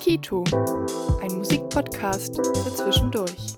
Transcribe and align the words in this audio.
Kito, 0.00 0.44
ein 1.20 1.36
Musikpodcast 1.36 2.36
für 2.36 2.74
zwischendurch. 2.74 3.56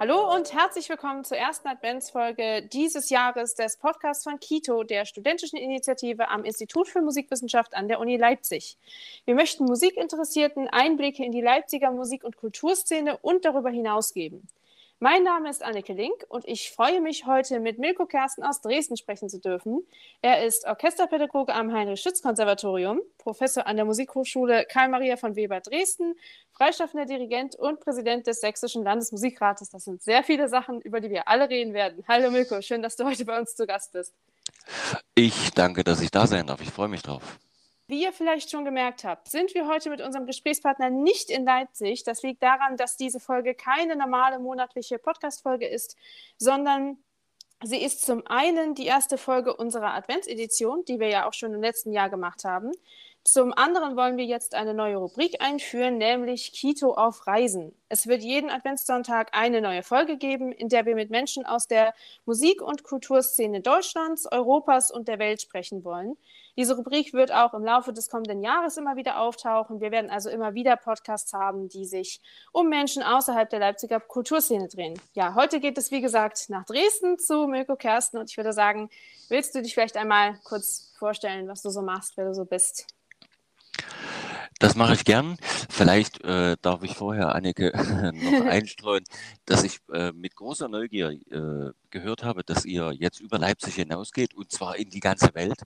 Hallo 0.00 0.34
und 0.34 0.52
herzlich 0.52 0.88
willkommen 0.88 1.22
zur 1.22 1.36
ersten 1.36 1.68
Adventsfolge 1.68 2.68
dieses 2.72 3.08
Jahres 3.10 3.54
des 3.54 3.76
Podcasts 3.76 4.24
von 4.24 4.40
Kito, 4.40 4.82
der 4.82 5.04
studentischen 5.04 5.58
Initiative 5.58 6.28
am 6.28 6.44
Institut 6.44 6.88
für 6.88 7.02
Musikwissenschaft 7.02 7.74
an 7.74 7.86
der 7.86 8.00
Uni 8.00 8.16
Leipzig. 8.16 8.76
Wir 9.26 9.34
möchten 9.36 9.64
Musikinteressierten 9.64 10.68
Einblicke 10.68 11.24
in 11.24 11.30
die 11.30 11.40
Leipziger 11.40 11.92
Musik- 11.92 12.24
und 12.24 12.36
Kulturszene 12.36 13.16
und 13.18 13.44
darüber 13.44 13.70
hinaus 13.70 14.12
geben. 14.12 14.48
Mein 15.02 15.24
Name 15.24 15.50
ist 15.50 15.64
Anneke 15.64 15.94
Link 15.94 16.14
und 16.28 16.46
ich 16.46 16.70
freue 16.70 17.00
mich, 17.00 17.26
heute 17.26 17.58
mit 17.58 17.80
Milko 17.80 18.06
Kersten 18.06 18.44
aus 18.44 18.60
Dresden 18.60 18.96
sprechen 18.96 19.28
zu 19.28 19.40
dürfen. 19.40 19.84
Er 20.20 20.46
ist 20.46 20.64
Orchesterpädagoge 20.64 21.52
am 21.52 21.72
Heinrich-Schütz-Konservatorium, 21.72 23.00
Professor 23.18 23.66
an 23.66 23.74
der 23.74 23.84
Musikhochschule 23.84 24.64
Karl-Maria 24.64 25.16
von 25.16 25.34
Weber 25.34 25.58
Dresden, 25.58 26.14
freischaffender 26.52 27.04
Dirigent 27.04 27.56
und 27.56 27.80
Präsident 27.80 28.28
des 28.28 28.40
Sächsischen 28.40 28.84
Landesmusikrates. 28.84 29.70
Das 29.70 29.82
sind 29.82 30.04
sehr 30.04 30.22
viele 30.22 30.48
Sachen, 30.48 30.80
über 30.80 31.00
die 31.00 31.10
wir 31.10 31.26
alle 31.26 31.50
reden 31.50 31.74
werden. 31.74 32.04
Hallo 32.06 32.30
Milko, 32.30 32.62
schön, 32.62 32.80
dass 32.80 32.94
du 32.94 33.04
heute 33.04 33.24
bei 33.24 33.36
uns 33.40 33.56
zu 33.56 33.66
Gast 33.66 33.90
bist. 33.90 34.14
Ich 35.16 35.50
danke, 35.50 35.82
dass 35.82 36.00
ich 36.00 36.12
da 36.12 36.28
sein 36.28 36.46
darf. 36.46 36.60
Ich 36.60 36.70
freue 36.70 36.86
mich 36.86 37.02
drauf. 37.02 37.40
Wie 37.92 38.04
ihr 38.04 38.12
vielleicht 38.14 38.50
schon 38.50 38.64
gemerkt 38.64 39.04
habt, 39.04 39.28
sind 39.28 39.52
wir 39.52 39.68
heute 39.68 39.90
mit 39.90 40.00
unserem 40.00 40.24
Gesprächspartner 40.24 40.88
nicht 40.88 41.28
in 41.28 41.44
Leipzig. 41.44 42.04
Das 42.04 42.22
liegt 42.22 42.42
daran, 42.42 42.78
dass 42.78 42.96
diese 42.96 43.20
Folge 43.20 43.54
keine 43.54 43.96
normale 43.96 44.38
monatliche 44.38 44.98
Podcast-Folge 44.98 45.68
ist, 45.68 45.98
sondern 46.38 46.96
sie 47.62 47.76
ist 47.76 48.06
zum 48.06 48.26
einen 48.26 48.74
die 48.74 48.86
erste 48.86 49.18
Folge 49.18 49.54
unserer 49.54 49.92
Adventsedition, 49.92 50.86
die 50.86 51.00
wir 51.00 51.08
ja 51.08 51.28
auch 51.28 51.34
schon 51.34 51.52
im 51.52 51.60
letzten 51.60 51.92
Jahr 51.92 52.08
gemacht 52.08 52.44
haben. 52.44 52.72
Zum 53.24 53.52
anderen 53.52 53.94
wollen 53.94 54.16
wir 54.16 54.24
jetzt 54.24 54.54
eine 54.54 54.72
neue 54.72 54.96
Rubrik 54.96 55.42
einführen, 55.42 55.98
nämlich 55.98 56.52
Kito 56.54 56.94
auf 56.94 57.26
Reisen. 57.26 57.72
Es 57.90 58.06
wird 58.06 58.22
jeden 58.22 58.48
Adventssonntag 58.48 59.36
eine 59.36 59.60
neue 59.60 59.82
Folge 59.82 60.16
geben, 60.16 60.50
in 60.50 60.70
der 60.70 60.86
wir 60.86 60.94
mit 60.94 61.10
Menschen 61.10 61.44
aus 61.44 61.68
der 61.68 61.92
Musik- 62.24 62.62
und 62.62 62.84
Kulturszene 62.84 63.60
Deutschlands, 63.60 64.26
Europas 64.32 64.90
und 64.90 65.08
der 65.08 65.18
Welt 65.18 65.42
sprechen 65.42 65.84
wollen. 65.84 66.16
Diese 66.56 66.76
Rubrik 66.76 67.14
wird 67.14 67.32
auch 67.32 67.54
im 67.54 67.64
Laufe 67.64 67.92
des 67.92 68.10
kommenden 68.10 68.42
Jahres 68.42 68.76
immer 68.76 68.96
wieder 68.96 69.20
auftauchen. 69.20 69.80
Wir 69.80 69.90
werden 69.90 70.10
also 70.10 70.28
immer 70.28 70.54
wieder 70.54 70.76
Podcasts 70.76 71.32
haben, 71.32 71.68
die 71.68 71.86
sich 71.86 72.20
um 72.52 72.68
Menschen 72.68 73.02
außerhalb 73.02 73.48
der 73.48 73.60
Leipziger 73.60 74.00
Kulturszene 74.00 74.68
drehen. 74.68 75.00
Ja, 75.14 75.34
heute 75.34 75.60
geht 75.60 75.78
es, 75.78 75.90
wie 75.90 76.02
gesagt, 76.02 76.50
nach 76.50 76.64
Dresden 76.64 77.18
zu 77.18 77.46
Milko 77.46 77.76
Kersten 77.76 78.18
und 78.18 78.30
ich 78.30 78.36
würde 78.36 78.52
sagen, 78.52 78.90
willst 79.28 79.54
du 79.54 79.62
dich 79.62 79.72
vielleicht 79.72 79.96
einmal 79.96 80.38
kurz 80.44 80.92
vorstellen, 80.98 81.48
was 81.48 81.62
du 81.62 81.70
so 81.70 81.80
machst, 81.80 82.16
wer 82.16 82.26
du 82.26 82.34
so 82.34 82.44
bist? 82.44 82.86
Das 84.62 84.76
mache 84.76 84.94
ich 84.94 85.04
gern. 85.04 85.36
Vielleicht 85.68 86.22
äh, 86.22 86.56
darf 86.62 86.84
ich 86.84 86.94
vorher, 86.94 87.34
Anneke, 87.34 87.72
noch 88.14 88.46
einstreuen, 88.46 89.02
dass 89.44 89.64
ich 89.64 89.80
äh, 89.92 90.12
mit 90.12 90.36
großer 90.36 90.68
Neugier 90.68 91.10
äh, 91.10 91.72
gehört 91.90 92.22
habe, 92.22 92.44
dass 92.44 92.64
ihr 92.64 92.92
jetzt 92.92 93.18
über 93.18 93.38
Leipzig 93.40 93.74
hinausgeht 93.74 94.34
und 94.34 94.52
zwar 94.52 94.76
in 94.76 94.88
die 94.88 95.00
ganze 95.00 95.34
Welt. 95.34 95.62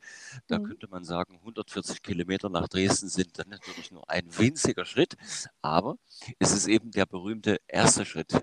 Da 0.46 0.58
mhm. 0.58 0.64
könnte 0.64 0.88
man 0.88 1.04
sagen, 1.04 1.34
140 1.40 2.02
Kilometer 2.02 2.48
nach 2.48 2.68
Dresden 2.68 3.10
sind 3.10 3.38
dann 3.38 3.50
natürlich 3.50 3.90
nur 3.90 4.08
ein 4.08 4.26
winziger 4.38 4.86
Schritt, 4.86 5.14
aber 5.60 5.98
es 6.38 6.52
ist 6.52 6.66
eben 6.66 6.90
der 6.90 7.04
berühmte 7.04 7.60
erste 7.68 8.06
Schritt. 8.06 8.40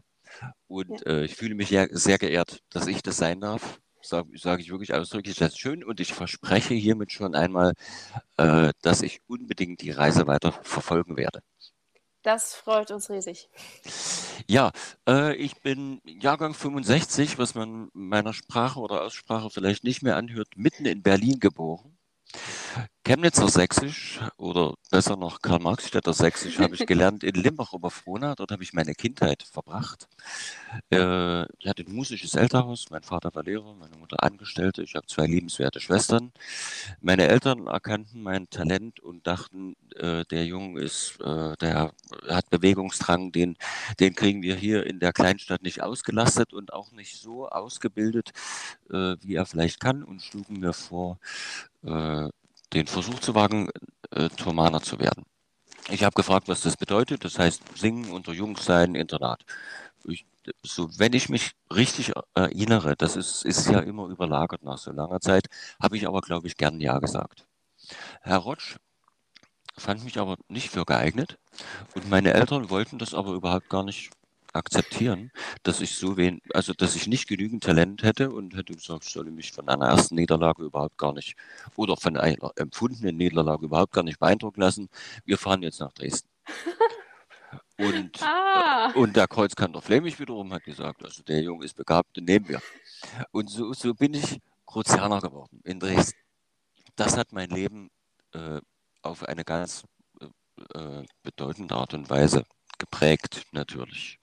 Und 0.68 1.02
ja. 1.02 1.14
Äh, 1.14 1.26
ich 1.26 1.36
fühle 1.36 1.56
mich 1.56 1.70
sehr 1.70 2.18
geehrt, 2.20 2.62
dass 2.70 2.86
ich 2.86 3.02
das 3.02 3.18
sein 3.18 3.42
darf 3.42 3.80
sage 4.06 4.30
sag 4.38 4.60
ich 4.60 4.70
wirklich 4.70 4.94
ausdrücklich, 4.94 5.36
das 5.36 5.54
ist 5.54 5.60
schön 5.60 5.84
und 5.84 6.00
ich 6.00 6.14
verspreche 6.14 6.74
hiermit 6.74 7.12
schon 7.12 7.36
einmal, 7.36 7.74
äh, 8.38 8.72
dass 8.82 9.02
ich 9.02 9.22
unbedingt 9.28 9.82
die 9.82 9.92
Reise 9.92 10.28
weiter 10.28 10.52
verfolgen 10.52 11.18
werde. 11.18 11.42
Das 12.24 12.56
freut 12.56 12.90
uns 12.92 13.10
riesig. 13.10 13.50
Ja, 14.48 14.72
äh, 15.08 15.36
ich 15.36 15.62
bin 15.62 16.02
Jahrgang 16.06 16.54
65, 16.54 17.38
was 17.38 17.54
man 17.54 17.90
meiner 17.94 18.34
Sprache 18.34 18.80
oder 18.80 19.04
Aussprache 19.04 19.50
vielleicht 19.50 19.84
nicht 19.84 20.04
mehr 20.04 20.16
anhört, 20.16 20.48
mitten 20.56 20.86
in 20.86 21.04
Berlin 21.04 21.40
geboren. 21.40 21.93
Chemnitzer 23.06 23.50
Sächsisch 23.50 24.22
oder 24.38 24.76
besser 24.90 25.18
noch 25.18 25.42
Karl-Marx-Städter 25.42 26.14
Sächsisch 26.14 26.60
habe 26.60 26.76
ich 26.76 26.86
gelernt 26.86 27.24
in 27.24 27.36
Limbach 27.36 27.74
ober 27.74 27.92
Frohna. 27.92 28.34
Dort 28.36 28.52
habe 28.52 28.64
ich 28.64 28.72
meine 28.72 28.96
Kindheit 28.96 29.44
verbracht. 29.44 30.08
Äh, 30.90 31.44
ich 31.60 31.68
hatte 31.68 31.84
ein 31.84 31.94
musisches 31.94 32.36
Elternhaus. 32.36 32.86
Mein 32.92 33.04
Vater 33.04 33.36
war 33.36 33.44
Lehrer, 33.44 33.76
meine 33.76 33.98
Mutter 33.98 34.24
Angestellte. 34.24 34.84
Ich 34.84 34.96
habe 34.96 35.06
zwei 35.08 35.28
liebenswerte 35.28 35.82
Schwestern. 35.82 36.32
Meine 37.02 37.28
Eltern 37.28 37.68
erkannten 37.68 38.24
mein 38.24 38.50
Talent 38.50 39.02
und 39.02 39.28
dachten, 39.28 39.76
äh, 39.98 40.24
der 40.32 40.46
Junge 40.46 40.80
ist, 40.80 41.20
äh, 41.20 41.58
der 41.58 41.92
hat 42.30 42.50
Bewegungsdrang, 42.50 43.34
den, 43.34 43.58
den 44.00 44.16
kriegen 44.16 44.42
wir 44.44 44.56
hier 44.56 44.86
in 44.86 45.02
der 45.02 45.12
Kleinstadt 45.12 45.62
nicht 45.62 45.84
ausgelastet 45.84 46.54
und 46.54 46.72
auch 46.72 46.94
nicht 46.94 47.20
so 47.20 47.50
ausgebildet, 47.50 48.32
äh, 48.90 49.18
wie 49.20 49.36
er 49.36 49.46
vielleicht 49.46 49.82
kann 49.82 50.04
und 50.04 50.22
schlugen 50.22 50.62
mir 50.62 50.74
vor, 50.74 51.20
äh, 51.84 52.30
den 52.74 52.88
Versuch 52.88 53.20
zu 53.20 53.36
wagen, 53.36 53.70
äh, 54.12 54.30
Turmaner 54.30 54.82
zu 54.82 55.00
werden. 55.00 55.26
Ich 55.90 56.04
habe 56.04 56.16
gefragt, 56.16 56.48
was 56.48 56.62
das 56.62 56.78
bedeutet. 56.78 57.26
Das 57.26 57.38
heißt, 57.38 57.62
singen 57.78 58.12
unter 58.12 58.32
Jungs 58.32 58.66
sein, 58.66 58.96
Internat. 58.96 59.44
Ich, 60.06 60.26
so, 60.64 60.90
wenn 60.98 61.14
ich 61.14 61.30
mich 61.30 61.52
richtig 61.74 62.14
erinnere, 62.34 62.96
das 62.96 63.16
ist, 63.16 63.46
ist 63.46 63.70
ja 63.70 63.80
immer 63.80 64.08
überlagert 64.08 64.64
nach 64.64 64.78
so 64.78 64.92
langer 64.92 65.20
Zeit, 65.22 65.48
habe 65.82 65.98
ich 65.98 66.08
aber, 66.08 66.22
glaube 66.22 66.48
ich, 66.48 66.58
gern 66.58 66.80
Ja 66.80 67.00
gesagt. 67.00 67.48
Herr 68.22 68.38
Rotsch 68.38 68.78
fand 69.78 70.04
mich 70.04 70.20
aber 70.20 70.38
nicht 70.48 70.70
für 70.70 70.86
geeignet 70.86 71.38
und 71.96 72.10
meine 72.10 72.34
Eltern 72.34 72.70
wollten 72.70 73.00
das 73.00 73.14
aber 73.14 73.34
überhaupt 73.34 73.70
gar 73.70 73.84
nicht 73.84 74.12
akzeptieren, 74.54 75.32
dass 75.64 75.82
ich 75.82 75.96
so 75.96 76.18
wen, 76.18 76.42
also 76.54 76.74
dass 76.74 76.96
ich 76.96 77.08
nicht 77.08 77.28
genügend 77.28 77.64
Talent 77.64 78.04
hätte 78.04 78.32
und 78.32 78.56
hätte 78.56 78.74
gesagt, 78.74 79.06
ich 79.06 79.12
solle 79.12 79.32
mich 79.32 79.52
von 79.52 79.68
einer 79.68 79.88
ersten 79.88 80.16
Niederlage 80.16 80.64
überhaupt 80.64 80.98
gar 80.98 81.14
nicht 81.14 81.36
oder 81.76 81.98
von 81.98 82.18
einer 82.18 82.52
empfundenen 82.56 83.18
Niederlage 83.18 83.66
überhaupt 83.66 83.94
gar 83.94 84.04
nicht 84.04 84.20
beeindrucken 84.20 84.62
lassen. 84.62 84.90
Wir 85.26 85.38
fahren 85.38 85.64
jetzt 85.64 85.80
nach 85.80 85.94
Dresden. 85.94 86.30
Und, 87.78 88.22
ah. 88.22 88.92
und 88.96 89.16
der 89.16 89.28
Kreuzkanter 89.28 89.82
Flemich 89.82 90.20
wiederum 90.20 90.54
hat 90.54 90.64
gesagt, 90.64 91.04
also 91.04 91.24
der 91.24 91.42
Junge 91.42 91.66
ist 91.66 91.76
begabt, 91.76 92.16
den 92.16 92.26
nehmen 92.26 92.48
wir. 92.48 92.62
Und 93.32 93.50
so, 93.50 93.74
so 93.74 93.96
bin 93.96 94.14
ich 94.14 94.40
Kruzianer 94.66 95.20
geworden 95.20 95.60
in 95.64 95.80
Dresden. 95.80 96.20
Das 96.96 97.18
hat 97.18 97.34
mein 97.34 97.50
Leben 97.50 97.90
äh, 98.34 98.62
auf 99.02 99.24
eine 99.24 99.44
ganz 99.44 99.84
äh, 100.22 100.80
äh 100.80 101.06
bedeutende 101.24 101.76
Art 101.76 101.96
und 101.96 102.10
Weise 102.10 102.46
geprägt 102.84 103.46
natürlich. 103.54 104.20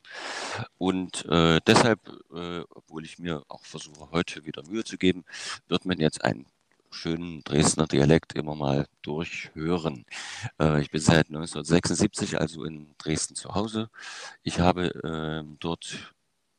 Und 0.76 1.24
äh, 1.26 1.60
deshalb, 1.66 2.00
äh, 2.34 2.60
obwohl 2.68 3.06
ich 3.06 3.18
mir 3.18 3.42
auch 3.48 3.64
versuche, 3.64 4.10
heute 4.10 4.44
wieder 4.44 4.62
Mühe 4.68 4.84
zu 4.84 4.98
geben, 4.98 5.24
wird 5.68 5.86
man 5.86 5.98
jetzt 5.98 6.22
einen 6.22 6.44
schönen 6.90 7.42
Dresdner 7.42 7.86
Dialekt 7.86 8.34
immer 8.34 8.54
mal 8.54 8.86
durchhören. 9.00 10.04
Äh, 10.60 10.82
ich 10.82 10.90
bin 10.90 11.00
seit 11.00 11.28
1976 11.28 12.38
also 12.38 12.64
in 12.64 12.94
Dresden 12.98 13.34
zu 13.34 13.54
Hause. 13.54 13.88
Ich 14.42 14.60
habe 14.60 14.88
ähm, 15.04 15.56
dort 15.58 16.12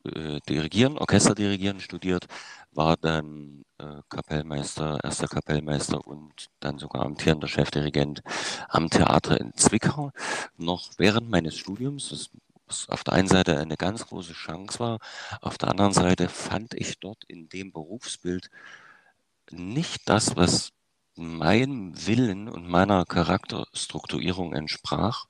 äh, 0.04 0.40
Dirigieren, 0.48 0.98
Orchesterdirigieren 0.98 1.80
studiert, 1.80 2.26
war 2.72 2.96
dann 2.96 3.64
äh, 3.78 4.00
Kapellmeister, 4.08 4.98
erster 5.02 5.28
Kapellmeister 5.28 6.06
und 6.06 6.48
dann 6.60 6.78
sogar 6.78 7.04
amtierender 7.04 7.48
Chefdirigent 7.48 8.22
am 8.68 8.90
Theater 8.90 9.40
in 9.40 9.54
Zwickau. 9.54 10.12
Noch 10.56 10.90
während 10.98 11.30
meines 11.30 11.56
Studiums, 11.56 12.30
was 12.66 12.88
auf 12.88 13.04
der 13.04 13.14
einen 13.14 13.28
Seite 13.28 13.58
eine 13.58 13.76
ganz 13.76 14.06
große 14.06 14.32
Chance 14.32 14.80
war, 14.80 14.98
auf 15.40 15.58
der 15.58 15.68
anderen 15.70 15.92
Seite 15.92 16.28
fand 16.28 16.74
ich 16.74 16.98
dort 16.98 17.24
in 17.24 17.48
dem 17.48 17.72
Berufsbild 17.72 18.50
nicht 19.50 20.08
das, 20.08 20.36
was 20.36 20.72
meinem 21.14 22.06
Willen 22.06 22.48
und 22.48 22.68
meiner 22.68 23.04
Charakterstrukturierung 23.04 24.54
entsprach. 24.54 25.26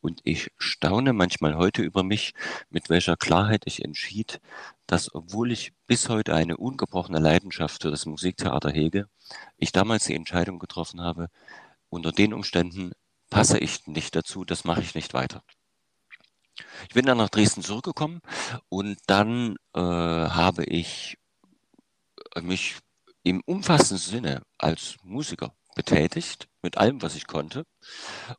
Und 0.00 0.20
ich 0.24 0.50
staune 0.58 1.12
manchmal 1.12 1.56
heute 1.56 1.82
über 1.82 2.02
mich, 2.02 2.34
mit 2.68 2.90
welcher 2.90 3.16
Klarheit 3.16 3.62
ich 3.66 3.84
entschied, 3.84 4.40
dass 4.86 5.14
obwohl 5.14 5.52
ich 5.52 5.72
bis 5.86 6.08
heute 6.08 6.34
eine 6.34 6.56
ungebrochene 6.56 7.20
Leidenschaft 7.20 7.82
für 7.82 7.90
das 7.90 8.06
Musiktheater 8.06 8.70
hege, 8.70 9.08
ich 9.56 9.72
damals 9.72 10.04
die 10.04 10.14
Entscheidung 10.14 10.58
getroffen 10.58 11.00
habe, 11.00 11.28
unter 11.88 12.12
den 12.12 12.34
Umständen 12.34 12.92
passe 13.30 13.58
ich 13.58 13.86
nicht 13.86 14.16
dazu, 14.16 14.44
das 14.44 14.64
mache 14.64 14.82
ich 14.82 14.94
nicht 14.94 15.14
weiter. 15.14 15.42
Ich 16.88 16.94
bin 16.94 17.06
dann 17.06 17.18
nach 17.18 17.30
Dresden 17.30 17.62
zurückgekommen 17.62 18.20
und 18.68 18.98
dann 19.06 19.56
äh, 19.74 19.80
habe 19.80 20.64
ich 20.64 21.18
mich 22.42 22.76
im 23.22 23.42
umfassenden 23.44 23.98
Sinne 23.98 24.42
als 24.58 24.96
Musiker 25.02 25.52
betätigt, 25.74 26.48
mit 26.62 26.78
allem, 26.78 27.02
was 27.02 27.14
ich 27.14 27.26
konnte. 27.26 27.64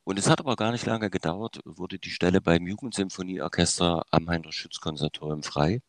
Und 0.04 0.19
es 0.19 0.30
hat 0.30 0.39
aber 0.39 0.56
gar 0.56 0.72
nicht 0.72 0.86
lange 0.86 1.10
gedauert, 1.10 1.60
wurde 1.66 2.00
die 2.00 2.10
Stelle 2.10 2.42
beim 2.42 2.68
Jugendsymphonieorchester 2.68 4.04
am 4.12 4.30
Heinrich-Schütz-Konservatorium 4.30 5.44
frei. 5.44 5.81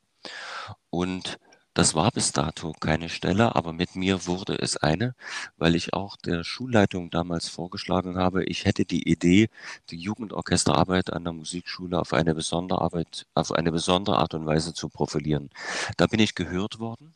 Und 0.90 1.38
das 1.74 1.94
war 1.94 2.10
bis 2.10 2.32
dato 2.32 2.74
keine 2.80 3.08
Stelle, 3.08 3.56
aber 3.56 3.72
mit 3.72 3.96
mir 3.96 4.26
wurde 4.26 4.58
es 4.58 4.76
eine, 4.76 5.14
weil 5.56 5.74
ich 5.74 5.94
auch 5.94 6.16
der 6.16 6.44
Schulleitung 6.44 7.08
damals 7.08 7.48
vorgeschlagen 7.48 8.18
habe, 8.18 8.44
ich 8.44 8.66
hätte 8.66 8.84
die 8.84 9.08
Idee, 9.08 9.48
die 9.88 9.96
Jugendorchesterarbeit 9.96 11.12
an 11.14 11.24
der 11.24 11.32
Musikschule 11.32 11.98
auf 11.98 12.12
eine 12.12 12.34
besondere 12.34 12.82
Arbeit, 12.82 13.26
auf 13.34 13.52
eine 13.52 13.72
besondere 13.72 14.18
Art 14.18 14.34
und 14.34 14.44
Weise 14.44 14.74
zu 14.74 14.90
profilieren. 14.90 15.48
Da 15.96 16.06
bin 16.06 16.20
ich 16.20 16.34
gehört 16.34 16.78
worden. 16.78 17.14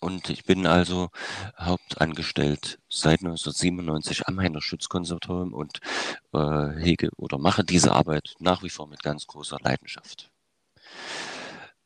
Und 0.00 0.30
ich 0.30 0.44
bin 0.44 0.66
also 0.66 1.10
hauptangestellt 1.58 2.78
seit 2.88 3.20
1997 3.20 4.28
am 4.28 4.40
Heiner 4.40 4.60
Schutzkonservatorium 4.60 5.52
und 5.52 5.80
äh, 6.32 6.70
hege 6.80 7.10
oder 7.16 7.38
mache 7.38 7.64
diese 7.64 7.92
Arbeit 7.92 8.34
nach 8.38 8.62
wie 8.62 8.70
vor 8.70 8.86
mit 8.86 9.02
ganz 9.02 9.26
großer 9.26 9.58
Leidenschaft. 9.60 10.30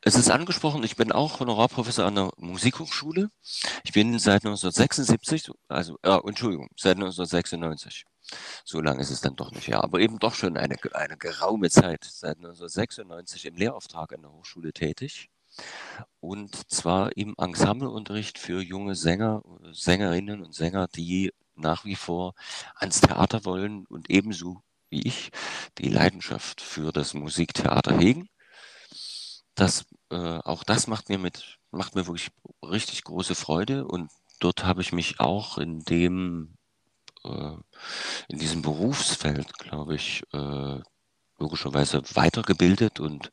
Es 0.04 0.16
ist 0.16 0.30
angesprochen, 0.30 0.82
ich 0.82 0.96
bin 0.96 1.12
auch 1.12 1.38
Honorarprofessor 1.38 2.04
an 2.04 2.16
der 2.16 2.30
Musikhochschule. 2.36 3.30
Ich 3.84 3.92
bin 3.92 4.18
seit 4.18 4.44
1976, 4.44 5.52
also, 5.68 5.96
äh, 6.02 6.18
Entschuldigung, 6.26 6.68
seit 6.76 6.96
1996. 6.96 8.04
So 8.64 8.80
lange 8.80 9.00
ist 9.00 9.10
es 9.10 9.20
dann 9.20 9.36
doch 9.36 9.52
nicht, 9.52 9.68
ja, 9.68 9.82
aber 9.82 10.00
eben 10.00 10.18
doch 10.18 10.34
schon 10.34 10.56
eine, 10.56 10.76
eine 10.94 11.16
geraume 11.16 11.70
Zeit. 11.70 12.04
Seit 12.04 12.38
1996 12.38 13.46
im 13.46 13.54
Lehrauftrag 13.54 14.12
an 14.12 14.22
der 14.22 14.32
Hochschule 14.32 14.72
tätig. 14.72 15.30
Und 16.20 16.70
zwar 16.70 17.16
im 17.16 17.34
Ensembleunterricht 17.38 18.38
für 18.38 18.62
junge 18.62 18.94
Sänger, 18.94 19.42
Sängerinnen 19.72 20.42
und 20.42 20.54
Sänger, 20.54 20.88
die 20.88 21.32
nach 21.56 21.84
wie 21.84 21.96
vor 21.96 22.34
ans 22.76 23.00
Theater 23.00 23.44
wollen 23.44 23.86
und 23.86 24.10
ebenso 24.10 24.62
wie 24.88 25.02
ich 25.06 25.30
die 25.78 25.88
Leidenschaft 25.88 26.60
für 26.60 26.92
das 26.92 27.14
Musiktheater 27.14 27.98
hegen. 27.98 28.28
Das, 29.54 29.84
äh, 30.10 30.16
auch 30.16 30.64
das 30.64 30.86
macht 30.86 31.08
mir 31.08 31.18
mit, 31.18 31.58
macht 31.70 31.94
mir 31.94 32.06
wirklich 32.06 32.30
richtig 32.62 33.04
große 33.04 33.34
Freude 33.34 33.86
und 33.86 34.10
dort 34.38 34.64
habe 34.64 34.82
ich 34.82 34.92
mich 34.92 35.20
auch 35.20 35.58
in 35.58 35.80
dem, 35.84 36.54
äh, 37.24 37.56
in 38.28 38.38
diesem 38.38 38.62
Berufsfeld, 38.62 39.58
glaube 39.58 39.94
ich, 39.94 40.22
äh, 40.32 40.80
logischerweise 41.42 42.02
weitergebildet 42.14 43.00
und, 43.00 43.30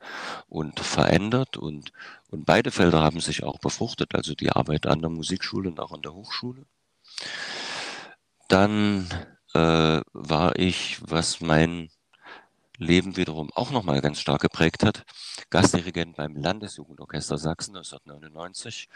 und 0.48 0.80
verändert 0.80 1.58
und, 1.58 1.92
und 2.30 2.46
beide 2.46 2.72
Felder 2.72 3.02
haben 3.02 3.22
sich 3.22 3.44
auch 3.44 3.60
befruchtet, 3.60 4.16
also 4.16 4.34
die 4.34 4.52
Arbeit 4.52 4.88
an 4.88 5.02
der 5.02 5.12
Musikschule 5.12 5.70
und 5.70 5.80
auch 5.80 5.92
an 5.92 6.02
der 6.02 6.14
Hochschule. 6.14 6.66
Dann 8.48 9.08
äh, 9.54 10.02
war 10.12 10.58
ich, 10.58 10.98
was 11.02 11.40
mein 11.40 11.90
Leben 12.78 13.16
wiederum 13.18 13.52
auch 13.54 13.72
nochmal 13.72 14.02
ganz 14.02 14.20
stark 14.20 14.42
geprägt 14.42 14.84
hat. 14.84 15.04
Gastdirigent 15.50 16.16
beim 16.16 16.36
Landesjugendorchester 16.36 17.38
Sachsen 17.38 17.76
1999. 17.76 18.90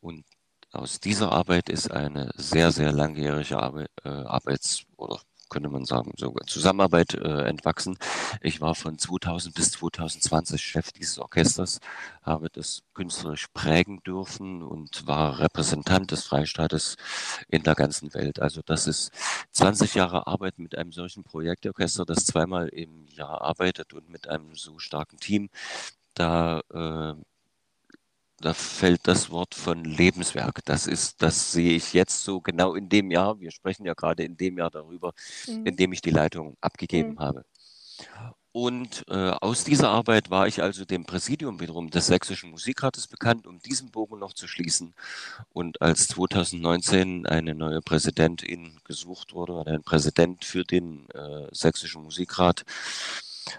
Und 0.00 0.24
aus 0.72 0.98
dieser 0.98 1.30
Arbeit 1.30 1.68
ist 1.68 1.90
eine 1.90 2.30
sehr, 2.36 2.72
sehr 2.72 2.90
langjährige 2.90 3.58
Arbeit, 3.58 3.90
äh, 4.04 4.08
Arbeits- 4.08 4.84
oder 4.96 5.20
könnte 5.48 5.68
man 5.68 5.84
sagen, 5.84 6.12
sogar 6.16 6.46
Zusammenarbeit 6.46 7.14
äh, 7.14 7.44
entwachsen. 7.44 7.98
Ich 8.40 8.60
war 8.60 8.74
von 8.74 8.98
2000 8.98 9.54
bis 9.54 9.72
2020 9.72 10.62
Chef 10.62 10.92
dieses 10.92 11.18
Orchesters, 11.18 11.80
habe 12.22 12.48
das 12.50 12.82
künstlerisch 12.94 13.48
prägen 13.54 14.00
dürfen 14.04 14.62
und 14.62 15.06
war 15.06 15.38
Repräsentant 15.38 16.10
des 16.10 16.24
Freistaates 16.24 16.96
in 17.48 17.62
der 17.62 17.74
ganzen 17.74 18.12
Welt. 18.14 18.40
Also 18.40 18.60
das 18.64 18.86
ist 18.86 19.12
20 19.52 19.94
Jahre 19.94 20.26
Arbeit 20.26 20.58
mit 20.58 20.76
einem 20.76 20.92
solchen 20.92 21.24
Projektorchester, 21.24 22.04
das 22.04 22.26
zweimal 22.26 22.68
im 22.68 23.06
Jahr 23.08 23.42
arbeitet 23.42 23.92
und 23.94 24.08
mit 24.08 24.28
einem 24.28 24.54
so 24.54 24.78
starken 24.78 25.18
Team. 25.18 25.48
Da 26.14 26.60
äh, 26.72 27.14
da 28.40 28.54
fällt 28.54 29.06
das 29.08 29.30
Wort 29.30 29.54
von 29.54 29.84
Lebenswerk. 29.84 30.64
Das 30.64 30.86
ist, 30.86 31.22
das 31.22 31.52
sehe 31.52 31.72
ich 31.72 31.92
jetzt 31.92 32.22
so 32.22 32.40
genau 32.40 32.74
in 32.74 32.88
dem 32.88 33.10
Jahr. 33.10 33.40
Wir 33.40 33.50
sprechen 33.50 33.84
ja 33.84 33.94
gerade 33.94 34.22
in 34.24 34.36
dem 34.36 34.58
Jahr 34.58 34.70
darüber, 34.70 35.12
mhm. 35.46 35.66
in 35.66 35.76
dem 35.76 35.92
ich 35.92 36.00
die 36.00 36.10
Leitung 36.10 36.56
abgegeben 36.60 37.14
mhm. 37.14 37.18
habe. 37.18 37.44
Und 38.52 39.04
äh, 39.08 39.30
aus 39.40 39.64
dieser 39.64 39.90
Arbeit 39.90 40.30
war 40.30 40.48
ich 40.48 40.62
also 40.62 40.84
dem 40.84 41.04
Präsidium 41.04 41.60
wiederum 41.60 41.90
des 41.90 42.06
Sächsischen 42.06 42.50
Musikrates 42.50 43.06
bekannt, 43.06 43.46
um 43.46 43.60
diesen 43.60 43.90
Bogen 43.90 44.18
noch 44.18 44.32
zu 44.32 44.48
schließen. 44.48 44.94
Und 45.52 45.82
als 45.82 46.08
2019 46.08 47.26
eine 47.26 47.54
neue 47.54 47.82
Präsidentin 47.82 48.80
gesucht 48.84 49.34
wurde, 49.34 49.52
oder 49.52 49.72
ein 49.72 49.82
Präsident 49.82 50.44
für 50.44 50.64
den 50.64 51.08
äh, 51.10 51.46
Sächsischen 51.52 52.02
Musikrat, 52.02 52.64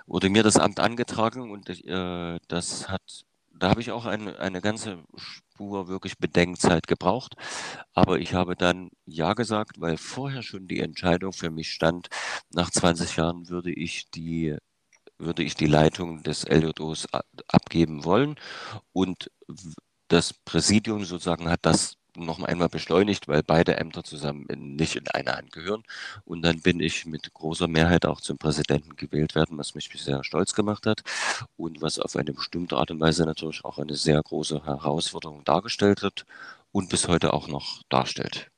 wurde 0.07 0.29
mir 0.29 0.43
das 0.43 0.57
Amt 0.57 0.79
angetragen 0.79 1.51
und 1.51 1.69
äh, 1.69 2.39
das 2.47 2.89
hat 2.89 3.25
da 3.59 3.69
habe 3.69 3.81
ich 3.81 3.91
auch 3.91 4.05
eine, 4.05 4.39
eine 4.39 4.61
ganze 4.61 5.03
Spur 5.15 5.87
wirklich 5.87 6.17
Bedenkzeit 6.17 6.87
gebraucht. 6.87 7.35
Aber 7.93 8.19
ich 8.19 8.33
habe 8.33 8.55
dann 8.55 8.89
Ja 9.05 9.33
gesagt, 9.33 9.79
weil 9.79 9.97
vorher 9.97 10.43
schon 10.43 10.67
die 10.67 10.79
Entscheidung 10.79 11.33
für 11.33 11.51
mich 11.51 11.71
stand, 11.71 12.07
nach 12.53 12.71
20 12.71 13.17
Jahren 13.17 13.49
würde 13.49 13.71
ich 13.71 14.09
die, 14.11 14.57
würde 15.17 15.43
ich 15.43 15.55
die 15.55 15.67
Leitung 15.67 16.23
des 16.23 16.45
LJOs 16.47 17.07
abgeben 17.47 18.05
wollen. 18.05 18.35
Und 18.93 19.31
das 20.07 20.33
Präsidium 20.33 21.05
sozusagen 21.05 21.49
hat 21.49 21.59
das 21.63 21.98
noch 22.25 22.41
einmal 22.41 22.69
beschleunigt, 22.69 23.27
weil 23.27 23.43
beide 23.43 23.77
Ämter 23.77 24.03
zusammen 24.03 24.45
in, 24.47 24.75
nicht 24.75 24.95
in 24.95 25.07
eine 25.09 25.35
Hand 25.35 25.51
gehören. 25.51 25.83
Und 26.25 26.41
dann 26.41 26.61
bin 26.61 26.79
ich 26.79 27.05
mit 27.05 27.33
großer 27.33 27.67
Mehrheit 27.67 28.05
auch 28.05 28.21
zum 28.21 28.37
Präsidenten 28.37 28.95
gewählt 28.95 29.35
werden, 29.35 29.57
was 29.57 29.75
mich 29.75 29.89
sehr 29.95 30.23
stolz 30.23 30.53
gemacht 30.53 30.85
hat 30.85 31.01
und 31.57 31.81
was 31.81 31.99
auf 31.99 32.15
eine 32.15 32.33
bestimmte 32.33 32.77
Art 32.77 32.91
und 32.91 32.99
Weise 32.99 33.25
natürlich 33.25 33.65
auch 33.65 33.79
eine 33.79 33.95
sehr 33.95 34.21
große 34.21 34.65
Herausforderung 34.65 35.43
dargestellt 35.43 36.01
hat 36.01 36.25
und 36.71 36.89
bis 36.89 37.07
heute 37.07 37.33
auch 37.33 37.47
noch 37.47 37.83
darstellt. 37.89 38.49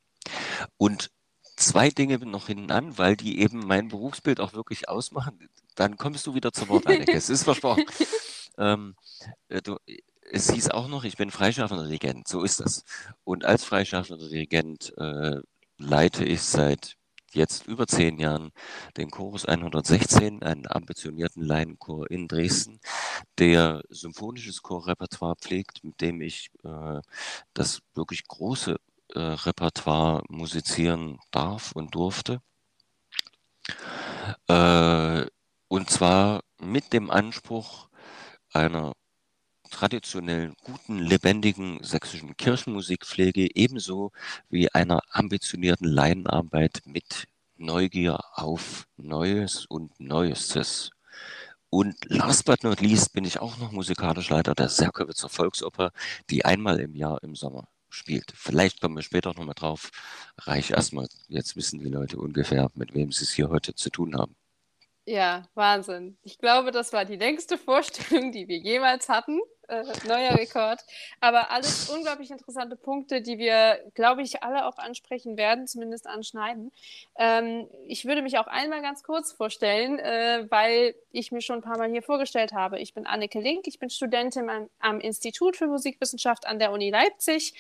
Und 0.78 1.10
zwei 1.56 1.90
Dinge 1.90 2.18
noch 2.20 2.48
hinten 2.48 2.72
an, 2.72 2.98
weil 2.98 3.16
die 3.16 3.40
eben 3.40 3.66
mein 3.66 3.88
Berufsbild 3.88 4.40
auch 4.40 4.54
wirklich 4.54 4.90
ausmachen. 4.90 5.50
Dann 5.76 5.98
kommst 5.98 6.28
du 6.28 6.34
wieder 6.34 6.52
zu 6.52 6.68
Wort, 6.70 6.88
Anneke. 6.88 7.14
Es 7.14 7.30
ist 7.30 7.44
versprochen. 7.44 7.86
ähm, 8.58 8.96
äh, 9.48 9.62
du, 9.62 9.78
es 10.32 10.50
hieß 10.50 10.72
auch 10.72 10.88
noch, 10.88 11.04
ich 11.04 11.18
bin 11.18 11.30
freischaffender 11.30 11.84
Dirigent, 11.84 12.28
so 12.28 12.44
ist 12.44 12.60
das. 12.62 12.86
Und 13.24 13.46
als 13.46 13.66
freischaffender 13.66 14.30
Dirigent 14.30 14.94
äh, 14.98 15.42
leite 15.78 16.24
ich 16.24 16.42
seit 16.42 16.96
jetzt 17.34 17.68
über 17.68 17.88
zehn 17.88 18.20
Jahren 18.20 18.52
den 18.98 19.12
Chorus 19.12 19.46
116, 19.46 20.44
einen 20.44 20.68
ambitionierten 20.68 21.44
Laienchor 21.44 22.10
in 22.10 22.28
Dresden, 22.28 22.80
der 23.38 23.84
symphonisches 23.90 24.62
Chorrepertoire 24.62 25.36
pflegt, 25.36 25.84
mit 25.84 26.00
dem 26.02 26.22
ich 26.22 26.50
äh, 26.64 27.02
das 27.54 27.82
wirklich 27.94 28.28
große 28.28 28.78
äh, 29.14 29.20
Repertoire 29.20 30.24
musizieren 30.30 31.20
darf 31.32 31.74
und 31.74 31.94
durfte. 31.96 32.42
Äh, 34.48 35.26
und 35.68 35.90
zwar 35.90 36.42
mit 36.60 36.94
dem 36.94 37.10
Anspruch 37.10 37.90
einer 38.54 38.94
traditionellen, 39.72 40.56
guten, 40.64 41.00
lebendigen 41.00 41.84
sächsischen 41.84 42.38
Kirchenmusikpflege 42.38 43.56
ebenso 43.56 44.12
wie 44.50 44.72
einer 44.72 45.02
ambitionierten 45.10 45.88
Laienarbeit 45.88 46.82
mit 46.86 47.28
Neugier 47.58 48.20
auf 48.34 48.88
Neues 48.98 49.66
und 49.66 50.00
Neuestes. 50.00 50.92
Und 51.70 51.96
last 52.06 52.46
but 52.46 52.64
not 52.64 52.82
least 52.82 53.14
bin 53.14 53.26
ich 53.26 53.40
auch 53.40 53.58
noch 53.58 53.72
musikalisch 53.72 54.30
Leiter 54.30 54.54
der 54.54 54.70
Serkowitzer 54.70 55.30
Volksoper, 55.30 55.92
die 56.30 56.44
einmal 56.44 56.80
im 56.80 56.96
Jahr 56.96 57.24
im 57.24 57.36
Sommer 57.36 57.68
spielt. 57.90 58.34
Vielleicht 58.36 58.82
kommen 58.82 58.96
wir 58.96 59.04
später 59.04 59.34
nochmal 59.34 59.56
drauf. 59.56 59.92
Reich 60.38 60.72
erstmal, 60.72 61.08
jetzt 61.28 61.56
wissen 61.56 61.80
die 61.80 61.90
Leute 61.90 62.18
ungefähr, 62.18 62.72
mit 62.76 62.94
wem 62.94 63.12
sie 63.12 63.24
es 63.24 63.32
hier 63.32 63.50
heute 63.50 63.74
zu 63.76 63.90
tun 63.90 64.16
haben. 64.16 64.36
Ja, 65.06 65.44
Wahnsinn. 65.56 66.18
Ich 66.24 66.38
glaube, 66.38 66.72
das 66.72 66.94
war 66.94 67.06
die 67.06 67.16
längste 67.16 67.58
Vorstellung, 67.58 68.32
die 68.32 68.48
wir 68.48 68.58
jemals 68.58 69.10
hatten 69.10 69.40
äh, 69.72 69.84
neuer 70.08 70.38
Rekord. 70.38 70.82
Aber 71.20 71.50
alles 71.50 71.90
unglaublich 71.90 72.30
interessante 72.30 72.76
Punkte, 72.76 73.22
die 73.22 73.38
wir, 73.38 73.80
glaube 73.96 74.22
ich, 74.22 74.44
alle 74.44 74.68
auch 74.68 74.78
ansprechen 74.78 75.38
werden, 75.38 75.66
zumindest 75.66 76.08
anschneiden. 76.08 76.72
Ähm, 77.18 77.68
ich 77.88 78.06
würde 78.06 78.22
mich 78.22 78.38
auch 78.38 78.48
einmal 78.48 78.82
ganz 78.82 79.04
kurz 79.04 79.32
vorstellen, 79.32 79.98
äh, 80.00 80.46
weil 80.50 80.96
ich 81.12 81.32
mir 81.32 81.42
schon 81.42 81.58
ein 81.58 81.62
paar 81.62 81.78
Mal 81.78 81.90
hier 81.90 82.04
vorgestellt 82.04 82.54
habe. 82.54 82.80
Ich 82.80 82.94
bin 82.94 83.06
Anneke 83.06 83.40
Link, 83.40 83.68
ich 83.68 83.80
bin 83.80 83.90
Studentin 83.90 84.50
am, 84.50 84.70
am 84.80 85.00
Institut 85.00 85.56
für 85.56 85.68
Musikwissenschaft 85.68 86.46
an 86.46 86.60
der 86.60 86.72
Uni 86.72 86.90
Leipzig 86.90 87.54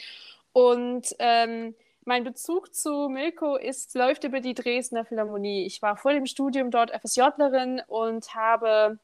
und 0.53 1.15
ähm, 1.19 1.73
mein 2.11 2.25
Bezug 2.25 2.75
zu 2.75 3.07
Milko 3.07 3.55
ist, 3.55 3.95
läuft 3.95 4.25
über 4.25 4.41
die 4.41 4.53
Dresdner 4.53 5.05
Philharmonie. 5.05 5.65
Ich 5.65 5.81
war 5.81 5.95
vor 5.95 6.11
dem 6.11 6.25
Studium 6.25 6.69
dort 6.69 6.91
FSJlerin 6.91 7.81
und 7.87 8.35
habe 8.35 8.99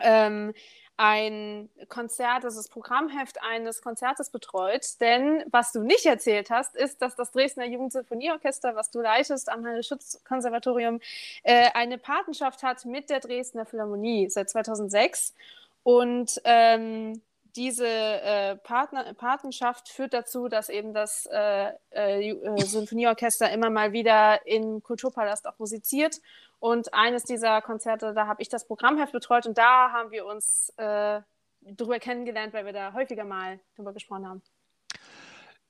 ähm, 0.00 0.54
ein 0.96 1.68
Konzert, 1.90 2.44
das 2.44 2.54
ist 2.54 2.60
das 2.60 2.68
Programmheft 2.70 3.42
eines 3.42 3.82
Konzertes 3.82 4.30
betreut. 4.30 4.86
Denn 5.02 5.44
was 5.50 5.72
du 5.72 5.82
nicht 5.82 6.06
erzählt 6.06 6.48
hast, 6.48 6.74
ist, 6.76 7.02
dass 7.02 7.14
das 7.14 7.30
Dresdner 7.30 7.66
Jugendsinfonieorchester, 7.66 8.74
was 8.74 8.90
du 8.90 9.02
leitest 9.02 9.50
am 9.50 9.62
Heinrich-Schütz-Konservatorium, 9.66 10.98
äh, 11.42 11.68
eine 11.74 11.98
Patenschaft 11.98 12.62
hat 12.62 12.86
mit 12.86 13.10
der 13.10 13.20
Dresdner 13.20 13.66
Philharmonie 13.66 14.30
seit 14.30 14.48
2006. 14.48 15.34
Und 15.82 16.40
ähm, 16.44 17.20
diese 17.56 17.86
äh, 17.86 18.56
Partner, 18.56 19.12
Patenschaft 19.14 19.88
führt 19.88 20.12
dazu, 20.12 20.48
dass 20.48 20.68
eben 20.68 20.94
das 20.94 21.26
äh, 21.26 21.72
äh, 21.90 22.30
äh, 22.30 22.60
Symphonieorchester 22.64 23.50
immer 23.50 23.70
mal 23.70 23.92
wieder 23.92 24.46
im 24.46 24.82
Kulturpalast 24.82 25.46
auch 25.46 25.58
musiziert. 25.58 26.20
Und 26.58 26.92
eines 26.92 27.24
dieser 27.24 27.62
Konzerte, 27.62 28.12
da 28.14 28.26
habe 28.26 28.42
ich 28.42 28.48
das 28.48 28.66
Programmheft 28.66 29.12
betreut 29.12 29.46
und 29.46 29.56
da 29.56 29.92
haben 29.92 30.10
wir 30.10 30.26
uns 30.26 30.72
äh, 30.76 31.20
drüber 31.62 31.98
kennengelernt, 31.98 32.52
weil 32.52 32.66
wir 32.66 32.72
da 32.72 32.92
häufiger 32.92 33.24
mal 33.24 33.60
drüber 33.76 33.92
gesprochen 33.92 34.28
haben. 34.28 34.42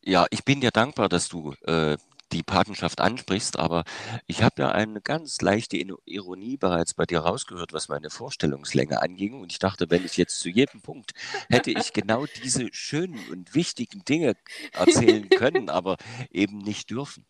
Ja, 0.02 0.26
ich 0.30 0.44
bin 0.44 0.60
dir 0.60 0.70
dankbar, 0.70 1.08
dass 1.08 1.28
du 1.28 1.54
äh, 1.66 1.96
die 2.32 2.42
Patenschaft 2.42 3.00
ansprichst, 3.00 3.58
aber 3.58 3.84
ich 4.26 4.42
habe 4.42 4.62
ja 4.62 4.70
eine 4.70 5.00
ganz 5.00 5.40
leichte 5.40 5.76
Ironie 5.76 6.56
bereits 6.56 6.94
bei 6.94 7.06
dir 7.06 7.20
rausgehört, 7.20 7.72
was 7.72 7.88
meine 7.88 8.10
Vorstellungslänge 8.10 9.02
anging. 9.02 9.40
Und 9.40 9.52
ich 9.52 9.58
dachte, 9.58 9.90
wenn 9.90 10.04
ich 10.04 10.16
jetzt 10.16 10.40
zu 10.40 10.48
jedem 10.48 10.80
Punkt 10.80 11.12
hätte 11.48 11.70
ich 11.70 11.92
genau 11.92 12.26
diese 12.42 12.68
schönen 12.72 13.18
und 13.30 13.54
wichtigen 13.54 14.04
Dinge 14.04 14.36
erzählen 14.72 15.28
können, 15.28 15.68
aber 15.70 15.96
eben 16.30 16.58
nicht 16.58 16.90
dürfen. 16.90 17.26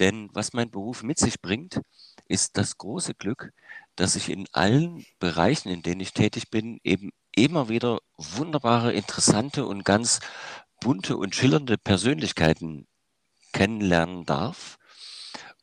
Denn 0.00 0.30
was 0.32 0.52
mein 0.52 0.70
Beruf 0.70 1.02
mit 1.02 1.18
sich 1.18 1.40
bringt, 1.40 1.80
ist 2.28 2.56
das 2.56 2.78
große 2.78 3.14
Glück, 3.14 3.52
dass 3.96 4.16
ich 4.16 4.30
in 4.30 4.46
allen 4.52 5.04
Bereichen, 5.18 5.68
in 5.68 5.82
denen 5.82 6.00
ich 6.00 6.14
tätig 6.14 6.50
bin, 6.50 6.80
eben 6.82 7.10
immer 7.34 7.68
wieder 7.68 8.00
wunderbare, 8.16 8.92
interessante 8.92 9.66
und 9.66 9.84
ganz 9.84 10.20
bunte 10.80 11.16
und 11.16 11.34
schillernde 11.34 11.78
Persönlichkeiten 11.78 12.86
kennenlernen 13.52 14.24
darf. 14.24 14.78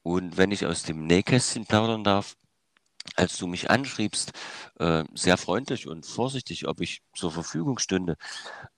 Und 0.03 0.37
wenn 0.37 0.51
ich 0.51 0.65
aus 0.65 0.83
dem 0.83 1.05
Nähkästchen 1.05 1.65
plaudern 1.65 2.03
darf, 2.03 2.35
als 3.15 3.37
du 3.37 3.47
mich 3.47 3.69
anschriebst, 3.69 4.31
äh, 4.79 5.03
sehr 5.13 5.37
freundlich 5.37 5.87
und 5.87 6.05
vorsichtig, 6.05 6.67
ob 6.67 6.81
ich 6.81 7.01
zur 7.15 7.31
Verfügung 7.31 7.79
stünde, 7.79 8.15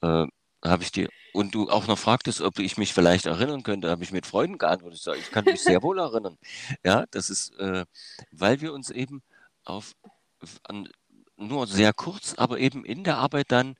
äh, 0.01 0.25
habe 0.63 0.83
ich 0.83 0.91
dir, 0.91 1.09
und 1.33 1.55
du 1.55 1.69
auch 1.69 1.87
noch 1.87 1.97
fragtest, 1.97 2.41
ob 2.41 2.59
ich 2.59 2.77
mich 2.77 2.93
vielleicht 2.93 3.25
erinnern 3.25 3.63
könnte, 3.63 3.89
habe 3.89 4.03
ich 4.03 4.11
mit 4.11 4.25
Freunden 4.25 4.57
geantwortet. 4.57 4.99
Ich 4.99 5.03
sage, 5.03 5.19
ich 5.19 5.31
kann 5.31 5.45
mich 5.45 5.61
sehr 5.61 5.81
wohl 5.81 5.99
erinnern. 5.99 6.37
Ja, 6.83 7.05
das 7.11 7.29
ist, 7.29 7.55
äh, 7.57 7.85
weil 8.31 8.61
wir 8.61 8.73
uns 8.73 8.89
eben 8.89 9.21
auf 9.63 9.93
an, 10.63 10.89
nur 11.37 11.67
sehr 11.67 11.93
kurz, 11.93 12.35
aber 12.35 12.59
eben 12.59 12.85
in 12.85 13.03
der 13.03 13.17
Arbeit 13.17 13.51
dann 13.51 13.75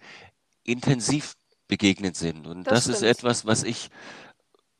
intensiv 0.64 1.36
begegnet 1.68 2.16
sind. 2.16 2.48
Und 2.48 2.66
das, 2.66 2.86
das 2.86 2.96
ist 2.98 3.04
etwas, 3.04 3.46
was 3.46 3.64
ich 3.64 3.90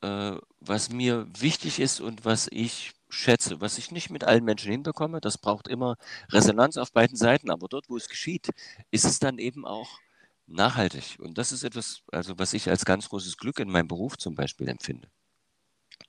äh, 0.02 0.38
was 0.60 0.90
mir 0.90 1.28
wichtig 1.38 1.80
ist 1.80 2.02
und 2.02 2.26
was 2.26 2.48
ich 2.52 2.94
schätze, 3.10 3.62
was 3.62 3.78
ich 3.78 3.92
nicht 3.92 4.10
mit 4.10 4.24
allen 4.24 4.44
Menschen 4.44 4.72
hinbekomme. 4.72 5.22
Das 5.22 5.38
braucht 5.38 5.68
immer 5.68 5.98
Resonanz 6.30 6.78
auf 6.78 6.92
beiden 6.92 7.18
Seiten, 7.18 7.52
aber 7.52 7.68
dort, 7.68 7.90
wo 7.90 7.98
es 7.98 8.10
geschieht, 8.10 8.50
ist 8.92 9.06
es 9.06 9.20
dann 9.20 9.38
eben 9.38 9.66
auch 9.66 10.00
nachhaltig. 10.48 11.18
Und 11.20 11.38
das 11.38 11.52
ist 11.52 11.64
etwas, 11.64 12.02
also 12.12 12.38
was 12.40 12.54
ich 12.54 12.70
als 12.70 12.86
ganz 12.86 13.10
großes 13.10 13.38
Glück 13.38 13.60
in 13.60 13.70
meinem 13.70 13.88
Beruf 13.88 14.18
zum 14.18 14.36
Beispiel 14.36 14.68
empfinde. 14.70 15.10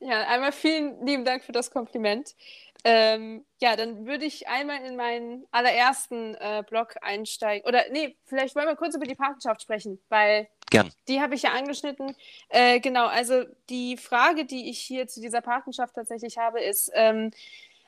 Ja, 0.00 0.26
einmal 0.28 0.52
vielen 0.52 1.04
lieben 1.06 1.24
Dank 1.24 1.44
für 1.44 1.52
das 1.52 1.70
Kompliment. 1.70 2.34
Ähm, 2.84 3.44
ja, 3.60 3.76
dann 3.76 4.06
würde 4.06 4.24
ich 4.24 4.48
einmal 4.48 4.84
in 4.84 4.96
meinen 4.96 5.46
allerersten 5.52 6.34
äh, 6.34 6.64
Blog 6.68 6.94
einsteigen. 7.00 7.66
Oder 7.68 7.84
nee, 7.92 8.16
vielleicht 8.24 8.56
wollen 8.56 8.66
wir 8.66 8.74
kurz 8.74 8.96
über 8.96 9.06
die 9.06 9.14
Partnerschaft 9.14 9.62
sprechen, 9.62 10.00
weil 10.08 10.48
Gern. 10.70 10.90
die 11.06 11.20
habe 11.20 11.34
ich 11.36 11.42
ja 11.42 11.50
angeschnitten. 11.50 12.16
Äh, 12.48 12.80
genau, 12.80 13.06
also 13.06 13.44
die 13.70 13.96
Frage, 13.96 14.46
die 14.46 14.68
ich 14.68 14.80
hier 14.80 15.06
zu 15.06 15.20
dieser 15.20 15.42
Partnerschaft 15.42 15.94
tatsächlich 15.94 16.38
habe, 16.38 16.60
ist 16.60 16.90
ähm, 16.94 17.30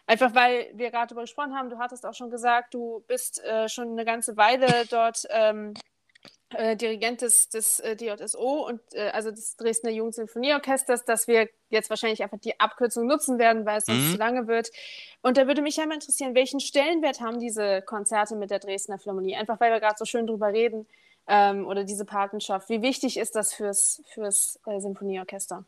einfach, 0.06 0.32
weil 0.34 0.70
wir 0.74 0.92
gerade 0.92 1.08
darüber 1.08 1.22
gesprochen 1.22 1.56
haben, 1.56 1.70
du 1.70 1.78
hattest 1.78 2.06
auch 2.06 2.14
schon 2.14 2.30
gesagt, 2.30 2.74
du 2.74 3.02
bist 3.08 3.42
äh, 3.42 3.68
schon 3.68 3.90
eine 3.92 4.04
ganze 4.04 4.36
Weile 4.36 4.86
dort. 4.88 5.26
Ähm, 5.30 5.74
äh, 6.50 6.76
Dirigent 6.76 7.22
des, 7.22 7.48
des 7.48 7.80
äh, 7.80 7.96
DJSO 7.96 8.66
und 8.66 8.80
äh, 8.92 9.10
also 9.10 9.30
des 9.30 9.56
Dresdner 9.56 9.90
Jugendsinfonieorchesters, 9.90 11.04
dass 11.04 11.26
wir 11.26 11.48
jetzt 11.68 11.90
wahrscheinlich 11.90 12.22
einfach 12.22 12.38
die 12.38 12.58
Abkürzung 12.60 13.06
nutzen 13.06 13.38
werden, 13.38 13.66
weil 13.66 13.78
es 13.78 13.86
sonst 13.86 14.08
mhm. 14.08 14.12
zu 14.12 14.18
lange 14.18 14.46
wird. 14.46 14.70
Und 15.22 15.36
da 15.36 15.46
würde 15.46 15.62
mich 15.62 15.76
ja 15.76 15.86
mal 15.86 15.94
interessieren, 15.94 16.34
welchen 16.34 16.60
Stellenwert 16.60 17.20
haben 17.20 17.40
diese 17.40 17.82
Konzerte 17.82 18.36
mit 18.36 18.50
der 18.50 18.58
Dresdner 18.60 18.98
Philharmonie? 18.98 19.36
Einfach 19.36 19.60
weil 19.60 19.72
wir 19.72 19.80
gerade 19.80 19.96
so 19.98 20.04
schön 20.04 20.26
drüber 20.26 20.52
reden 20.52 20.86
ähm, 21.26 21.66
oder 21.66 21.84
diese 21.84 22.04
Patenschaft. 22.04 22.68
Wie 22.68 22.82
wichtig 22.82 23.16
ist 23.16 23.34
das 23.34 23.52
fürs, 23.54 24.02
fürs 24.12 24.60
äh, 24.66 24.78
Sinfonieorchester? 24.80 25.64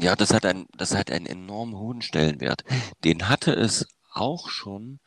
Ja, 0.00 0.16
das 0.16 0.34
hat, 0.34 0.44
ein, 0.44 0.66
das 0.76 0.94
hat 0.94 1.10
einen 1.10 1.26
enorm 1.26 1.78
hohen 1.78 2.02
Stellenwert. 2.02 2.64
Den 3.04 3.28
hatte 3.28 3.52
es 3.52 3.86
auch 4.12 4.48
schon, 4.48 5.00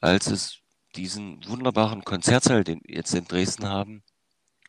als 0.00 0.26
es 0.26 0.58
diesen 0.96 1.46
wunderbaren 1.46 2.04
Konzertsaal, 2.04 2.64
den 2.64 2.80
wir 2.84 2.96
jetzt 2.96 3.14
in 3.14 3.26
Dresden 3.26 3.66
haben, 3.68 4.02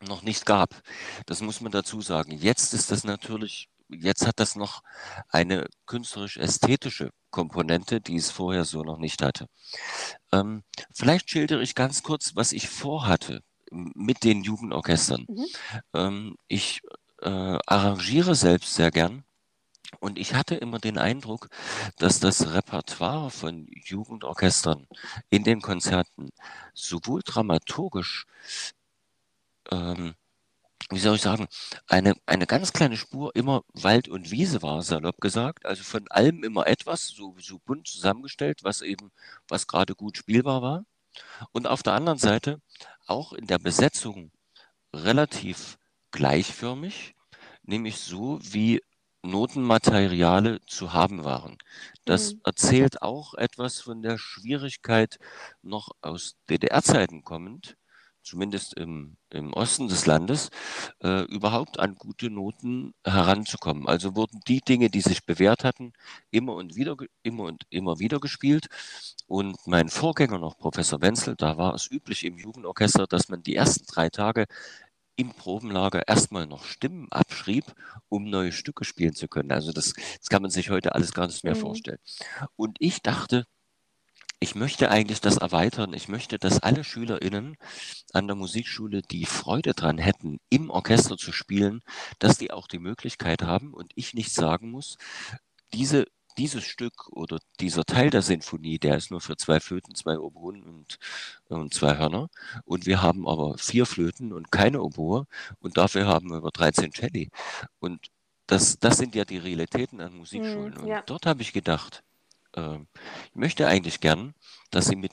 noch 0.01 0.21
nicht 0.21 0.45
gab. 0.45 0.81
Das 1.25 1.41
muss 1.41 1.61
man 1.61 1.71
dazu 1.71 2.01
sagen. 2.01 2.31
Jetzt 2.31 2.73
ist 2.73 2.91
das 2.91 3.03
natürlich, 3.03 3.69
jetzt 3.89 4.27
hat 4.27 4.39
das 4.39 4.55
noch 4.55 4.83
eine 5.29 5.67
künstlerisch-ästhetische 5.85 7.11
Komponente, 7.31 8.01
die 8.01 8.15
es 8.15 8.31
vorher 8.31 8.65
so 8.65 8.83
noch 8.83 8.99
nicht 8.99 9.21
hatte. 9.21 9.47
Ähm, 10.31 10.63
vielleicht 10.93 11.29
schildere 11.29 11.63
ich 11.63 11.75
ganz 11.75 12.03
kurz, 12.03 12.35
was 12.35 12.51
ich 12.51 12.69
vorhatte 12.69 13.43
mit 13.71 14.23
den 14.23 14.43
Jugendorchestern. 14.43 15.25
Mhm. 15.27 15.45
Ähm, 15.93 16.35
ich 16.47 16.81
äh, 17.21 17.29
arrangiere 17.65 18.35
selbst 18.35 18.75
sehr 18.75 18.91
gern. 18.91 19.23
Und 19.99 20.17
ich 20.19 20.33
hatte 20.33 20.55
immer 20.55 20.79
den 20.79 20.97
Eindruck, 20.97 21.49
dass 21.97 22.19
das 22.19 22.53
Repertoire 22.53 23.29
von 23.31 23.67
Jugendorchestern 23.85 24.87
in 25.29 25.43
den 25.43 25.61
Konzerten 25.61 26.29
sowohl 26.73 27.21
dramaturgisch 27.23 28.25
ähm, 29.71 30.15
wie 30.89 30.99
soll 30.99 31.15
ich 31.15 31.21
sagen, 31.21 31.47
eine, 31.87 32.13
eine 32.25 32.47
ganz 32.47 32.71
kleine 32.71 32.97
Spur 32.97 33.35
immer 33.35 33.63
Wald 33.73 34.07
und 34.07 34.31
Wiese 34.31 34.61
war, 34.61 34.81
salopp 34.83 35.19
gesagt. 35.19 35.65
Also 35.65 35.83
von 35.83 36.07
allem 36.09 36.43
immer 36.43 36.67
etwas, 36.67 37.07
so, 37.07 37.35
so 37.39 37.59
bunt 37.59 37.87
zusammengestellt, 37.87 38.63
was 38.63 38.81
eben, 38.81 39.11
was 39.47 39.67
gerade 39.67 39.95
gut 39.95 40.17
spielbar 40.17 40.61
war. 40.61 40.85
Und 41.51 41.67
auf 41.67 41.83
der 41.83 41.93
anderen 41.93 42.19
Seite 42.19 42.61
auch 43.07 43.33
in 43.33 43.47
der 43.47 43.59
Besetzung 43.59 44.31
relativ 44.93 45.77
gleichförmig, 46.11 47.15
nämlich 47.63 47.97
so, 47.97 48.39
wie 48.41 48.81
Notenmateriale 49.27 50.59
zu 50.65 50.93
haben 50.93 51.23
waren. 51.23 51.57
Das 52.05 52.33
mhm. 52.33 52.41
erzählt 52.45 53.01
auch 53.01 53.33
etwas 53.35 53.79
von 53.81 54.01
der 54.01 54.17
Schwierigkeit, 54.17 55.19
noch 55.61 55.91
aus 56.01 56.35
DDR-Zeiten 56.49 57.23
kommend, 57.23 57.77
zumindest 58.27 58.73
im, 58.75 59.17
im 59.29 59.53
Osten 59.53 59.87
des 59.87 60.05
Landes, 60.05 60.49
äh, 61.01 61.23
überhaupt 61.23 61.79
an 61.79 61.95
gute 61.95 62.29
Noten 62.29 62.93
heranzukommen. 63.05 63.87
Also 63.87 64.15
wurden 64.15 64.41
die 64.47 64.59
Dinge, 64.59 64.89
die 64.89 65.01
sich 65.01 65.25
bewährt 65.25 65.63
hatten, 65.63 65.93
immer 66.29 66.55
und 66.55 66.75
wieder, 66.75 66.97
immer 67.23 67.43
und 67.43 67.63
immer 67.69 67.99
wieder 67.99 68.19
gespielt. 68.19 68.67
Und 69.27 69.57
mein 69.65 69.89
Vorgänger 69.89 70.39
noch, 70.39 70.57
Professor 70.57 71.01
Wenzel, 71.01 71.35
da 71.37 71.57
war 71.57 71.73
es 71.73 71.89
üblich 71.89 72.25
im 72.25 72.37
Jugendorchester, 72.37 73.07
dass 73.07 73.29
man 73.29 73.43
die 73.43 73.55
ersten 73.55 73.85
drei 73.85 74.09
Tage 74.09 74.45
im 75.17 75.33
Probenlager 75.33 76.07
erstmal 76.07 76.47
noch 76.47 76.63
Stimmen 76.63 77.11
abschrieb, 77.11 77.65
um 78.07 78.29
neue 78.29 78.53
Stücke 78.53 78.85
spielen 78.85 79.13
zu 79.13 79.27
können. 79.27 79.51
Also 79.51 79.73
das, 79.73 79.93
das 79.93 80.29
kann 80.29 80.41
man 80.41 80.51
sich 80.51 80.69
heute 80.69 80.95
alles 80.95 81.13
gar 81.13 81.27
nicht 81.27 81.43
mehr 81.43 81.55
mhm. 81.55 81.59
vorstellen. 81.59 81.99
Und 82.55 82.77
ich 82.79 83.01
dachte, 83.01 83.45
ich 84.39 84.53
möchte 84.53 84.91
eigentlich 84.91 85.19
das 85.19 85.37
erweitern. 85.37 85.93
Ich 85.93 86.07
möchte, 86.07 86.37
dass 86.37 86.61
alle 86.61 86.83
SchülerInnen 86.83 87.57
an 88.13 88.27
der 88.27 88.35
Musikschule, 88.35 89.01
die 89.01 89.25
Freude 89.25 89.73
dran 89.73 89.97
hätten, 89.97 90.39
im 90.49 90.69
Orchester 90.69 91.17
zu 91.17 91.31
spielen, 91.31 91.81
dass 92.19 92.37
die 92.37 92.51
auch 92.51 92.67
die 92.67 92.79
Möglichkeit 92.79 93.41
haben 93.41 93.73
und 93.73 93.91
ich 93.95 94.13
nicht 94.13 94.31
sagen 94.31 94.69
muss, 94.69 94.97
diese 95.73 96.05
dieses 96.37 96.63
Stück 96.63 97.07
oder 97.09 97.39
dieser 97.59 97.83
Teil 97.83 98.09
der 98.09 98.21
Sinfonie, 98.21 98.79
der 98.79 98.97
ist 98.97 99.11
nur 99.11 99.21
für 99.21 99.37
zwei 99.37 99.59
Flöten, 99.59 99.95
zwei 99.95 100.17
Oboen 100.17 100.63
und, 100.63 100.99
und 101.49 101.73
zwei 101.73 101.97
Hörner. 101.97 102.29
Und 102.65 102.85
wir 102.85 103.01
haben 103.01 103.27
aber 103.27 103.57
vier 103.57 103.85
Flöten 103.85 104.33
und 104.33 104.51
keine 104.51 104.81
Oboe 104.81 105.25
und 105.59 105.77
dafür 105.77 106.07
haben 106.07 106.29
wir 106.29 106.37
über 106.37 106.51
13 106.51 106.91
Celli. 106.91 107.29
Und 107.79 108.07
das, 108.45 108.79
das 108.79 108.97
sind 108.97 109.15
ja 109.15 109.25
die 109.25 109.37
Realitäten 109.37 109.99
an 109.99 110.15
Musikschulen. 110.15 110.75
Mm, 110.81 110.87
ja. 110.87 110.99
Und 110.99 111.09
dort 111.09 111.25
habe 111.25 111.41
ich 111.41 111.53
gedacht, 111.53 112.03
äh, 112.53 112.75
ich 112.75 113.35
möchte 113.35 113.67
eigentlich 113.67 113.99
gern, 113.99 114.33
dass 114.71 114.87
sie 114.87 114.95
mit, 114.95 115.11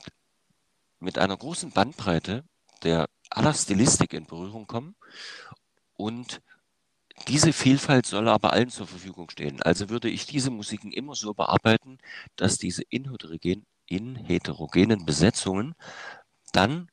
mit 0.99 1.17
einer 1.17 1.35
großen 1.35 1.71
Bandbreite 1.71 2.43
der 2.83 3.07
aller 3.29 3.53
Stilistik 3.53 4.13
in 4.13 4.25
Berührung 4.25 4.67
kommen 4.67 4.95
und 5.97 6.41
diese 7.27 7.53
Vielfalt 7.53 8.05
soll 8.05 8.27
aber 8.27 8.53
allen 8.53 8.69
zur 8.69 8.87
Verfügung 8.87 9.29
stehen. 9.29 9.61
Also 9.63 9.89
würde 9.89 10.09
ich 10.09 10.25
diese 10.25 10.51
Musiken 10.51 10.91
immer 10.91 11.15
so 11.15 11.33
bearbeiten, 11.33 11.97
dass 12.35 12.57
diese 12.57 12.83
in, 12.89 13.09
heterogen, 13.09 13.65
in 13.87 14.15
heterogenen 14.15 15.05
Besetzungen 15.05 15.75
dann 16.51 16.89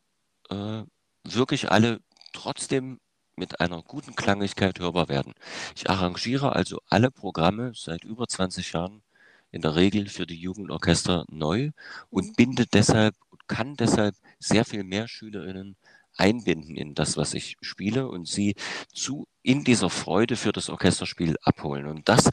äh, 0.49 0.83
wirklich 1.25 1.71
alle 1.71 2.01
trotzdem 2.33 2.99
mit 3.37 3.61
einer 3.61 3.83
guten 3.83 4.15
Klangigkeit 4.15 4.79
hörbar 4.79 5.09
werden. 5.09 5.35
Ich 5.75 5.89
arrangiere 5.89 6.55
also 6.55 6.81
alle 6.89 7.11
Programme 7.11 7.73
seit 7.75 8.05
über 8.05 8.29
20 8.29 8.73
Jahren 8.73 9.03
in 9.51 9.63
der 9.63 9.75
Regel 9.75 10.09
für 10.09 10.27
die 10.27 10.37
Jugendorchester 10.37 11.25
neu 11.31 11.71
und 12.11 12.29
mhm. 12.29 12.33
binde 12.35 12.67
deshalb, 12.67 13.15
kann 13.47 13.77
deshalb 13.77 14.15
sehr 14.39 14.65
viel 14.65 14.85
mehr 14.85 15.09
SchülerInnen 15.09 15.77
einbinden 16.17 16.77
in 16.77 16.95
das, 16.95 17.17
was 17.17 17.35
ich 17.35 17.57
spiele 17.61 18.09
und 18.09 18.29
sie 18.29 18.55
zu 18.93 19.27
in 19.43 19.65
dieser 19.65 19.91
Freude 19.91 20.37
für 20.37 20.53
das 20.53 20.71
Orchesterspiel 20.71 21.37
abholen. 21.43 21.87
Und 21.87 22.09
das 22.09 22.31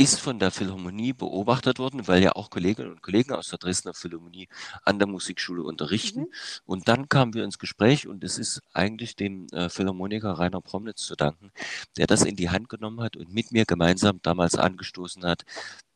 ist 0.00 0.18
von 0.18 0.38
der 0.38 0.50
Philharmonie 0.50 1.12
beobachtet 1.12 1.78
worden, 1.78 2.08
weil 2.08 2.22
ja 2.22 2.32
auch 2.32 2.48
Kolleginnen 2.48 2.90
und 2.90 3.02
Kollegen 3.02 3.34
aus 3.34 3.48
der 3.48 3.58
Dresdner 3.58 3.92
Philharmonie 3.92 4.48
an 4.82 4.98
der 4.98 5.06
Musikschule 5.06 5.62
unterrichten. 5.62 6.20
Mhm. 6.20 6.28
Und 6.64 6.88
dann 6.88 7.10
kamen 7.10 7.34
wir 7.34 7.44
ins 7.44 7.58
Gespräch 7.58 8.08
und 8.08 8.24
es 8.24 8.38
ist 8.38 8.62
eigentlich 8.72 9.14
dem 9.14 9.46
äh, 9.52 9.68
Philharmoniker 9.68 10.32
Rainer 10.32 10.62
Promnitz 10.62 11.02
zu 11.02 11.16
danken, 11.16 11.52
der 11.98 12.06
das 12.06 12.22
in 12.22 12.34
die 12.34 12.48
Hand 12.48 12.70
genommen 12.70 13.02
hat 13.02 13.18
und 13.18 13.34
mit 13.34 13.52
mir 13.52 13.66
gemeinsam 13.66 14.20
damals 14.22 14.54
angestoßen 14.54 15.22
hat. 15.24 15.42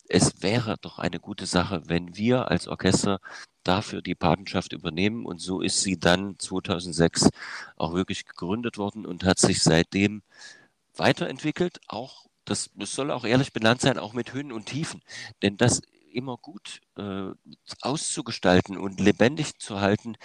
Es 0.07 0.43
wäre 0.43 0.77
doch 0.83 0.99
eine 0.99 1.19
gute 1.19 1.47
Sache, 1.47 1.85
wenn 1.87 2.15
wir 2.15 2.51
als 2.51 2.69
Orchester 2.69 3.21
dafür 3.65 4.03
die 4.03 4.15
Patenschaft 4.15 4.73
übernehmen. 4.73 5.27
Und 5.27 5.41
so 5.41 5.61
ist 5.61 5.83
sie 5.83 5.99
dann 5.99 6.39
2006 6.39 7.31
auch 7.77 7.95
wirklich 7.95 8.27
gegründet 8.27 8.79
worden 8.79 9.07
und 9.07 9.25
hat 9.25 9.39
sich 9.39 9.63
seitdem 9.63 10.23
weiterentwickelt, 10.97 11.81
auch 11.89 12.27
das, 12.45 12.71
das 12.75 12.95
soll 12.95 13.11
auch 13.11 13.25
ehrlich 13.25 13.53
benannt 13.53 13.81
sein, 13.81 13.99
auch 13.99 14.13
mit 14.13 14.33
Höhen 14.33 14.53
und 14.53 14.67
Tiefen. 14.67 15.03
Denn 15.43 15.57
das 15.57 15.81
immer 16.13 16.37
gut 16.37 16.81
äh, 16.97 17.31
auszugestalten 17.81 18.79
und 18.79 19.01
lebendig 19.01 19.59
zu 19.59 19.81
halten, 19.81 20.17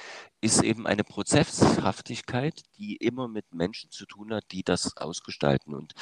ist 0.41 0.63
eben 0.63 0.87
eine 0.87 1.03
Prozesshaftigkeit, 1.03 2.61
die 2.77 2.95
immer 2.95 3.27
mit 3.27 3.53
Menschen 3.53 3.91
zu 3.91 4.05
tun 4.05 4.33
hat, 4.33 4.45
die 4.51 4.63
das 4.63 4.95
ausgestalten. 4.95 5.73
Und 5.73 5.93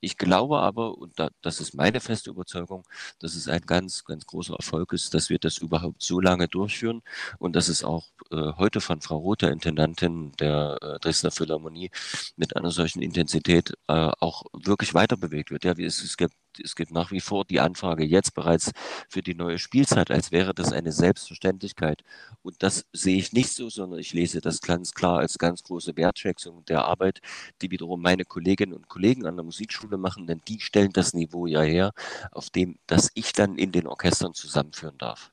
ich 0.00 0.16
glaube 0.16 0.58
aber, 0.58 0.98
und 0.98 1.18
da, 1.18 1.30
das 1.42 1.60
ist 1.60 1.74
meine 1.74 2.00
feste 2.00 2.30
Überzeugung, 2.30 2.84
dass 3.20 3.34
es 3.34 3.48
ein 3.48 3.60
ganz, 3.60 4.04
ganz 4.04 4.26
großer 4.26 4.54
Erfolg 4.54 4.92
ist, 4.92 5.14
dass 5.14 5.30
wir 5.30 5.38
das 5.38 5.58
überhaupt 5.58 6.02
so 6.02 6.20
lange 6.20 6.48
durchführen 6.48 7.02
und 7.38 7.54
dass 7.54 7.68
es 7.68 7.84
auch 7.84 8.08
äh, 8.30 8.52
heute 8.56 8.80
von 8.80 9.00
Frau 9.00 9.18
Rother, 9.18 9.52
Intendantin 9.52 10.32
der 10.40 10.78
äh, 10.82 10.98
Dresdner 10.98 11.30
Philharmonie, 11.30 11.90
mit 12.36 12.56
einer 12.56 12.70
solchen 12.70 13.02
Intensität 13.02 13.74
äh, 13.88 14.10
auch 14.18 14.44
wirklich 14.52 14.94
weiter 14.94 15.16
bewegt 15.16 15.50
wird. 15.50 15.64
Ja, 15.64 15.72
es, 15.72 16.02
es 16.02 16.16
gibt 16.16 16.34
es 16.62 16.76
gibt 16.76 16.92
nach 16.92 17.10
wie 17.10 17.20
vor 17.20 17.44
die 17.44 17.60
Anfrage 17.60 18.04
jetzt 18.04 18.34
bereits 18.34 18.72
für 19.08 19.22
die 19.22 19.34
neue 19.34 19.58
Spielzeit, 19.58 20.10
als 20.14 20.30
wäre 20.30 20.54
das 20.54 20.72
eine 20.72 20.92
Selbstverständlichkeit. 20.92 22.04
Und 22.42 22.62
das 22.62 22.86
sehe 22.92 23.16
ich 23.16 23.32
nicht 23.32 23.50
so, 23.50 23.68
sondern 23.68 23.98
ich 23.98 24.12
lese 24.12 24.40
das 24.40 24.60
ganz 24.60 24.94
klar 24.94 25.18
als 25.18 25.38
ganz 25.38 25.64
große 25.64 25.96
Wertschätzung 25.96 26.64
der 26.66 26.84
Arbeit, 26.84 27.20
die 27.60 27.70
wiederum 27.72 28.00
meine 28.00 28.24
Kolleginnen 28.24 28.74
und 28.74 28.88
Kollegen 28.88 29.26
an 29.26 29.36
der 29.36 29.44
Musikschule 29.44 29.98
machen, 29.98 30.28
denn 30.28 30.40
die 30.46 30.60
stellen 30.60 30.92
das 30.92 31.14
Niveau 31.14 31.46
ja 31.46 31.62
her, 31.62 31.92
auf 32.30 32.48
dem 32.48 32.78
das 32.86 33.10
ich 33.14 33.32
dann 33.32 33.58
in 33.58 33.72
den 33.72 33.88
Orchestern 33.88 34.34
zusammenführen 34.34 34.98
darf. 34.98 35.32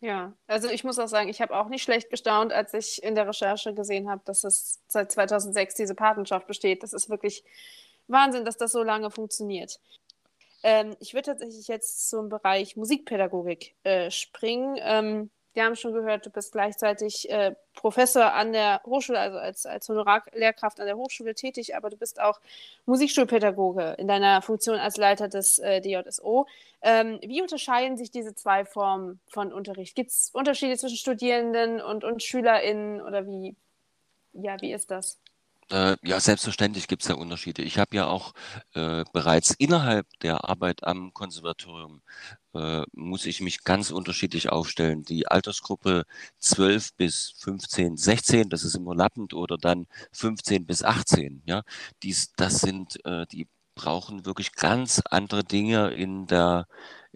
Ja, 0.00 0.34
also 0.48 0.68
ich 0.68 0.82
muss 0.82 0.98
auch 0.98 1.06
sagen, 1.08 1.28
ich 1.28 1.40
habe 1.40 1.56
auch 1.56 1.68
nicht 1.68 1.84
schlecht 1.84 2.10
gestaunt, 2.10 2.52
als 2.52 2.74
ich 2.74 3.02
in 3.02 3.14
der 3.14 3.28
Recherche 3.28 3.72
gesehen 3.74 4.10
habe, 4.10 4.22
dass 4.24 4.42
es 4.44 4.80
seit 4.88 5.12
2006 5.12 5.76
diese 5.76 5.94
Patenschaft 5.94 6.46
besteht. 6.48 6.82
Das 6.82 6.92
ist 6.92 7.08
wirklich 7.08 7.44
Wahnsinn, 8.08 8.44
dass 8.44 8.56
das 8.56 8.72
so 8.72 8.82
lange 8.82 9.10
funktioniert. 9.10 9.78
Ähm, 10.64 10.96
ich 10.98 11.12
würde 11.12 11.26
tatsächlich 11.26 11.68
jetzt 11.68 12.08
zum 12.08 12.30
Bereich 12.30 12.74
Musikpädagogik 12.74 13.74
äh, 13.84 14.10
springen. 14.10 14.78
Ähm, 14.80 15.30
wir 15.52 15.64
haben 15.64 15.76
schon 15.76 15.92
gehört, 15.92 16.24
du 16.24 16.30
bist 16.30 16.52
gleichzeitig 16.52 17.30
äh, 17.30 17.54
Professor 17.74 18.32
an 18.32 18.52
der 18.52 18.80
Hochschule, 18.86 19.20
also 19.20 19.36
als, 19.38 19.66
als 19.66 19.88
Honorarlehrkraft 19.90 20.80
an 20.80 20.86
der 20.86 20.96
Hochschule 20.96 21.34
tätig, 21.34 21.76
aber 21.76 21.90
du 21.90 21.98
bist 21.98 22.18
auch 22.18 22.40
Musikschulpädagoge 22.86 23.94
in 23.98 24.08
deiner 24.08 24.40
Funktion 24.40 24.78
als 24.78 24.96
Leiter 24.96 25.28
des 25.28 25.58
äh, 25.58 25.82
DJSO. 25.82 26.46
Ähm, 26.80 27.18
wie 27.22 27.42
unterscheiden 27.42 27.98
sich 27.98 28.10
diese 28.10 28.34
zwei 28.34 28.64
Formen 28.64 29.20
von 29.28 29.52
Unterricht? 29.52 29.94
Gibt 29.94 30.10
es 30.12 30.30
Unterschiede 30.32 30.78
zwischen 30.78 30.96
Studierenden 30.96 31.82
und, 31.82 32.04
und 32.04 32.22
SchülerInnen 32.22 33.02
oder 33.02 33.26
wie, 33.26 33.54
ja, 34.32 34.58
wie 34.62 34.72
ist 34.72 34.90
das? 34.90 35.20
Äh, 35.70 35.96
ja, 36.02 36.20
selbstverständlich 36.20 36.88
gibt 36.88 37.02
es 37.02 37.08
da 37.08 37.14
Unterschiede. 37.14 37.62
Ich 37.62 37.78
habe 37.78 37.96
ja 37.96 38.06
auch 38.06 38.34
äh, 38.74 39.04
bereits 39.12 39.52
innerhalb 39.52 40.06
der 40.20 40.44
Arbeit 40.48 40.84
am 40.84 41.12
Konservatorium 41.14 42.02
äh, 42.54 42.82
muss 42.92 43.26
ich 43.26 43.40
mich 43.40 43.64
ganz 43.64 43.90
unterschiedlich 43.90 44.50
aufstellen. 44.50 45.04
Die 45.04 45.26
Altersgruppe 45.28 46.04
12 46.38 46.94
bis 46.96 47.34
15, 47.38 47.96
16, 47.96 48.50
das 48.50 48.64
ist 48.64 48.74
immer 48.76 48.94
lappend, 48.94 49.34
oder 49.34 49.56
dann 49.58 49.86
15 50.12 50.66
bis 50.66 50.82
18. 50.82 51.42
Ja, 51.46 51.62
dies, 52.02 52.32
das 52.36 52.60
sind, 52.60 53.04
äh, 53.06 53.26
die 53.26 53.48
brauchen 53.74 54.24
wirklich 54.26 54.52
ganz 54.54 55.02
andere 55.10 55.44
Dinge 55.44 55.90
in 55.90 56.26
der 56.26 56.66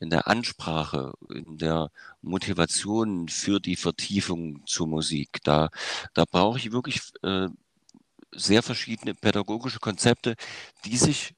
in 0.00 0.11
der 0.11 0.28
Ansprache, 0.28 1.12
in 1.28 1.58
der 1.58 1.90
Motivation 2.22 3.28
für 3.28 3.58
die 3.61 3.74
Vertiefung 3.76 4.64
zur 4.66 4.87
Musik. 4.87 5.40
Da, 5.42 5.70
da 6.14 6.24
brauche 6.24 6.58
ich 6.58 6.70
wirklich 6.72 7.00
äh, 7.22 7.48
sehr 8.32 8.62
verschiedene 8.62 9.14
pädagogische 9.14 9.80
Konzepte, 9.80 10.36
die 10.84 10.96
sich 10.96 11.34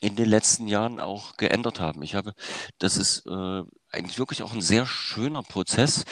in 0.00 0.16
den 0.16 0.28
letzten 0.28 0.68
Jahren 0.68 1.00
auch 1.00 1.36
geändert 1.36 1.80
haben. 1.80 2.02
Ich 2.02 2.14
habe, 2.14 2.34
das 2.78 2.96
ist 2.96 3.26
äh, 3.26 3.62
eigentlich 3.90 4.18
wirklich 4.18 4.42
auch 4.42 4.52
ein 4.52 4.62
sehr 4.62 4.86
schöner 4.86 5.42
Prozess. 5.42 6.04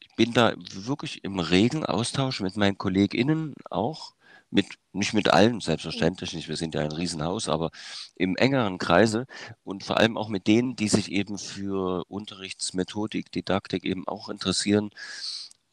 Ich 0.00 0.14
bin 0.16 0.32
da 0.32 0.54
wirklich 0.56 1.24
im 1.24 1.38
regen 1.38 1.86
Austausch 1.86 2.40
mit 2.40 2.56
meinen 2.56 2.78
KollegInnen 2.78 3.54
auch, 3.70 4.14
mit, 4.50 4.66
nicht 4.92 5.14
mit 5.14 5.32
allen, 5.32 5.60
selbstverständlich 5.60 6.34
nicht, 6.34 6.48
wir 6.48 6.56
sind 6.56 6.74
ja 6.74 6.82
ein 6.82 6.92
Riesenhaus, 6.92 7.48
aber 7.48 7.70
im 8.16 8.36
engeren 8.36 8.76
Kreise 8.76 9.26
und 9.64 9.82
vor 9.82 9.96
allem 9.96 10.18
auch 10.18 10.28
mit 10.28 10.46
denen, 10.46 10.76
die 10.76 10.88
sich 10.88 11.10
eben 11.10 11.38
für 11.38 12.04
Unterrichtsmethodik, 12.08 13.32
Didaktik 13.32 13.84
eben 13.84 14.06
auch 14.06 14.28
interessieren, 14.28 14.90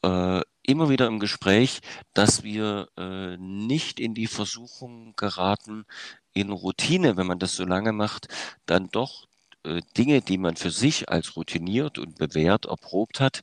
äh, 0.02 0.40
immer 0.70 0.88
wieder 0.88 1.06
im 1.06 1.20
Gespräch, 1.20 1.80
dass 2.14 2.42
wir 2.42 2.88
äh, 2.96 3.36
nicht 3.38 4.00
in 4.00 4.14
die 4.14 4.26
Versuchung 4.26 5.14
geraten, 5.16 5.84
in 6.32 6.50
Routine, 6.50 7.16
wenn 7.16 7.26
man 7.26 7.38
das 7.38 7.56
so 7.56 7.64
lange 7.64 7.92
macht, 7.92 8.28
dann 8.66 8.88
doch 8.90 9.26
äh, 9.64 9.80
Dinge, 9.96 10.22
die 10.22 10.38
man 10.38 10.56
für 10.56 10.70
sich 10.70 11.08
als 11.08 11.36
routiniert 11.36 11.98
und 11.98 12.18
bewährt 12.18 12.66
erprobt 12.66 13.20
hat, 13.20 13.42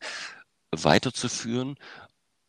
weiterzuführen, 0.72 1.76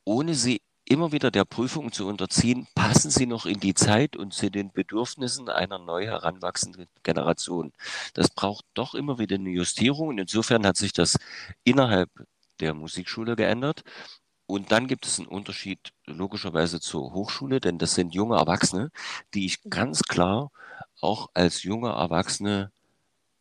ohne 0.05 0.35
sie 0.35 0.62
immer 0.88 1.12
wieder 1.12 1.31
der 1.31 1.45
Prüfung 1.45 1.93
zu 1.93 2.07
unterziehen, 2.09 2.67
passen 2.75 3.11
sie 3.11 3.27
noch 3.27 3.45
in 3.47 3.61
die 3.61 3.75
Zeit 3.75 4.17
und 4.17 4.33
zu 4.33 4.51
den 4.51 4.73
Bedürfnissen 4.73 5.49
einer 5.51 5.79
neu 5.79 6.07
heranwachsenden 6.07 6.87
Generation. 7.03 7.73
Das 8.14 8.31
braucht 8.31 8.64
doch 8.75 8.95
immer 8.95 9.19
wieder 9.19 9.37
eine 9.37 9.51
Justierung 9.51 10.09
und 10.09 10.19
insofern 10.19 10.67
hat 10.67 10.77
sich 10.79 10.93
das 10.95 11.19
innerhalb 11.64 12.11
der 12.61 12.75
Musikschule 12.75 13.37
geändert. 13.37 13.83
Und 14.49 14.73
dann 14.73 14.87
gibt 14.87 15.07
es 15.07 15.19
einen 15.19 15.29
Unterschied 15.29 15.93
logischerweise 16.07 16.81
zur 16.81 17.13
Hochschule, 17.13 17.61
denn 17.61 17.77
das 17.77 17.95
sind 17.95 18.15
junge 18.15 18.37
Erwachsene, 18.39 18.91
die 19.35 19.45
ich 19.45 19.61
ganz 19.69 20.03
klar 20.03 20.51
auch 21.03 21.29
als 21.35 21.65
junge 21.65 21.91
Erwachsene 21.91 22.73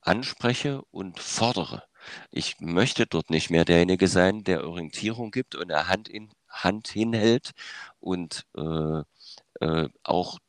anspreche 0.01 0.81
und 0.91 1.19
fordere. 1.19 1.83
Ich 2.29 2.59
möchte 2.59 3.07
dort 3.07 3.29
nicht 3.29 3.49
mehr 3.49 3.63
derjenige 3.63 4.09
sein, 4.09 4.43
der 4.43 4.67
Orientierung 4.67 5.31
gibt 5.31 5.55
und 5.55 5.71
eine 5.71 5.87
Hand 5.87 6.09
in 6.09 6.29
Hand 6.49 6.89
hinhält 6.89 7.51
und 8.01 8.45
äh, 8.57 9.03
äh, 9.61 9.89
auch 10.03 10.39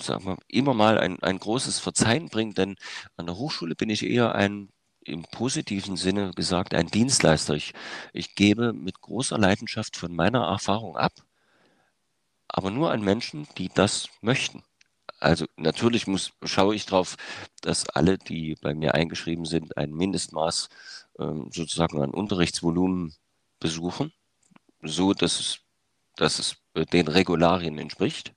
sagen 0.00 0.24
wir, 0.24 0.38
immer 0.48 0.74
mal 0.74 0.98
ein, 0.98 1.22
ein 1.22 1.38
großes 1.38 1.78
Verzeihen 1.78 2.30
bringt, 2.30 2.58
denn 2.58 2.74
an 3.16 3.26
der 3.26 3.36
Hochschule 3.36 3.76
bin 3.76 3.90
ich 3.90 4.04
eher 4.04 4.34
ein 4.34 4.70
im 5.04 5.22
positiven 5.22 5.96
Sinne 5.96 6.32
gesagt 6.32 6.74
ein 6.74 6.88
Dienstleister. 6.88 7.54
Ich, 7.54 7.72
ich 8.12 8.34
gebe 8.34 8.72
mit 8.72 9.00
großer 9.00 9.38
Leidenschaft 9.38 9.96
von 9.96 10.14
meiner 10.14 10.44
Erfahrung 10.44 10.96
ab, 10.96 11.12
aber 12.48 12.70
nur 12.70 12.90
an 12.90 13.02
Menschen, 13.02 13.46
die 13.58 13.68
das 13.68 14.08
möchten. 14.20 14.62
Also 15.20 15.46
natürlich 15.56 16.06
muss, 16.06 16.32
schaue 16.42 16.74
ich 16.74 16.86
darauf, 16.86 17.16
dass 17.62 17.88
alle, 17.88 18.18
die 18.18 18.56
bei 18.60 18.74
mir 18.74 18.94
eingeschrieben 18.94 19.44
sind, 19.46 19.76
ein 19.76 19.92
Mindestmaß 19.92 20.68
ähm, 21.18 21.50
sozusagen 21.52 22.02
an 22.02 22.10
Unterrichtsvolumen 22.10 23.14
besuchen, 23.60 24.12
so 24.82 25.14
dass 25.14 25.40
es, 25.40 25.58
dass 26.16 26.38
es 26.38 26.56
äh, 26.74 26.84
den 26.86 27.08
Regularien 27.08 27.78
entspricht. 27.78 28.34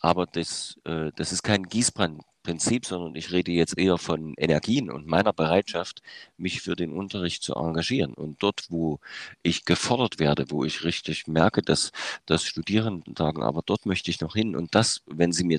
Aber 0.00 0.26
das, 0.26 0.78
äh, 0.84 1.10
das 1.16 1.32
ist 1.32 1.42
kein 1.42 1.64
Gießbrand, 1.64 2.22
Prinzip, 2.44 2.86
sondern 2.86 3.16
ich 3.16 3.32
rede 3.32 3.50
jetzt 3.50 3.76
eher 3.76 3.98
von 3.98 4.34
Energien 4.36 4.90
und 4.90 5.08
meiner 5.08 5.32
Bereitschaft, 5.32 6.02
mich 6.36 6.60
für 6.60 6.76
den 6.76 6.92
Unterricht 6.92 7.42
zu 7.42 7.54
engagieren. 7.54 8.14
Und 8.14 8.42
dort, 8.42 8.66
wo 8.68 9.00
ich 9.42 9.64
gefordert 9.64 10.20
werde, 10.20 10.50
wo 10.50 10.64
ich 10.64 10.84
richtig 10.84 11.26
merke, 11.26 11.62
dass 11.62 11.90
das 12.26 12.44
Studierenden 12.44 13.16
sagen, 13.16 13.42
aber 13.42 13.62
dort 13.66 13.86
möchte 13.86 14.10
ich 14.10 14.20
noch 14.20 14.34
hin. 14.34 14.54
Und 14.54 14.74
das, 14.76 15.02
wenn 15.06 15.32
Sie 15.32 15.44
mir 15.44 15.58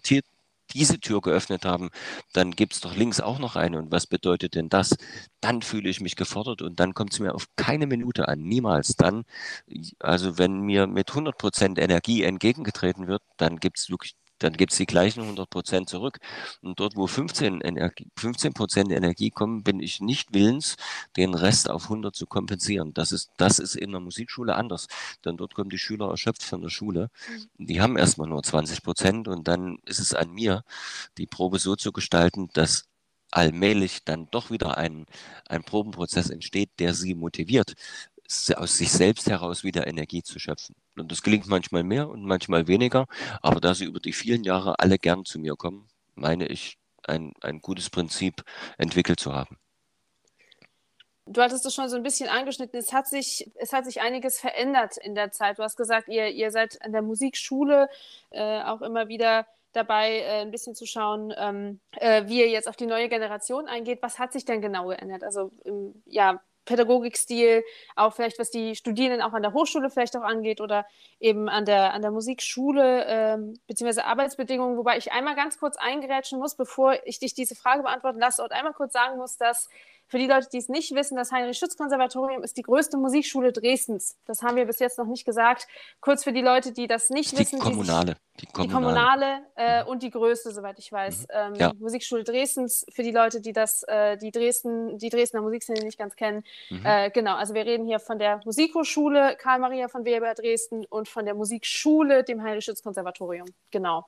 diese 0.74 1.00
Tür 1.00 1.22
geöffnet 1.22 1.66
haben, 1.66 1.90
dann 2.34 2.52
gibt 2.52 2.74
es 2.74 2.82
doch 2.82 2.96
links 2.96 3.20
auch 3.20 3.40
noch 3.40 3.56
eine. 3.56 3.80
Und 3.80 3.92
was 3.92 4.08
bedeutet 4.08 4.56
denn 4.56 4.70
das? 4.70 4.96
Dann 5.42 5.62
fühle 5.62 5.90
ich 5.90 6.02
mich 6.02 6.16
gefordert 6.16 6.62
und 6.62 6.80
dann 6.80 6.94
kommt 6.94 7.14
es 7.14 7.20
mir 7.20 7.34
auf 7.36 7.48
keine 7.56 7.88
Minute 7.88 8.28
an, 8.28 8.42
niemals. 8.42 8.96
Dann, 8.96 9.26
also 10.00 10.38
wenn 10.38 10.62
mir 10.62 10.88
mit 10.88 11.10
100% 11.12 11.80
Energie 11.80 12.24
entgegengetreten 12.24 13.08
wird, 13.08 13.24
dann 13.38 13.60
gibt 13.60 13.80
es 13.80 13.90
wirklich 13.90 14.16
dann 14.40 14.54
gibt 14.54 14.72
es 14.72 14.78
die 14.78 14.86
gleichen 14.86 15.22
100 15.22 15.50
Prozent 15.50 15.90
zurück. 15.90 16.20
Und 16.62 16.80
dort, 16.80 16.96
wo 16.96 17.08
15 17.08 17.62
Energie, 17.62 18.08
15 18.18 18.54
Prozent 18.54 18.92
Energie 18.92 19.30
kommen, 19.30 19.64
bin 19.64 19.80
ich 19.80 20.02
nicht 20.02 20.34
willens, 20.34 20.76
den 21.18 21.34
Rest 21.34 21.70
auf 21.70 21.86
100 21.86 22.16
zu 22.16 22.26
kompensieren. 22.26 22.94
Das 22.94 23.12
ist, 23.12 23.32
das 23.38 23.60
ist 23.60 23.76
in 23.76 23.92
der 23.92 24.02
Musikschule 24.02 24.56
anders. 24.56 24.88
Denn 25.24 25.38
dort 25.38 25.54
kommen 25.54 25.70
die 25.70 25.78
Schüler 25.78 26.10
erschöpft 26.10 26.44
von 26.44 26.62
der 26.62 26.70
Schule. 26.70 27.10
Mhm. 27.58 27.66
Die 27.68 27.82
haben 27.82 27.98
erstmal 27.98 28.28
nur 28.28 28.44
20 28.44 28.84
Prozent 28.84 29.28
und 29.28 29.48
dann 29.48 29.78
ist 29.86 30.00
es 30.00 30.14
an 30.14 30.32
mir, 30.32 30.64
die 31.18 31.28
Probe 31.28 31.60
so 31.60 31.76
zu 31.76 31.92
gestalten, 31.92 32.50
dass 32.54 32.86
allmählich 33.32 34.04
dann 34.06 34.28
doch 34.32 34.50
wieder 34.50 34.78
ein, 34.78 35.06
ein 35.48 35.64
Probenprozess 35.64 36.30
entsteht, 36.30 36.72
der 36.80 36.94
sie 36.94 37.16
motiviert, 37.16 37.74
aus 38.56 38.78
sich 38.78 38.92
selbst 38.92 39.30
heraus 39.30 39.64
wieder 39.64 39.88
Energie 39.88 40.24
zu 40.24 40.40
schöpfen. 40.40 40.76
Und 40.98 41.12
das 41.12 41.22
gelingt 41.22 41.48
manchmal 41.48 41.84
mehr 41.84 42.10
und 42.10 42.24
manchmal 42.24 42.68
weniger, 42.68 43.06
aber 43.42 43.60
da 43.60 43.74
sie 43.74 43.86
über 43.86 44.00
die 44.00 44.14
vielen 44.14 44.44
Jahre 44.44 44.80
alle 44.80 44.98
gern 44.98 45.26
zu 45.26 45.40
mir 45.40 45.56
kommen, 45.56 45.88
meine 46.16 46.48
ich, 46.48 46.78
ein, 47.04 47.34
ein 47.42 47.62
gutes 47.62 47.90
Prinzip 47.90 48.44
entwickelt 48.78 49.20
zu 49.20 49.34
haben. 49.34 49.58
Du 51.28 51.42
hattest 51.42 51.66
es 51.66 51.74
schon 51.74 51.90
so 51.90 51.96
ein 51.96 52.04
bisschen 52.04 52.30
angeschnitten. 52.30 52.78
Es 52.80 52.94
hat 52.94 53.08
sich, 53.08 53.50
es 53.56 53.74
hat 53.74 53.86
sich 53.86 54.02
einiges 54.02 54.40
verändert 54.40 54.98
in 54.98 55.16
der 55.16 55.32
Zeit. 55.32 55.58
Du 55.58 55.64
hast 55.64 55.76
gesagt, 55.76 56.08
ihr, 56.08 56.30
ihr 56.30 56.52
seid 56.52 56.80
an 56.84 56.92
der 56.92 57.02
Musikschule 57.02 57.90
äh, 58.30 58.62
auch 58.62 58.82
immer 58.82 59.08
wieder 59.08 59.48
dabei, 59.74 60.20
äh, 60.20 60.42
ein 60.42 60.52
bisschen 60.52 60.76
zu 60.76 60.86
schauen, 60.86 61.34
ähm, 61.36 61.80
äh, 61.98 62.28
wie 62.28 62.40
ihr 62.40 62.50
jetzt 62.50 62.68
auf 62.68 62.76
die 62.76 62.86
neue 62.86 63.10
Generation 63.10 63.68
eingeht. 63.68 64.04
Was 64.04 64.20
hat 64.20 64.34
sich 64.34 64.46
denn 64.46 64.62
genau 64.62 64.88
geändert? 64.88 65.24
Also 65.24 65.52
im, 65.64 66.04
ja, 66.06 66.42
Pädagogikstil, 66.66 67.64
auch 67.96 68.14
vielleicht 68.14 68.40
was 68.40 68.52
die 68.52 68.76
Studierenden 68.76 69.22
auch 69.22 69.34
an 69.34 69.44
der 69.44 69.54
Hochschule 69.54 69.90
vielleicht 69.90 70.18
auch 70.18 70.24
angeht 70.24 70.62
oder 70.62 70.86
eben 71.20 71.48
an 71.50 71.66
der, 71.66 71.94
an 71.94 72.02
der 72.02 72.12
Musikschule 72.12 73.06
ähm, 73.08 73.54
beziehungsweise 73.68 74.06
Arbeitsbedingungen, 74.06 74.78
wobei 74.78 74.98
ich 74.98 75.12
einmal 75.12 75.36
ganz 75.36 75.60
kurz 75.60 75.78
eingerätschen 75.78 76.40
muss, 76.40 76.56
bevor 76.56 76.96
ich 77.06 77.20
dich 77.20 77.34
diese 77.34 77.56
Frage 77.56 77.84
beantworten 77.84 78.20
lasse 78.20 78.44
und 78.44 78.52
einmal 78.52 78.74
kurz 78.74 78.94
sagen 78.94 79.18
muss, 79.18 79.38
dass 79.38 79.70
für 80.08 80.20
die 80.20 80.28
Leute, 80.28 80.48
die 80.52 80.58
es 80.58 80.70
nicht 80.70 80.94
wissen, 80.94 81.16
das 81.16 81.32
Heinrich-Schütz-Konservatorium 81.32 82.44
ist 82.44 82.58
die 82.58 82.62
größte 82.62 82.98
Musikschule 82.98 83.52
Dresdens. 83.52 84.18
Das 84.26 84.44
haben 84.44 84.56
wir 84.56 84.66
bis 84.66 84.80
jetzt 84.80 84.98
noch 85.00 85.08
nicht 85.08 85.26
gesagt. 85.26 85.68
Kurz 86.00 86.24
für 86.24 86.32
die 86.32 86.42
Leute, 86.42 86.72
die 86.72 86.88
das 86.88 87.10
nicht 87.10 87.32
die 87.32 87.40
wissen. 87.40 87.60
Kommunale. 87.60 88.18
Die 88.40 88.46
Kommunale. 88.46 88.68
Die 88.68 88.74
Kommunale 88.74 89.42
äh, 89.56 89.84
mhm. 89.84 89.90
und 89.90 90.04
die 90.04 90.12
größte, 90.12 90.52
soweit 90.52 90.78
ich 90.78 90.92
weiß. 90.92 91.22
Mhm. 91.22 91.26
Ähm, 91.32 91.56
ja. 91.56 91.72
Musikschule 91.80 92.24
Dresdens, 92.24 92.86
für 92.94 93.02
die 93.02 93.12
Leute, 93.12 93.42
die 93.42 93.54
das, 93.54 93.84
äh, 93.84 94.18
die 94.18 94.32
Dresden, 94.32 94.98
die 95.00 95.10
Dresdner 95.10 95.42
Musikszene 95.42 95.84
nicht 95.84 95.98
ganz 95.98 96.16
kennen. 96.16 96.44
Mhm. 96.70 96.86
Äh, 96.86 97.10
genau, 97.10 97.36
also 97.36 97.54
wir 97.54 97.66
reden 97.66 97.86
hier 97.86 98.00
von 98.00 98.20
der 98.20 98.42
Musikhochschule 98.46 99.38
Karl 99.38 99.60
Maria 99.60 99.88
von 99.88 100.06
Weber 100.06 100.34
Dresden 100.36 100.86
und 100.86 101.08
von 101.08 101.26
der 101.26 101.34
Musikschule, 101.34 102.24
dem 102.24 102.44
Heinrich-Schütz-Konservatorium. 102.44 103.48
Genau. 103.72 104.06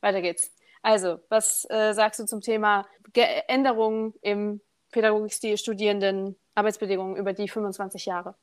Weiter 0.00 0.20
geht's. 0.20 0.50
Also, 0.82 1.20
was 1.28 1.64
äh, 1.70 1.92
sagst 1.94 2.18
du 2.18 2.24
zum 2.24 2.40
Thema 2.40 2.86
Ge 3.12 3.24
Änderungen 3.46 4.14
im 4.20 4.60
Pädagogikstil 4.92 5.56
Studierenden 5.56 6.36
Arbeitsbedingungen 6.54 7.16
über 7.16 7.32
die 7.32 7.48
25 7.48 8.06
Jahre. 8.06 8.36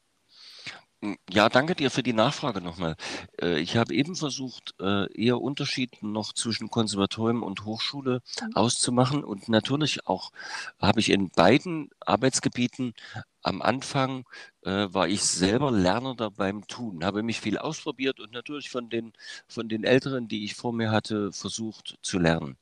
Ja, 1.29 1.47
danke 1.47 1.75
dir 1.75 1.91
für 1.91 2.03
die 2.03 2.11
Nachfrage 2.11 2.59
nochmal. 2.59 2.97
Äh, 3.41 3.59
ich 3.59 3.77
habe 3.77 3.93
eben 3.93 4.17
versucht, 4.17 4.75
äh, 4.81 5.09
eher 5.13 5.39
Unterschied 5.39 6.03
noch 6.03 6.33
zwischen 6.33 6.69
Konservatorium 6.69 7.41
und 7.41 7.63
Hochschule 7.63 8.21
mhm. 8.41 8.55
auszumachen. 8.55 9.23
Und 9.23 9.47
natürlich 9.47 10.07
auch 10.07 10.31
habe 10.77 10.99
ich 10.99 11.09
in 11.09 11.29
beiden 11.29 11.89
Arbeitsgebieten 12.01 12.93
am 13.41 13.61
Anfang 13.61 14.25
äh, 14.63 14.87
war 14.91 15.07
ich 15.07 15.23
selber 15.23 15.71
Lernender 15.71 16.31
beim 16.31 16.67
Tun, 16.67 17.05
habe 17.05 17.23
mich 17.23 17.39
viel 17.39 17.57
ausprobiert 17.57 18.19
und 18.19 18.33
natürlich 18.33 18.69
von 18.69 18.89
den, 18.89 19.13
von 19.47 19.69
den 19.69 19.85
Älteren, 19.85 20.27
die 20.27 20.43
ich 20.43 20.55
vor 20.55 20.73
mir 20.73 20.91
hatte, 20.91 21.31
versucht 21.31 21.97
zu 22.01 22.19
lernen. 22.19 22.57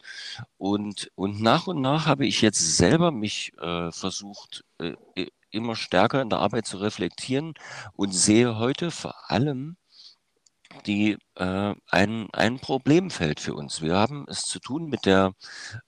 Und, 0.58 1.12
und 1.16 1.42
nach 1.42 1.66
und 1.66 1.82
nach 1.82 2.06
habe 2.06 2.28
ich 2.28 2.42
jetzt 2.42 2.78
selber 2.78 3.12
mich 3.12 3.54
äh, 3.60 3.92
versucht, 3.92 4.64
äh, 4.78 4.94
immer 5.58 5.76
stärker 5.76 6.22
in 6.22 6.30
der 6.30 6.40
Arbeit 6.40 6.66
zu 6.66 6.78
reflektieren 6.78 7.54
und 7.94 8.12
sehe 8.12 8.58
heute 8.58 8.92
vor 8.92 9.16
allem 9.30 9.78
die 10.86 11.18
äh, 11.36 11.76
ein, 11.90 12.30
ein 12.34 12.60
Problemfeld 12.60 13.40
für 13.40 13.56
uns. 13.56 13.82
Wir 13.82 13.96
haben 13.96 14.26
es 14.28 14.44
zu 14.44 14.60
tun 14.60 14.90
mit 14.90 15.06
der 15.06 15.34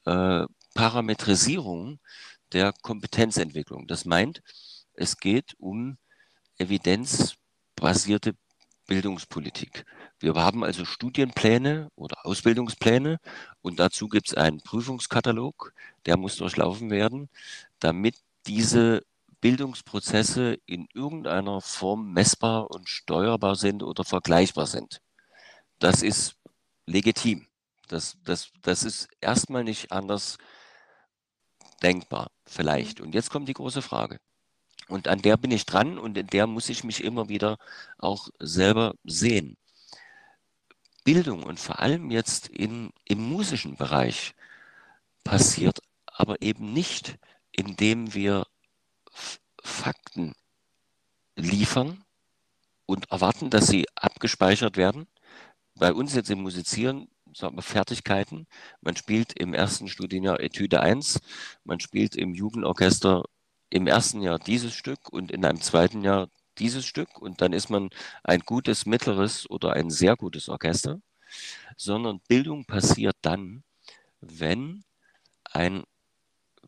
äh, 0.05 0.45
Parametrisierung 0.73 1.99
der 2.51 2.73
Kompetenzentwicklung. 2.81 3.87
Das 3.87 4.05
meint, 4.05 4.41
es 4.93 5.17
geht 5.17 5.53
um 5.59 5.97
evidenzbasierte 6.57 8.33
Bildungspolitik. 8.87 9.85
Wir 10.19 10.33
haben 10.33 10.63
also 10.63 10.83
Studienpläne 10.83 11.89
oder 11.95 12.25
Ausbildungspläne 12.25 13.19
und 13.61 13.79
dazu 13.79 14.09
gibt 14.09 14.29
es 14.29 14.33
einen 14.33 14.61
Prüfungskatalog, 14.61 15.73
der 16.05 16.17
muss 16.17 16.37
durchlaufen 16.37 16.89
werden, 16.89 17.29
damit 17.79 18.15
diese 18.47 19.03
Bildungsprozesse 19.41 20.59
in 20.65 20.87
irgendeiner 20.93 21.61
Form 21.61 22.11
messbar 22.11 22.69
und 22.71 22.89
steuerbar 22.89 23.55
sind 23.55 23.83
oder 23.83 24.03
vergleichbar 24.03 24.67
sind. 24.67 25.01
Das 25.79 26.01
ist 26.01 26.35
legitim. 26.85 27.47
Das, 27.87 28.17
das, 28.23 28.51
das 28.61 28.83
ist 28.83 29.07
erstmal 29.21 29.63
nicht 29.63 29.91
anders 29.91 30.37
denkbar, 31.81 32.31
vielleicht. 32.45 33.01
Und 33.01 33.15
jetzt 33.15 33.29
kommt 33.29 33.47
die 33.47 33.53
große 33.53 33.81
Frage. 33.81 34.19
Und 34.87 35.07
an 35.07 35.21
der 35.21 35.37
bin 35.37 35.51
ich 35.51 35.65
dran 35.65 35.97
und 35.97 36.17
in 36.17 36.27
der 36.27 36.47
muss 36.47 36.69
ich 36.69 36.83
mich 36.83 37.03
immer 37.03 37.29
wieder 37.29 37.57
auch 37.97 38.29
selber 38.39 38.95
sehen. 39.03 39.57
Bildung 41.03 41.43
und 41.43 41.59
vor 41.59 41.79
allem 41.79 42.11
jetzt 42.11 42.47
in, 42.47 42.91
im 43.05 43.19
musischen 43.19 43.75
Bereich 43.75 44.33
passiert 45.23 45.79
aber 46.05 46.41
eben 46.41 46.73
nicht, 46.73 47.17
indem 47.51 48.13
wir 48.13 48.45
Fakten 49.69 50.33
liefern 51.35 52.03
und 52.85 53.09
erwarten, 53.11 53.49
dass 53.49 53.67
sie 53.67 53.85
abgespeichert 53.95 54.75
werden. 54.75 55.07
Bei 55.75 55.93
uns 55.93 56.13
jetzt 56.15 56.29
im 56.29 56.41
Musizieren 56.41 57.07
sagen 57.33 57.55
wir 57.55 57.61
Fertigkeiten. 57.61 58.47
Man 58.81 58.95
spielt 58.95 59.33
im 59.33 59.53
ersten 59.53 59.87
Studienjahr 59.87 60.39
Etüde 60.39 60.81
1, 60.81 61.21
man 61.63 61.79
spielt 61.79 62.15
im 62.15 62.33
Jugendorchester 62.33 63.23
im 63.69 63.87
ersten 63.87 64.21
Jahr 64.21 64.39
dieses 64.39 64.73
Stück 64.73 65.09
und 65.09 65.31
in 65.31 65.45
einem 65.45 65.61
zweiten 65.61 66.03
Jahr 66.03 66.29
dieses 66.57 66.85
Stück 66.85 67.19
und 67.19 67.41
dann 67.41 67.53
ist 67.53 67.69
man 67.69 67.89
ein 68.23 68.41
gutes, 68.41 68.85
mittleres 68.85 69.49
oder 69.49 69.73
ein 69.73 69.91
sehr 69.91 70.15
gutes 70.15 70.49
Orchester, 70.49 70.99
sondern 71.77 72.19
Bildung 72.27 72.65
passiert 72.65 73.15
dann, 73.21 73.63
wenn 74.19 74.83
ein, 75.43 75.83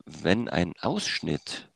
wenn 0.05 0.47
ein 0.47 0.73
Ausschnitt 0.79 1.70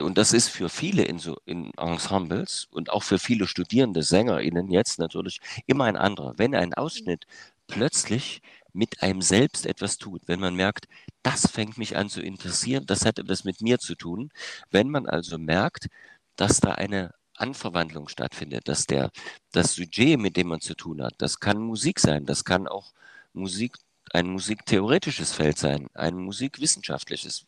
und 0.00 0.18
das 0.18 0.32
ist 0.32 0.48
für 0.48 0.68
viele 0.68 1.02
in 1.02 1.18
so 1.18 1.36
in 1.44 1.72
Ensembles 1.76 2.68
und 2.70 2.90
auch 2.90 3.02
für 3.02 3.18
viele 3.18 3.46
studierende 3.46 4.02
SängerInnen 4.02 4.70
jetzt 4.70 4.98
natürlich 4.98 5.40
immer 5.66 5.84
ein 5.84 5.96
anderer. 5.96 6.34
Wenn 6.36 6.54
ein 6.54 6.74
Ausschnitt 6.74 7.26
plötzlich 7.66 8.42
mit 8.72 9.02
einem 9.02 9.22
selbst 9.22 9.66
etwas 9.66 9.98
tut, 9.98 10.22
wenn 10.26 10.40
man 10.40 10.54
merkt, 10.54 10.86
das 11.22 11.50
fängt 11.50 11.78
mich 11.78 11.96
an 11.96 12.08
zu 12.08 12.22
interessieren, 12.22 12.86
das 12.86 13.04
hat 13.04 13.18
etwas 13.18 13.44
mit 13.44 13.60
mir 13.60 13.78
zu 13.78 13.94
tun, 13.94 14.30
wenn 14.70 14.88
man 14.88 15.06
also 15.06 15.38
merkt, 15.38 15.88
dass 16.36 16.60
da 16.60 16.72
eine 16.72 17.14
Anverwandlung 17.34 18.08
stattfindet, 18.08 18.68
dass 18.68 18.86
der, 18.86 19.10
das 19.52 19.74
Sujet, 19.74 20.18
mit 20.18 20.36
dem 20.36 20.48
man 20.48 20.60
zu 20.60 20.74
tun 20.74 21.02
hat, 21.02 21.14
das 21.18 21.40
kann 21.40 21.58
Musik 21.58 22.00
sein, 22.00 22.26
das 22.26 22.44
kann 22.44 22.66
auch 22.66 22.92
Musik, 23.32 23.76
ein 24.12 24.28
musiktheoretisches 24.28 25.32
Feld 25.32 25.58
sein, 25.58 25.88
ein 25.94 26.16
musikwissenschaftliches 26.16 27.46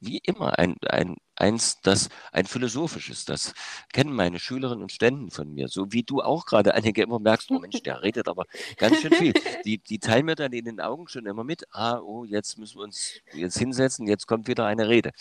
wie 0.00 0.18
immer 0.18 0.58
ein, 0.58 0.76
ein, 0.88 1.16
eins, 1.36 1.80
das 1.82 2.08
ein 2.32 2.46
philosophisches, 2.46 3.24
das 3.24 3.54
kennen 3.92 4.14
meine 4.14 4.38
Schülerinnen 4.38 4.82
und 4.82 4.92
Ständen 4.92 5.30
von 5.30 5.52
mir, 5.52 5.68
so 5.68 5.92
wie 5.92 6.02
du 6.02 6.22
auch 6.22 6.46
gerade 6.46 6.74
einige 6.74 7.02
immer 7.02 7.18
merkst, 7.18 7.50
oh 7.50 7.58
Mensch, 7.58 7.82
der 7.82 8.02
redet 8.02 8.28
aber 8.28 8.46
ganz 8.76 9.00
schön 9.00 9.12
viel. 9.12 9.32
Die, 9.64 9.78
die 9.78 9.98
teilen 9.98 10.26
mir 10.26 10.36
dann 10.36 10.52
in 10.52 10.64
den 10.64 10.80
Augen 10.80 11.06
schon 11.08 11.26
immer 11.26 11.44
mit, 11.44 11.64
ah, 11.72 11.98
oh, 11.98 12.24
jetzt 12.24 12.58
müssen 12.58 12.78
wir 12.78 12.84
uns 12.84 13.20
jetzt 13.34 13.58
hinsetzen, 13.58 14.06
jetzt 14.06 14.26
kommt 14.26 14.48
wieder 14.48 14.66
eine 14.66 14.88
Rede. 14.88 15.12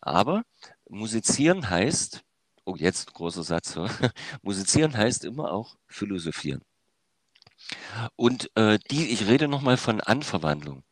Aber 0.00 0.44
musizieren 0.88 1.68
heißt, 1.68 2.22
oh, 2.64 2.76
jetzt 2.76 3.12
großer 3.12 3.42
Satz, 3.42 3.76
musizieren 4.42 4.96
heißt 4.96 5.24
immer 5.24 5.52
auch 5.52 5.76
philosophieren. 5.88 6.62
Und 8.16 8.50
äh, 8.56 8.78
die, 8.90 9.08
ich 9.08 9.26
rede 9.26 9.48
nochmal 9.48 9.76
von 9.76 10.00
Anverwandlung. 10.00 10.84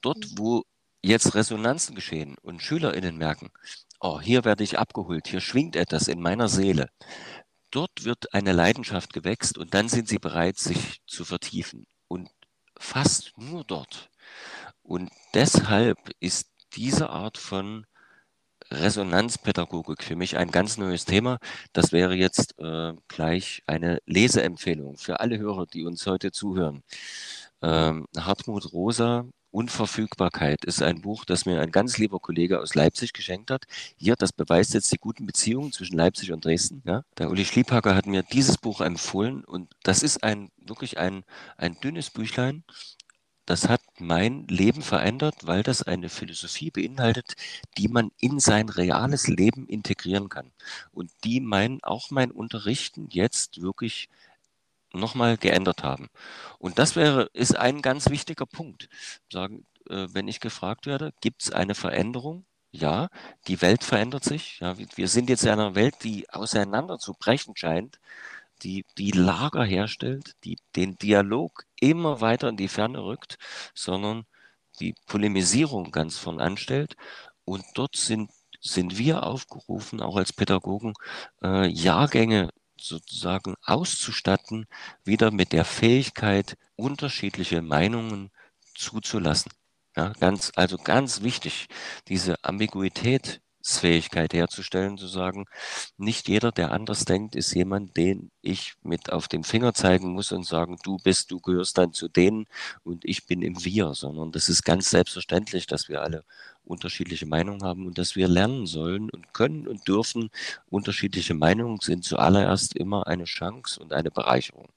Dort, 0.00 0.26
wo 0.36 0.64
jetzt 1.02 1.34
Resonanzen 1.34 1.94
geschehen 1.94 2.36
und 2.42 2.62
SchülerInnen 2.62 3.16
merken, 3.16 3.50
oh, 4.00 4.20
hier 4.20 4.44
werde 4.44 4.64
ich 4.64 4.78
abgeholt, 4.78 5.28
hier 5.28 5.40
schwingt 5.40 5.76
etwas 5.76 6.08
in 6.08 6.20
meiner 6.20 6.48
Seele. 6.48 6.90
Dort 7.70 8.04
wird 8.04 8.34
eine 8.34 8.52
Leidenschaft 8.52 9.12
gewächst 9.12 9.56
und 9.56 9.74
dann 9.74 9.88
sind 9.88 10.08
sie 10.08 10.18
bereit, 10.18 10.58
sich 10.58 11.00
zu 11.06 11.24
vertiefen. 11.24 11.86
Und 12.08 12.28
fast 12.76 13.32
nur 13.36 13.64
dort. 13.64 14.10
Und 14.82 15.10
deshalb 15.34 15.98
ist 16.18 16.50
diese 16.72 17.10
Art 17.10 17.38
von 17.38 17.86
Resonanzpädagogik 18.72 20.02
für 20.02 20.16
mich 20.16 20.36
ein 20.36 20.50
ganz 20.50 20.78
neues 20.78 21.04
Thema. 21.04 21.38
Das 21.72 21.92
wäre 21.92 22.14
jetzt 22.14 22.58
äh, 22.58 22.94
gleich 23.08 23.62
eine 23.66 24.00
Leseempfehlung 24.06 24.96
für 24.96 25.20
alle 25.20 25.38
Hörer, 25.38 25.66
die 25.66 25.84
uns 25.84 26.06
heute 26.06 26.32
zuhören. 26.32 26.82
Ähm, 27.62 28.06
Hartmut 28.16 28.72
Rosa, 28.72 29.26
Unverfügbarkeit 29.50 30.64
ist 30.64 30.82
ein 30.82 31.00
Buch, 31.00 31.24
das 31.24 31.46
mir 31.46 31.60
ein 31.60 31.72
ganz 31.72 31.98
lieber 31.98 32.20
Kollege 32.20 32.60
aus 32.60 32.74
Leipzig 32.74 33.12
geschenkt 33.12 33.50
hat. 33.50 33.64
Hier, 33.96 34.16
das 34.16 34.32
beweist 34.32 34.74
jetzt 34.74 34.92
die 34.92 34.98
guten 34.98 35.26
Beziehungen 35.26 35.72
zwischen 35.72 35.96
Leipzig 35.96 36.32
und 36.32 36.44
Dresden. 36.44 36.82
Ja? 36.86 37.04
Der 37.18 37.30
Uli 37.30 37.44
Schliepacker 37.44 37.94
hat 37.94 38.06
mir 38.06 38.22
dieses 38.22 38.58
Buch 38.58 38.80
empfohlen 38.80 39.44
und 39.44 39.74
das 39.82 40.02
ist 40.02 40.22
ein 40.22 40.50
wirklich 40.56 40.98
ein, 40.98 41.24
ein 41.56 41.78
dünnes 41.80 42.10
Büchlein. 42.10 42.64
Das 43.46 43.68
hat 43.68 43.82
mein 43.98 44.46
Leben 44.46 44.80
verändert, 44.80 45.34
weil 45.42 45.64
das 45.64 45.82
eine 45.82 46.08
Philosophie 46.08 46.70
beinhaltet, 46.70 47.34
die 47.76 47.88
man 47.88 48.12
in 48.18 48.38
sein 48.38 48.68
reales 48.68 49.26
Leben 49.26 49.66
integrieren 49.66 50.28
kann 50.28 50.52
und 50.92 51.10
die 51.24 51.40
mein, 51.40 51.82
auch 51.82 52.12
mein 52.12 52.30
Unterrichten 52.30 53.08
jetzt 53.10 53.60
wirklich 53.60 54.08
nochmal 54.92 55.36
geändert 55.36 55.82
haben. 55.82 56.08
Und 56.58 56.78
das 56.78 56.96
wäre, 56.96 57.30
ist 57.32 57.56
ein 57.56 57.82
ganz 57.82 58.10
wichtiger 58.10 58.46
Punkt. 58.46 58.88
Sagen, 59.32 59.66
äh, 59.88 60.08
wenn 60.12 60.28
ich 60.28 60.40
gefragt 60.40 60.86
werde, 60.86 61.12
gibt 61.20 61.42
es 61.42 61.52
eine 61.52 61.74
Veränderung? 61.74 62.44
Ja, 62.72 63.08
die 63.48 63.60
Welt 63.62 63.82
verändert 63.84 64.24
sich. 64.24 64.60
Ja, 64.60 64.76
wir 64.78 65.08
sind 65.08 65.28
jetzt 65.28 65.42
in 65.44 65.50
einer 65.50 65.74
Welt, 65.74 65.96
die 66.04 66.30
auseinander 66.30 66.98
zu 66.98 67.14
brechen 67.14 67.56
scheint, 67.56 67.98
die, 68.62 68.84
die 68.98 69.10
Lager 69.12 69.64
herstellt, 69.64 70.36
die 70.44 70.58
den 70.76 70.96
Dialog 70.96 71.64
immer 71.80 72.20
weiter 72.20 72.48
in 72.48 72.56
die 72.56 72.68
Ferne 72.68 73.02
rückt, 73.04 73.38
sondern 73.74 74.24
die 74.80 74.94
Polemisierung 75.06 75.90
ganz 75.90 76.18
von 76.18 76.40
anstellt. 76.40 76.96
Und 77.44 77.64
dort 77.74 77.96
sind, 77.96 78.30
sind 78.60 78.98
wir 78.98 79.24
aufgerufen, 79.24 80.00
auch 80.00 80.16
als 80.16 80.32
Pädagogen, 80.32 80.94
äh, 81.42 81.66
Jahrgänge 81.68 82.50
sozusagen 82.80 83.54
auszustatten, 83.64 84.66
wieder 85.04 85.30
mit 85.30 85.52
der 85.52 85.64
Fähigkeit, 85.64 86.56
unterschiedliche 86.76 87.62
Meinungen 87.62 88.30
zuzulassen. 88.74 89.52
Ja, 89.96 90.12
ganz, 90.20 90.52
also 90.56 90.76
ganz 90.78 91.22
wichtig, 91.22 91.66
diese 92.08 92.42
Ambiguität 92.44 93.40
Fähigkeit 93.62 94.32
herzustellen, 94.32 94.98
zu 94.98 95.06
sagen, 95.06 95.46
nicht 95.96 96.28
jeder, 96.28 96.52
der 96.52 96.72
anders 96.72 97.04
denkt, 97.04 97.36
ist 97.36 97.54
jemand, 97.54 97.96
den 97.96 98.30
ich 98.42 98.74
mit 98.82 99.12
auf 99.12 99.28
den 99.28 99.44
Finger 99.44 99.74
zeigen 99.74 100.12
muss 100.12 100.32
und 100.32 100.46
sagen, 100.46 100.78
du 100.82 100.96
bist, 100.98 101.30
du 101.30 101.40
gehörst 101.40 101.78
dann 101.78 101.92
zu 101.92 102.08
denen 102.08 102.46
und 102.84 103.04
ich 103.04 103.26
bin 103.26 103.42
im 103.42 103.64
Wir, 103.64 103.94
sondern 103.94 104.32
das 104.32 104.48
ist 104.48 104.64
ganz 104.64 104.90
selbstverständlich, 104.90 105.66
dass 105.66 105.88
wir 105.88 106.02
alle 106.02 106.24
unterschiedliche 106.64 107.26
Meinungen 107.26 107.62
haben 107.62 107.86
und 107.86 107.98
dass 107.98 108.16
wir 108.16 108.28
lernen 108.28 108.66
sollen 108.66 109.10
und 109.10 109.34
können 109.34 109.66
und 109.68 109.86
dürfen. 109.88 110.30
Unterschiedliche 110.68 111.34
Meinungen 111.34 111.80
sind 111.80 112.04
zuallererst 112.04 112.76
immer 112.76 113.06
eine 113.06 113.24
Chance 113.24 113.80
und 113.80 113.92
eine 113.92 114.10
Bereicherung. 114.10 114.68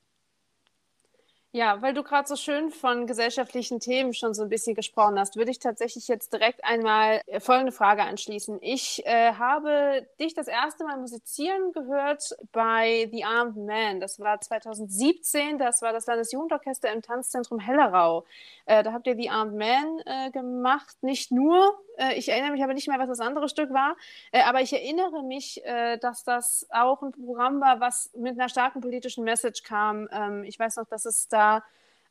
Ja, 1.56 1.84
weil 1.84 1.94
du 1.94 2.02
gerade 2.02 2.28
so 2.28 2.36
schön 2.36 2.72
von 2.72 3.06
gesellschaftlichen 3.06 3.80
Themen 3.80 4.16
schon 4.16 4.34
so 4.34 4.42
ein 4.42 4.50
bisschen 4.50 4.74
gesprochen 4.74 5.20
hast, 5.20 5.36
würde 5.36 5.52
ich 5.52 5.60
tatsächlich 5.60 6.08
jetzt 6.08 6.34
direkt 6.34 6.66
einmal 6.66 7.22
äh, 7.28 7.40
folgende 7.40 7.72
Frage 7.72 8.02
anschließen. 8.02 8.58
Ich 8.62 9.06
äh, 9.06 9.34
habe 9.34 10.04
dich 10.20 10.34
das 10.34 10.48
erste 10.48 10.84
Mal 10.84 10.98
musizieren 10.98 11.72
gehört 11.72 12.36
bei 12.52 13.08
The 13.12 13.24
Armed 13.26 13.58
Man. 13.58 14.00
Das 14.00 14.20
war 14.20 14.42
2017, 14.42 15.60
das 15.60 15.84
war 15.84 15.94
das 15.94 16.08
Landesjugendorchester 16.08 16.92
im 16.92 17.04
Tanzzentrum 17.04 17.60
Hellerau. 17.60 18.26
Äh, 18.66 18.82
da 18.82 18.92
habt 18.92 19.06
ihr 19.06 19.16
The 19.16 19.30
Armed 19.30 19.56
Man 19.56 20.00
äh, 20.08 20.32
gemacht, 20.32 21.04
nicht 21.04 21.32
nur 21.32 21.78
äh, 21.98 22.16
ich 22.16 22.30
erinnere 22.30 22.52
mich 22.52 22.64
aber 22.64 22.74
nicht 22.74 22.88
mehr, 22.88 23.00
was 23.00 23.10
das 23.10 23.20
andere 23.20 23.50
Stück 23.50 23.72
war. 23.74 23.96
Äh, 24.32 24.44
aber 24.44 24.62
ich 24.62 24.74
erinnere 24.74 25.24
mich, 25.24 25.62
dass 26.02 26.24
das 26.24 26.68
auch 26.70 27.02
ein 27.02 27.12
Programm 27.12 27.62
war, 27.62 27.80
was 27.80 28.12
mit 28.16 28.40
einer 28.40 28.50
starken 28.50 28.82
politischen 28.82 29.24
Message 29.24 29.64
kam. 29.64 30.08
Ähm, 30.12 30.44
ich 30.44 30.58
weiß 30.58 30.78
noch, 30.78 30.88
dass 30.88 31.06
es 31.06 31.28
da, 31.28 31.43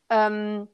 ähm, 0.09 0.67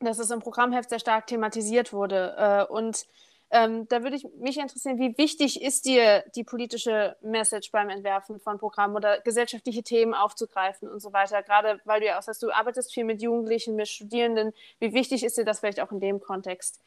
dass 0.00 0.18
es 0.18 0.30
im 0.30 0.40
Programmheft 0.40 0.90
sehr 0.90 1.00
stark 1.00 1.26
thematisiert 1.26 1.92
wurde. 1.92 2.68
und 2.70 3.06
ähm, 3.50 3.88
da 3.88 4.02
würde 4.02 4.16
ich 4.16 4.26
mich 4.38 4.58
interessieren, 4.58 4.98
wie 4.98 5.16
wichtig 5.16 5.62
ist 5.62 5.86
dir 5.86 6.22
die 6.36 6.44
politische 6.44 7.16
Message 7.22 7.70
beim 7.72 7.88
Entwerfen 7.88 8.40
von 8.40 8.58
Programmen 8.58 8.94
oder 8.94 9.20
gesellschaftliche 9.20 9.82
Themen 9.82 10.12
aufzugreifen 10.12 10.88
und 10.88 11.00
so 11.00 11.14
weiter? 11.14 11.42
Gerade 11.42 11.80
weil 11.84 12.00
du 12.00 12.06
ja 12.06 12.18
auch 12.18 12.22
sagst, 12.22 12.42
du 12.42 12.50
arbeitest 12.50 12.92
viel 12.92 13.04
mit 13.04 13.22
Jugendlichen, 13.22 13.74
mit 13.74 13.88
Studierenden. 13.88 14.52
Wie 14.80 14.92
wichtig 14.92 15.24
ist 15.24 15.38
dir 15.38 15.46
das 15.46 15.60
vielleicht 15.60 15.80
auch 15.80 15.90
in 15.92 16.00
dem 16.00 16.20
Kontext? 16.20 16.80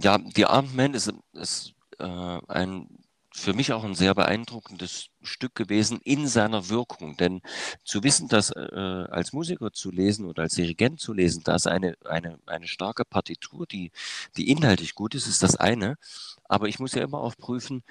Ja, 0.00 0.18
die 0.18 0.44
Armed 0.44 0.74
Man 0.74 0.94
ist, 0.94 1.12
ist 1.34 1.74
äh, 2.00 2.04
ein 2.48 2.88
für 3.34 3.54
mich 3.54 3.72
auch 3.72 3.84
ein 3.84 3.94
sehr 3.94 4.14
beeindruckendes 4.14 5.08
Stück 5.22 5.54
gewesen 5.54 6.00
in 6.04 6.28
seiner 6.28 6.68
Wirkung. 6.68 7.16
Denn 7.16 7.40
zu 7.84 8.02
wissen, 8.02 8.28
dass 8.28 8.50
äh, 8.50 9.06
als 9.10 9.32
Musiker 9.32 9.72
zu 9.72 9.90
lesen 9.90 10.26
oder 10.26 10.42
als 10.42 10.54
Dirigent 10.54 11.00
zu 11.00 11.12
lesen, 11.12 11.42
da 11.44 11.54
ist 11.54 11.66
eine, 11.66 11.96
eine, 12.04 12.38
eine 12.46 12.66
starke 12.66 13.04
Partitur, 13.04 13.66
die, 13.66 13.90
die 14.36 14.50
inhaltlich 14.50 14.94
gut 14.94 15.14
ist, 15.14 15.26
ist 15.26 15.42
das 15.42 15.56
eine. 15.56 15.96
Aber 16.44 16.68
ich 16.68 16.78
muss 16.78 16.94
ja 16.94 17.02
immer 17.02 17.20
auch 17.20 17.36
prüfen, 17.36 17.82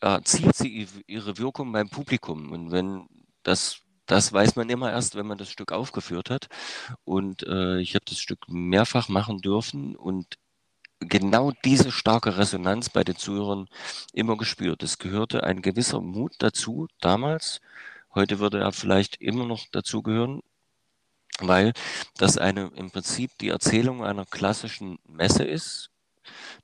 erzielt 0.00 0.56
sie 0.56 0.86
ihre 1.06 1.38
Wirkung 1.38 1.72
beim 1.72 1.88
Publikum. 1.88 2.52
Und 2.52 2.70
wenn 2.70 3.08
das 3.42 3.80
das 4.06 4.32
weiß 4.32 4.56
man 4.56 4.68
immer 4.68 4.92
erst, 4.92 5.14
wenn 5.14 5.26
man 5.26 5.38
das 5.38 5.48
Stück 5.50 5.72
aufgeführt 5.72 6.30
hat. 6.30 6.48
Und 7.04 7.42
äh, 7.44 7.78
ich 7.80 7.94
habe 7.94 8.04
das 8.06 8.18
Stück 8.18 8.48
mehrfach 8.48 9.08
machen 9.08 9.38
dürfen 9.38 9.96
und 9.96 10.38
genau 11.08 11.52
diese 11.64 11.92
starke 11.92 12.36
Resonanz 12.36 12.90
bei 12.90 13.04
den 13.04 13.16
Zuhörern 13.16 13.68
immer 14.12 14.36
gespürt. 14.36 14.82
Es 14.82 14.98
gehörte 14.98 15.44
ein 15.44 15.62
gewisser 15.62 16.00
Mut 16.00 16.34
dazu 16.38 16.88
damals. 17.00 17.60
Heute 18.14 18.38
würde 18.38 18.60
er 18.60 18.72
vielleicht 18.72 19.16
immer 19.20 19.46
noch 19.46 19.66
dazugehören, 19.72 20.40
weil 21.40 21.72
das 22.16 22.38
eine 22.38 22.70
im 22.74 22.90
Prinzip 22.90 23.32
die 23.38 23.48
Erzählung 23.48 24.04
einer 24.04 24.24
klassischen 24.24 24.98
Messe 25.06 25.44
ist, 25.44 25.90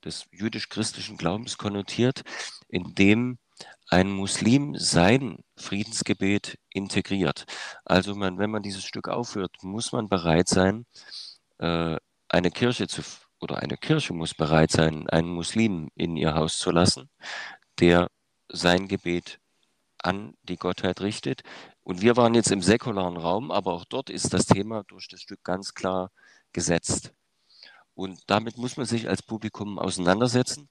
des 0.05 0.26
jüdisch-christlichen 0.31 1.16
Glaubens 1.16 1.59
konnotiert, 1.59 2.22
in 2.68 2.94
dem 2.94 3.38
ein 3.88 4.11
Muslim 4.11 4.76
sein 4.76 5.38
Friedensgebet 5.57 6.59
integriert. 6.70 7.44
Also 7.85 8.14
man, 8.14 8.38
wenn 8.38 8.50
man 8.50 8.62
dieses 8.62 8.85
Stück 8.85 9.09
aufhört, 9.09 9.57
muss 9.62 9.92
man 9.92 10.09
bereit 10.09 10.48
sein, 10.48 10.87
äh, 11.59 11.96
eine 12.29 12.50
Kirche 12.53 12.87
zu 12.87 13.03
oder 13.40 13.59
eine 13.59 13.76
Kirche 13.76 14.12
muss 14.12 14.35
bereit 14.35 14.70
sein, 14.70 15.09
einen 15.09 15.29
Muslim 15.29 15.90
in 15.94 16.16
ihr 16.16 16.35
Haus 16.35 16.59
zu 16.59 16.70
lassen, 16.70 17.09
der 17.79 18.11
sein 18.48 18.88
Gebet 18.88 19.40
an 19.98 20.35
die 20.42 20.57
Gottheit 20.57 21.00
richtet. 21.00 21.42
Und 21.83 22.03
wir 22.03 22.16
waren 22.16 22.35
jetzt 22.35 22.50
im 22.50 22.62
säkularen 22.62 23.16
Raum, 23.16 23.50
aber 23.50 23.72
auch 23.72 23.85
dort 23.85 24.11
ist 24.11 24.33
das 24.33 24.46
Thema 24.46 24.85
durch 24.85 25.09
das 25.09 25.20
Stück 25.20 25.42
ganz 25.44 25.74
klar 25.74 26.11
gesetzt. 26.53 27.12
Und 27.94 28.22
damit 28.26 28.57
muss 28.57 28.76
man 28.76 28.87
sich 28.87 29.09
als 29.09 29.22
Publikum 29.22 29.79
auseinandersetzen. 29.79 30.68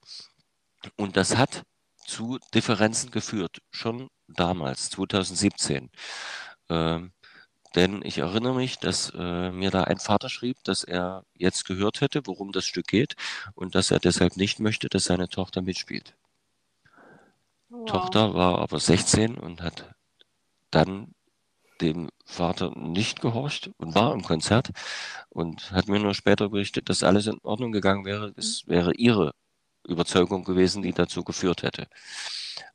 Und 0.96 1.18
das 1.18 1.38
hat 1.38 1.64
zu 2.06 2.40
Differenzen 2.54 3.12
geführt, 3.12 3.62
schon 3.72 4.10
damals, 4.28 4.90
2017. 4.90 5.92
Ähm, 6.70 7.12
denn 7.76 8.02
ich 8.04 8.18
erinnere 8.18 8.56
mich, 8.56 8.80
dass 8.80 9.12
äh, 9.16 9.52
mir 9.52 9.72
da 9.72 9.84
ein 9.84 10.00
Vater 10.00 10.30
schrieb, 10.30 10.58
dass 10.64 10.84
er 10.84 11.24
jetzt 11.36 11.66
gehört 11.66 12.02
hätte, 12.02 12.22
worum 12.26 12.52
das 12.52 12.66
Stück 12.66 12.88
geht 12.88 13.16
und 13.54 13.76
dass 13.76 13.92
er 13.92 14.00
deshalb 14.00 14.38
nicht 14.38 14.60
möchte, 14.60 14.90
dass 14.90 15.06
seine 15.06 15.30
Tochter 15.30 15.62
mitspielt. 15.62 16.16
Wow. 17.70 17.86
Tochter 17.86 18.34
war 18.34 18.60
aber 18.60 18.80
16 18.80 19.38
und 19.38 19.62
hat 19.62 19.94
dann 20.72 21.14
dem 21.82 22.10
Vater 22.26 22.72
nicht 22.76 23.22
gehorcht 23.22 23.72
und 23.78 23.96
war 23.96 24.14
im 24.14 24.24
Konzert 24.24 24.72
und 25.30 25.72
hat 25.72 25.88
mir 25.88 26.00
nur 26.00 26.14
später 26.14 26.50
berichtet, 26.50 26.90
dass 26.90 27.04
alles 27.04 27.28
in 27.28 27.40
Ordnung 27.44 27.72
gegangen 27.72 28.06
wäre. 28.06 28.34
Es 28.36 28.66
mhm. 28.66 28.72
wäre 28.72 28.94
ihre 28.96 29.34
Überzeugung 29.88 30.44
gewesen, 30.44 30.82
die 30.82 30.94
dazu 30.94 31.24
geführt 31.24 31.64
hätte. 31.64 31.88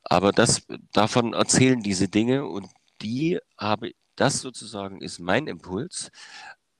Aber 0.03 0.31
das, 0.31 0.65
davon 0.91 1.33
erzählen 1.33 1.81
diese 1.81 2.07
Dinge 2.07 2.45
und 2.45 2.67
die 3.01 3.39
habe 3.57 3.91
das 4.15 4.41
sozusagen 4.41 5.01
ist 5.01 5.19
mein 5.19 5.47
Impuls, 5.47 6.11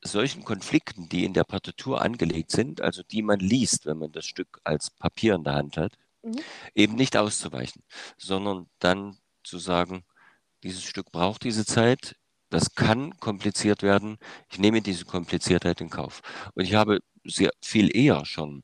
solchen 0.01 0.43
Konflikten, 0.43 1.09
die 1.09 1.25
in 1.25 1.33
der 1.33 1.43
Partitur 1.43 2.01
angelegt 2.01 2.51
sind, 2.51 2.81
also 2.81 3.03
die 3.03 3.21
man 3.21 3.39
liest, 3.39 3.85
wenn 3.85 3.97
man 3.97 4.11
das 4.11 4.25
Stück 4.25 4.59
als 4.63 4.91
Papier 4.91 5.35
in 5.35 5.43
der 5.43 5.55
Hand 5.55 5.77
hat, 5.77 5.97
mhm. 6.21 6.39
eben 6.75 6.95
nicht 6.95 7.17
auszuweichen, 7.17 7.83
sondern 8.17 8.67
dann 8.79 9.17
zu 9.43 9.57
sagen, 9.57 10.03
dieses 10.63 10.83
Stück 10.83 11.11
braucht 11.11 11.43
diese 11.43 11.65
Zeit, 11.65 12.15
das 12.49 12.75
kann 12.75 13.17
kompliziert 13.19 13.83
werden, 13.83 14.17
ich 14.49 14.59
nehme 14.59 14.81
diese 14.81 15.05
Kompliziertheit 15.05 15.81
in 15.81 15.89
Kauf. 15.89 16.21
Und 16.53 16.63
ich 16.63 16.75
habe 16.75 16.99
sehr 17.23 17.51
viel 17.61 17.95
eher 17.95 18.25
schon 18.25 18.63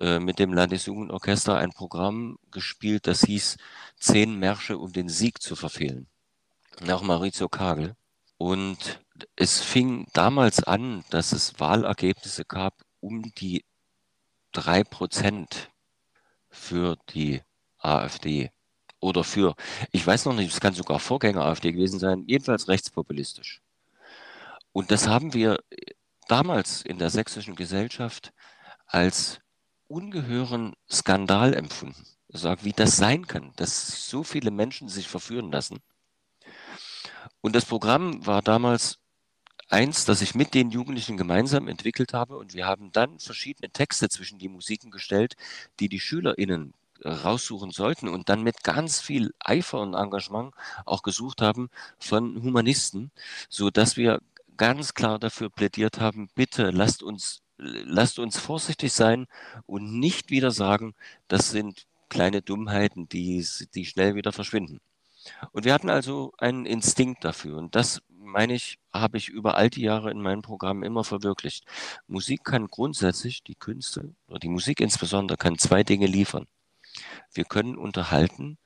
äh, 0.00 0.18
mit 0.18 0.38
dem 0.38 0.52
Landesjugendorchester 0.52 1.56
ein 1.56 1.72
Programm 1.72 2.38
gespielt, 2.50 3.06
das 3.06 3.22
hieß 3.22 3.56
Zehn 3.98 4.38
Märsche, 4.38 4.78
um 4.78 4.92
den 4.92 5.08
Sieg 5.08 5.42
zu 5.42 5.56
verfehlen, 5.56 6.06
nach 6.80 7.02
Maurizio 7.02 7.48
Kagel. 7.48 7.94
Und 8.38 9.00
es 9.34 9.60
fing 9.60 10.06
damals 10.12 10.62
an, 10.62 11.04
dass 11.10 11.32
es 11.32 11.58
Wahlergebnisse 11.58 12.44
gab 12.44 12.84
um 13.00 13.22
die 13.34 13.64
drei 14.52 14.84
Prozent 14.84 15.70
für 16.48 16.96
die 17.10 17.42
AfD 17.78 18.50
oder 19.00 19.24
für, 19.24 19.54
ich 19.92 20.06
weiß 20.06 20.24
noch 20.24 20.34
nicht, 20.34 20.52
es 20.52 20.60
kann 20.60 20.74
sogar 20.74 20.98
Vorgänger 20.98 21.44
AfD 21.44 21.72
gewesen 21.72 21.98
sein, 21.98 22.24
jedenfalls 22.26 22.68
rechtspopulistisch. 22.68 23.60
Und 24.72 24.90
das 24.90 25.08
haben 25.08 25.34
wir 25.34 25.58
damals 26.28 26.82
in 26.82 26.98
der 26.98 27.10
sächsischen 27.10 27.56
Gesellschaft 27.56 28.32
als 28.86 29.40
ungehören 29.88 30.74
Skandal 30.90 31.54
empfunden. 31.54 32.04
Sag, 32.28 32.64
wie 32.64 32.72
das 32.72 32.96
sein 32.96 33.26
kann, 33.26 33.52
dass 33.56 34.08
so 34.08 34.22
viele 34.22 34.50
Menschen 34.50 34.88
sich 34.88 35.08
verführen 35.08 35.50
lassen. 35.50 35.78
Und 37.40 37.54
das 37.54 37.64
Programm 37.64 38.26
war 38.26 38.42
damals 38.42 38.98
eins, 39.68 40.04
das 40.04 40.22
ich 40.22 40.34
mit 40.34 40.54
den 40.54 40.70
Jugendlichen 40.70 41.16
gemeinsam 41.16 41.68
entwickelt 41.68 42.14
habe. 42.14 42.36
Und 42.36 42.54
wir 42.54 42.66
haben 42.66 42.90
dann 42.92 43.18
verschiedene 43.18 43.70
Texte 43.70 44.08
zwischen 44.08 44.38
die 44.38 44.48
Musiken 44.48 44.90
gestellt, 44.90 45.34
die 45.80 45.88
die 45.88 46.00
SchülerInnen 46.00 46.74
raussuchen 47.04 47.70
sollten 47.70 48.08
und 48.08 48.28
dann 48.28 48.42
mit 48.42 48.64
ganz 48.64 49.00
viel 49.00 49.32
Eifer 49.38 49.80
und 49.80 49.94
Engagement 49.94 50.54
auch 50.84 51.02
gesucht 51.02 51.40
haben 51.40 51.70
von 51.98 52.42
Humanisten, 52.42 53.10
so 53.48 53.70
dass 53.70 53.96
wir 53.96 54.20
ganz 54.56 54.94
klar 54.94 55.18
dafür 55.18 55.50
plädiert 55.50 56.00
haben, 56.00 56.28
bitte 56.34 56.70
lasst 56.70 57.02
uns, 57.02 57.42
lasst 57.56 58.18
uns 58.18 58.38
vorsichtig 58.38 58.92
sein 58.92 59.26
und 59.66 59.98
nicht 59.98 60.30
wieder 60.30 60.50
sagen, 60.50 60.94
das 61.28 61.50
sind 61.50 61.86
kleine 62.08 62.42
Dummheiten, 62.42 63.08
die, 63.08 63.46
die 63.74 63.86
schnell 63.86 64.14
wieder 64.14 64.32
verschwinden. 64.32 64.80
Und 65.52 65.64
wir 65.64 65.74
hatten 65.74 65.90
also 65.90 66.32
einen 66.38 66.66
Instinkt 66.66 67.24
dafür. 67.24 67.58
Und 67.58 67.74
das, 67.74 68.02
meine 68.08 68.54
ich, 68.54 68.78
habe 68.92 69.16
ich 69.18 69.28
über 69.28 69.56
all 69.56 69.70
die 69.70 69.82
Jahre 69.82 70.10
in 70.10 70.20
meinem 70.20 70.42
Programm 70.42 70.82
immer 70.82 71.04
verwirklicht. 71.04 71.64
Musik 72.06 72.44
kann 72.44 72.66
grundsätzlich, 72.68 73.42
die 73.42 73.54
Künste 73.54 74.14
oder 74.28 74.38
die 74.38 74.48
Musik 74.48 74.80
insbesondere, 74.80 75.36
kann 75.36 75.58
zwei 75.58 75.82
Dinge 75.82 76.06
liefern. 76.06 76.46
Wir 77.32 77.44
können 77.44 77.76
unterhalten 77.76 78.58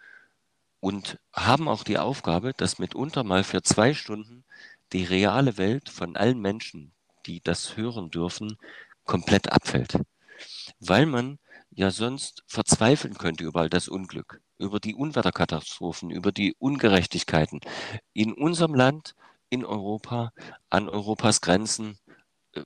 und 0.80 1.18
haben 1.32 1.68
auch 1.68 1.84
die 1.84 1.98
Aufgabe, 1.98 2.52
dass 2.56 2.78
mitunter 2.78 3.24
mal 3.24 3.44
für 3.44 3.62
zwei 3.62 3.94
Stunden 3.94 4.44
die 4.92 5.04
reale 5.04 5.56
Welt 5.56 5.88
von 5.88 6.16
allen 6.16 6.40
Menschen, 6.40 6.92
die 7.26 7.40
das 7.40 7.76
hören 7.76 8.10
dürfen, 8.10 8.58
komplett 9.04 9.52
abfällt. 9.52 9.98
Weil 10.80 11.06
man 11.06 11.38
ja 11.70 11.90
sonst 11.90 12.42
verzweifeln 12.46 13.14
könnte 13.14 13.44
über 13.44 13.60
all 13.60 13.70
das 13.70 13.88
Unglück, 13.88 14.40
über 14.62 14.80
die 14.80 14.94
Unwetterkatastrophen, 14.94 16.10
über 16.10 16.32
die 16.32 16.54
Ungerechtigkeiten 16.58 17.60
in 18.12 18.32
unserem 18.32 18.74
Land, 18.74 19.14
in 19.50 19.64
Europa, 19.64 20.32
an 20.70 20.88
Europas 20.88 21.40
Grenzen, 21.40 21.98
äh, 22.54 22.62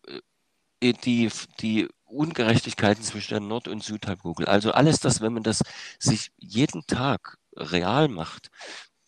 äh, 0.82 0.92
die, 0.92 1.30
die 1.60 1.88
Ungerechtigkeiten 2.04 3.02
zwischen 3.02 3.30
der 3.34 3.40
Nord- 3.40 3.68
und 3.68 3.82
Südhalbkugel. 3.82 4.46
Also 4.46 4.72
alles 4.72 5.00
das, 5.00 5.20
wenn 5.20 5.32
man 5.32 5.42
das 5.42 5.62
sich 5.98 6.30
jeden 6.36 6.86
Tag 6.86 7.38
real 7.56 8.08
macht, 8.08 8.50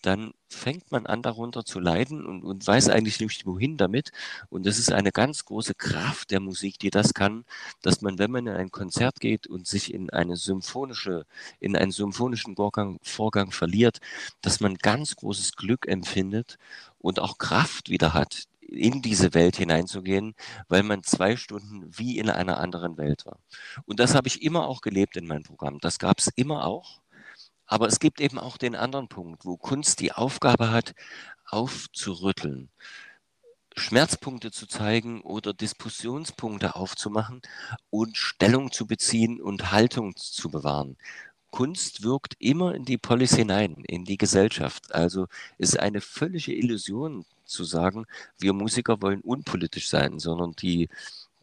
dann 0.02 0.32
fängt 0.48 0.90
man 0.92 1.06
an, 1.06 1.22
darunter 1.22 1.64
zu 1.64 1.80
leiden 1.80 2.24
und, 2.24 2.42
und 2.42 2.66
weiß 2.66 2.88
eigentlich 2.88 3.20
nicht, 3.20 3.46
wohin 3.46 3.76
damit. 3.76 4.10
Und 4.48 4.66
das 4.66 4.78
ist 4.78 4.92
eine 4.92 5.12
ganz 5.12 5.44
große 5.44 5.74
Kraft 5.74 6.30
der 6.30 6.40
Musik, 6.40 6.78
die 6.78 6.90
das 6.90 7.14
kann, 7.14 7.44
dass 7.82 8.00
man, 8.00 8.18
wenn 8.18 8.30
man 8.30 8.46
in 8.46 8.54
ein 8.54 8.70
Konzert 8.70 9.20
geht 9.20 9.46
und 9.46 9.66
sich 9.66 9.92
in 9.92 10.10
eine 10.10 10.36
symphonische, 10.36 11.26
in 11.60 11.76
einen 11.76 11.92
symphonischen 11.92 12.56
Vorgang, 12.56 12.98
Vorgang 13.02 13.50
verliert, 13.50 13.98
dass 14.40 14.60
man 14.60 14.76
ganz 14.76 15.16
großes 15.16 15.56
Glück 15.56 15.86
empfindet 15.86 16.58
und 16.98 17.20
auch 17.20 17.38
Kraft 17.38 17.90
wieder 17.90 18.14
hat, 18.14 18.44
in 18.68 19.00
diese 19.02 19.34
Welt 19.34 19.56
hineinzugehen, 19.56 20.34
weil 20.68 20.82
man 20.82 21.02
zwei 21.02 21.36
Stunden 21.36 21.90
wie 21.96 22.18
in 22.18 22.30
einer 22.30 22.58
anderen 22.58 22.98
Welt 22.98 23.24
war. 23.26 23.38
Und 23.86 23.98
das 23.98 24.14
habe 24.14 24.28
ich 24.28 24.42
immer 24.42 24.66
auch 24.66 24.82
gelebt 24.82 25.16
in 25.16 25.26
meinem 25.26 25.42
Programm. 25.42 25.78
Das 25.80 25.98
gab 25.98 26.18
es 26.18 26.28
immer 26.36 26.66
auch. 26.66 27.00
Aber 27.68 27.86
es 27.86 28.00
gibt 28.00 28.20
eben 28.20 28.38
auch 28.38 28.56
den 28.56 28.74
anderen 28.74 29.08
Punkt, 29.08 29.44
wo 29.44 29.56
Kunst 29.56 30.00
die 30.00 30.12
Aufgabe 30.12 30.70
hat, 30.72 30.94
aufzurütteln, 31.46 32.70
Schmerzpunkte 33.76 34.50
zu 34.50 34.66
zeigen 34.66 35.20
oder 35.20 35.52
Diskussionspunkte 35.54 36.74
aufzumachen 36.74 37.42
und 37.90 38.16
Stellung 38.16 38.72
zu 38.72 38.86
beziehen 38.86 39.40
und 39.40 39.70
Haltung 39.70 40.16
zu 40.16 40.50
bewahren. 40.50 40.96
Kunst 41.50 42.02
wirkt 42.02 42.34
immer 42.38 42.74
in 42.74 42.84
die 42.84 42.98
Polis 42.98 43.34
hinein, 43.34 43.76
in 43.86 44.04
die 44.04 44.18
Gesellschaft. 44.18 44.94
Also 44.94 45.28
ist 45.58 45.78
eine 45.78 46.00
völlige 46.00 46.54
Illusion 46.54 47.24
zu 47.44 47.64
sagen, 47.64 48.06
wir 48.38 48.52
Musiker 48.52 49.00
wollen 49.02 49.20
unpolitisch 49.20 49.88
sein, 49.88 50.18
sondern 50.18 50.52
die 50.52 50.88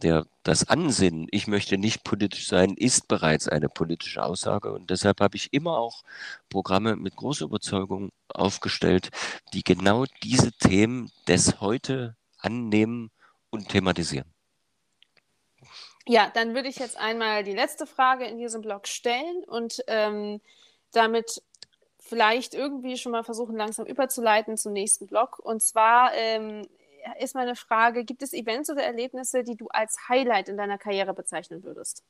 der, 0.02 0.26
das 0.44 0.68
Ansinnen, 0.68 1.28
ich 1.32 1.48
möchte 1.48 1.78
nicht 1.78 2.04
politisch 2.04 2.48
sein, 2.48 2.76
ist 2.76 3.08
bereits 3.08 3.48
eine 3.48 3.70
politische 3.70 4.24
Aussage. 4.24 4.72
Und 4.74 4.90
deshalb 4.90 5.22
habe 5.22 5.38
ich 5.38 5.54
immer 5.54 5.78
auch 5.78 6.04
Programme 6.50 6.96
mit 6.96 7.16
großer 7.16 7.46
Überzeugung 7.46 8.12
aufgestellt, 8.28 9.10
die 9.54 9.64
genau 9.64 10.06
diese 10.24 10.52
Themen 10.52 11.12
des 11.28 11.62
Heute 11.62 12.16
annehmen 12.40 13.12
und 13.50 13.70
thematisieren. 13.70 14.32
Ja, 16.08 16.30
dann 16.34 16.54
würde 16.54 16.70
ich 16.70 16.78
jetzt 16.78 16.98
einmal 16.98 17.44
die 17.44 17.54
letzte 17.54 17.88
Frage 17.88 18.26
in 18.26 18.38
diesem 18.38 18.62
Blog 18.62 18.88
stellen 18.88 19.44
und 19.48 19.84
ähm, 19.88 20.40
damit 20.92 21.42
vielleicht 21.98 22.54
irgendwie 22.54 22.98
schon 22.98 23.12
mal 23.12 23.24
versuchen, 23.24 23.56
langsam 23.56 23.88
überzuleiten 23.88 24.58
zum 24.58 24.74
nächsten 24.74 25.08
Blog. 25.08 25.40
Und 25.40 25.64
zwar 25.64 26.14
ähm, 26.14 26.68
ist 27.20 27.36
meine 27.36 27.56
Frage, 27.56 28.04
gibt 28.04 28.22
es 28.22 28.34
Events 28.34 28.70
oder 28.70 28.84
Erlebnisse, 28.84 29.44
die 29.44 29.56
du 29.56 29.68
als 29.68 29.98
Highlight 30.10 30.50
in 30.50 30.58
deiner 30.58 30.78
Karriere 30.78 31.14
bezeichnen 31.14 31.64
würdest? 31.64 32.04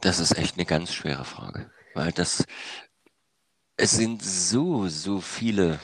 Das 0.00 0.18
ist 0.18 0.36
echt 0.36 0.56
eine 0.56 0.66
ganz 0.66 0.92
schwere 0.92 1.24
Frage, 1.24 1.70
weil 1.94 2.12
das, 2.12 2.44
es 3.76 3.92
sind 3.92 4.22
so, 4.22 4.88
so 4.88 5.20
viele 5.20 5.80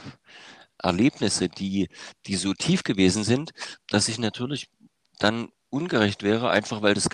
Erlebnisse, 0.79 1.49
die, 1.49 1.89
die 2.27 2.37
so 2.37 2.53
tief 2.55 2.83
gewesen 2.83 3.25
sind, 3.25 3.53
dass 3.89 4.09
ich 4.09 4.19
natürlich 4.19 4.69
dann 5.19 5.49
ungerecht 5.71 6.23
wäre, 6.23 6.51
einfach 6.51 6.83
weil 6.83 6.95
das, 6.95 7.09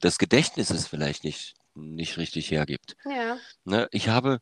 das 0.00 0.18
Gedächtnis 0.18 0.70
es 0.70 0.86
vielleicht 0.86 1.24
nicht, 1.24 1.54
nicht 1.74 2.16
richtig 2.16 2.50
hergibt. 2.50 2.96
Ja. 3.04 3.38
Ne, 3.64 3.88
ich 3.92 4.08
habe, 4.08 4.40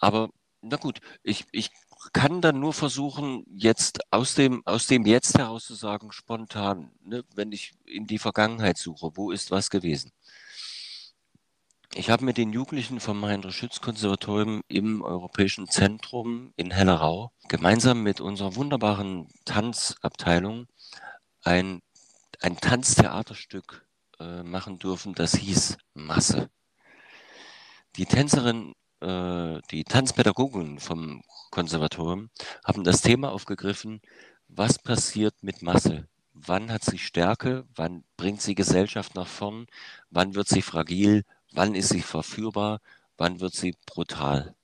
aber 0.00 0.30
na 0.60 0.76
gut, 0.76 1.00
ich, 1.22 1.46
ich 1.52 1.70
kann 2.12 2.40
dann 2.40 2.60
nur 2.60 2.72
versuchen, 2.72 3.44
jetzt 3.54 4.00
aus 4.12 4.34
dem, 4.34 4.62
aus 4.66 4.86
dem 4.86 5.06
Jetzt 5.06 5.38
heraus 5.38 5.64
zu 5.66 5.74
sagen, 5.74 6.12
spontan, 6.12 6.90
ne, 7.04 7.24
wenn 7.34 7.52
ich 7.52 7.72
in 7.84 8.06
die 8.06 8.18
Vergangenheit 8.18 8.78
suche, 8.78 9.12
wo 9.14 9.30
ist 9.30 9.50
was 9.50 9.70
gewesen? 9.70 10.12
Ich 11.94 12.10
habe 12.10 12.24
mit 12.24 12.36
den 12.36 12.52
Jugendlichen 12.52 13.00
vom 13.00 13.24
Heinrich-Schütz-Konservatorium 13.24 14.62
im 14.68 15.02
Europäischen 15.02 15.68
Zentrum 15.68 16.52
in 16.56 16.70
Hellerau 16.70 17.32
gemeinsam 17.48 18.02
mit 18.02 18.20
unserer 18.20 18.56
wunderbaren 18.56 19.28
Tanzabteilung 19.46 20.66
ein, 21.42 21.80
ein 22.40 22.58
Tanztheaterstück 22.58 23.86
äh, 24.20 24.42
machen 24.42 24.78
dürfen, 24.78 25.14
das 25.14 25.34
hieß 25.36 25.78
Masse. 25.94 26.50
Die 27.96 28.06
Tänzerin 28.06 28.74
äh, 29.00 29.60
die 29.70 29.84
Tanzpädagogen 29.84 30.78
vom 30.80 31.22
Konservatorium 31.50 32.30
haben 32.64 32.84
das 32.84 33.00
Thema 33.00 33.32
aufgegriffen, 33.32 34.00
was 34.48 34.78
passiert 34.78 35.34
mit 35.42 35.62
Masse? 35.62 36.08
Wann 36.32 36.72
hat 36.72 36.84
sie 36.84 36.98
Stärke? 36.98 37.66
Wann 37.74 38.04
bringt 38.16 38.40
sie 38.40 38.54
Gesellschaft 38.54 39.14
nach 39.14 39.26
vorn? 39.26 39.66
Wann 40.10 40.34
wird 40.34 40.48
sie 40.48 40.62
fragil? 40.62 41.24
Wann 41.52 41.74
ist 41.74 41.90
sie 41.90 42.02
verführbar? 42.02 42.80
Wann 43.16 43.40
wird 43.40 43.54
sie 43.54 43.74
brutal? 43.86 44.54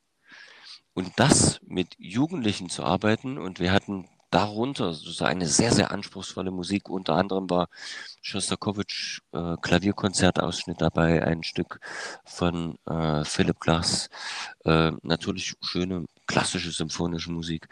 Und 0.95 1.13
das 1.17 1.61
mit 1.63 1.97
Jugendlichen 1.99 2.71
zu 2.71 2.85
arbeiten, 2.85 3.39
und 3.39 3.59
wir 3.59 3.73
hatten 3.73 4.09
darunter 4.35 4.93
eine 5.21 5.47
sehr, 5.47 5.73
sehr 5.73 5.93
anspruchsvolle 5.93 6.51
Musik. 6.51 6.89
Unter 6.89 7.15
anderem 7.15 7.49
war 7.49 7.69
Schostakowitsch 8.21 9.21
äh, 9.33 9.55
Klavierkonzertausschnitt 9.63 10.81
dabei, 10.81 11.23
ein 11.25 11.45
Stück 11.45 11.79
von 12.25 12.77
äh, 12.87 13.25
Philipp 13.25 13.61
Glass, 13.61 14.09
äh, 14.65 14.91
natürlich 15.03 15.55
schöne 15.63 16.07
klassische 16.27 16.73
symphonische 16.73 17.31
Musik. 17.31 17.69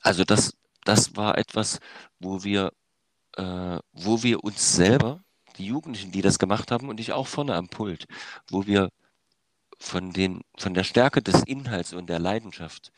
Also 0.00 0.24
das, 0.24 0.54
das 0.84 1.14
war 1.14 1.36
etwas, 1.36 1.78
wo 2.20 2.42
wir, 2.42 2.72
äh, 3.36 3.78
wo 3.92 4.22
wir 4.22 4.42
uns 4.42 4.74
selber, 4.74 5.20
die 5.58 5.66
Jugendlichen, 5.66 6.10
die 6.10 6.22
das 6.22 6.38
gemacht 6.38 6.70
haben 6.70 6.88
und 6.88 7.00
ich 7.00 7.12
auch 7.12 7.26
vorne 7.26 7.54
am 7.54 7.68
Pult, 7.68 8.06
wo 8.48 8.66
wir 8.66 8.88
von, 9.78 10.12
den, 10.12 10.40
von 10.56 10.72
der 10.72 10.84
Stärke 10.84 11.20
des 11.20 11.42
Inhalts 11.42 11.92
und 11.92 12.08
der 12.08 12.18
Leidenschaft 12.18 12.92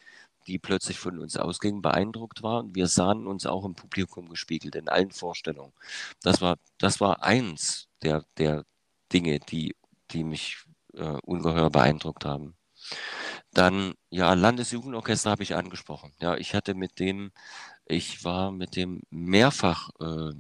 die 0.51 0.59
plötzlich 0.59 0.99
von 0.99 1.19
uns 1.21 1.37
ausgingen, 1.37 1.81
beeindruckt 1.81 2.43
waren. 2.43 2.75
Wir 2.75 2.89
sahen 2.89 3.27
uns 3.29 3.47
auch 3.47 3.65
im 3.65 3.77
Publikum 3.77 4.29
gespiegelt, 4.29 4.75
in 4.75 4.89
allen 4.89 5.13
Vorstellungen. 5.13 5.73
Das 6.23 6.41
war, 6.41 6.57
das 6.79 7.01
war 7.01 7.23
eins 7.23 7.89
der, 8.03 8.25
der 8.37 8.65
Dinge, 9.13 9.39
die, 9.39 9.77
die 10.11 10.25
mich 10.25 10.65
äh, 10.95 11.19
ungeheuer 11.25 11.71
beeindruckt 11.71 12.25
haben. 12.25 12.57
Dann, 13.53 13.95
ja, 14.11 14.35
Landesjugendorchester 14.35 15.31
habe 15.31 15.45
ich 15.45 15.55
angesprochen. 15.55 16.13
Ja, 16.21 16.37
ich 16.37 16.55
hatte 16.55 16.75
mit 16.75 16.99
dem, 16.99 17.31
ich 17.87 18.25
war 18.25 18.51
mit 18.51 18.75
dem 18.75 19.03
mehrfach 19.11 19.91
äh, 20.01 20.33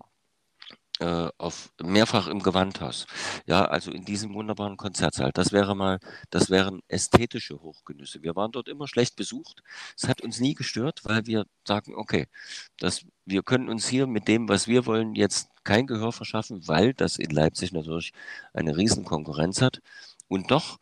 äh, 1.00 1.28
auf 1.38 1.72
mehrfach 1.82 2.26
im 2.28 2.42
Gewandhaus. 2.42 3.06
Ja, 3.46 3.64
also 3.64 3.90
in 3.90 4.04
diesem 4.04 4.34
wunderbaren 4.34 4.76
Konzertsaal. 4.76 5.30
Das 5.32 5.52
wäre 5.52 5.74
mal, 5.74 5.98
das 6.30 6.50
wären 6.50 6.80
ästhetische 6.88 7.60
Hochgenüsse. 7.60 8.22
Wir 8.22 8.36
waren 8.36 8.52
dort 8.52 8.68
immer 8.68 8.86
schlecht 8.86 9.16
besucht. 9.16 9.62
Es 9.96 10.08
hat 10.08 10.20
uns 10.20 10.40
nie 10.40 10.54
gestört, 10.54 11.00
weil 11.04 11.26
wir 11.26 11.46
sagen, 11.66 11.94
okay, 11.94 12.26
das, 12.78 13.06
wir 13.24 13.42
können 13.42 13.68
uns 13.68 13.88
hier 13.88 14.06
mit 14.06 14.28
dem, 14.28 14.48
was 14.48 14.68
wir 14.68 14.86
wollen, 14.86 15.14
jetzt 15.14 15.48
kein 15.64 15.86
Gehör 15.86 16.12
verschaffen, 16.12 16.68
weil 16.68 16.94
das 16.94 17.16
in 17.16 17.30
Leipzig 17.30 17.72
natürlich 17.72 18.12
eine 18.52 18.76
riesen 18.76 19.04
Konkurrenz 19.04 19.62
hat. 19.62 19.80
Und 20.28 20.50
doch 20.50 20.78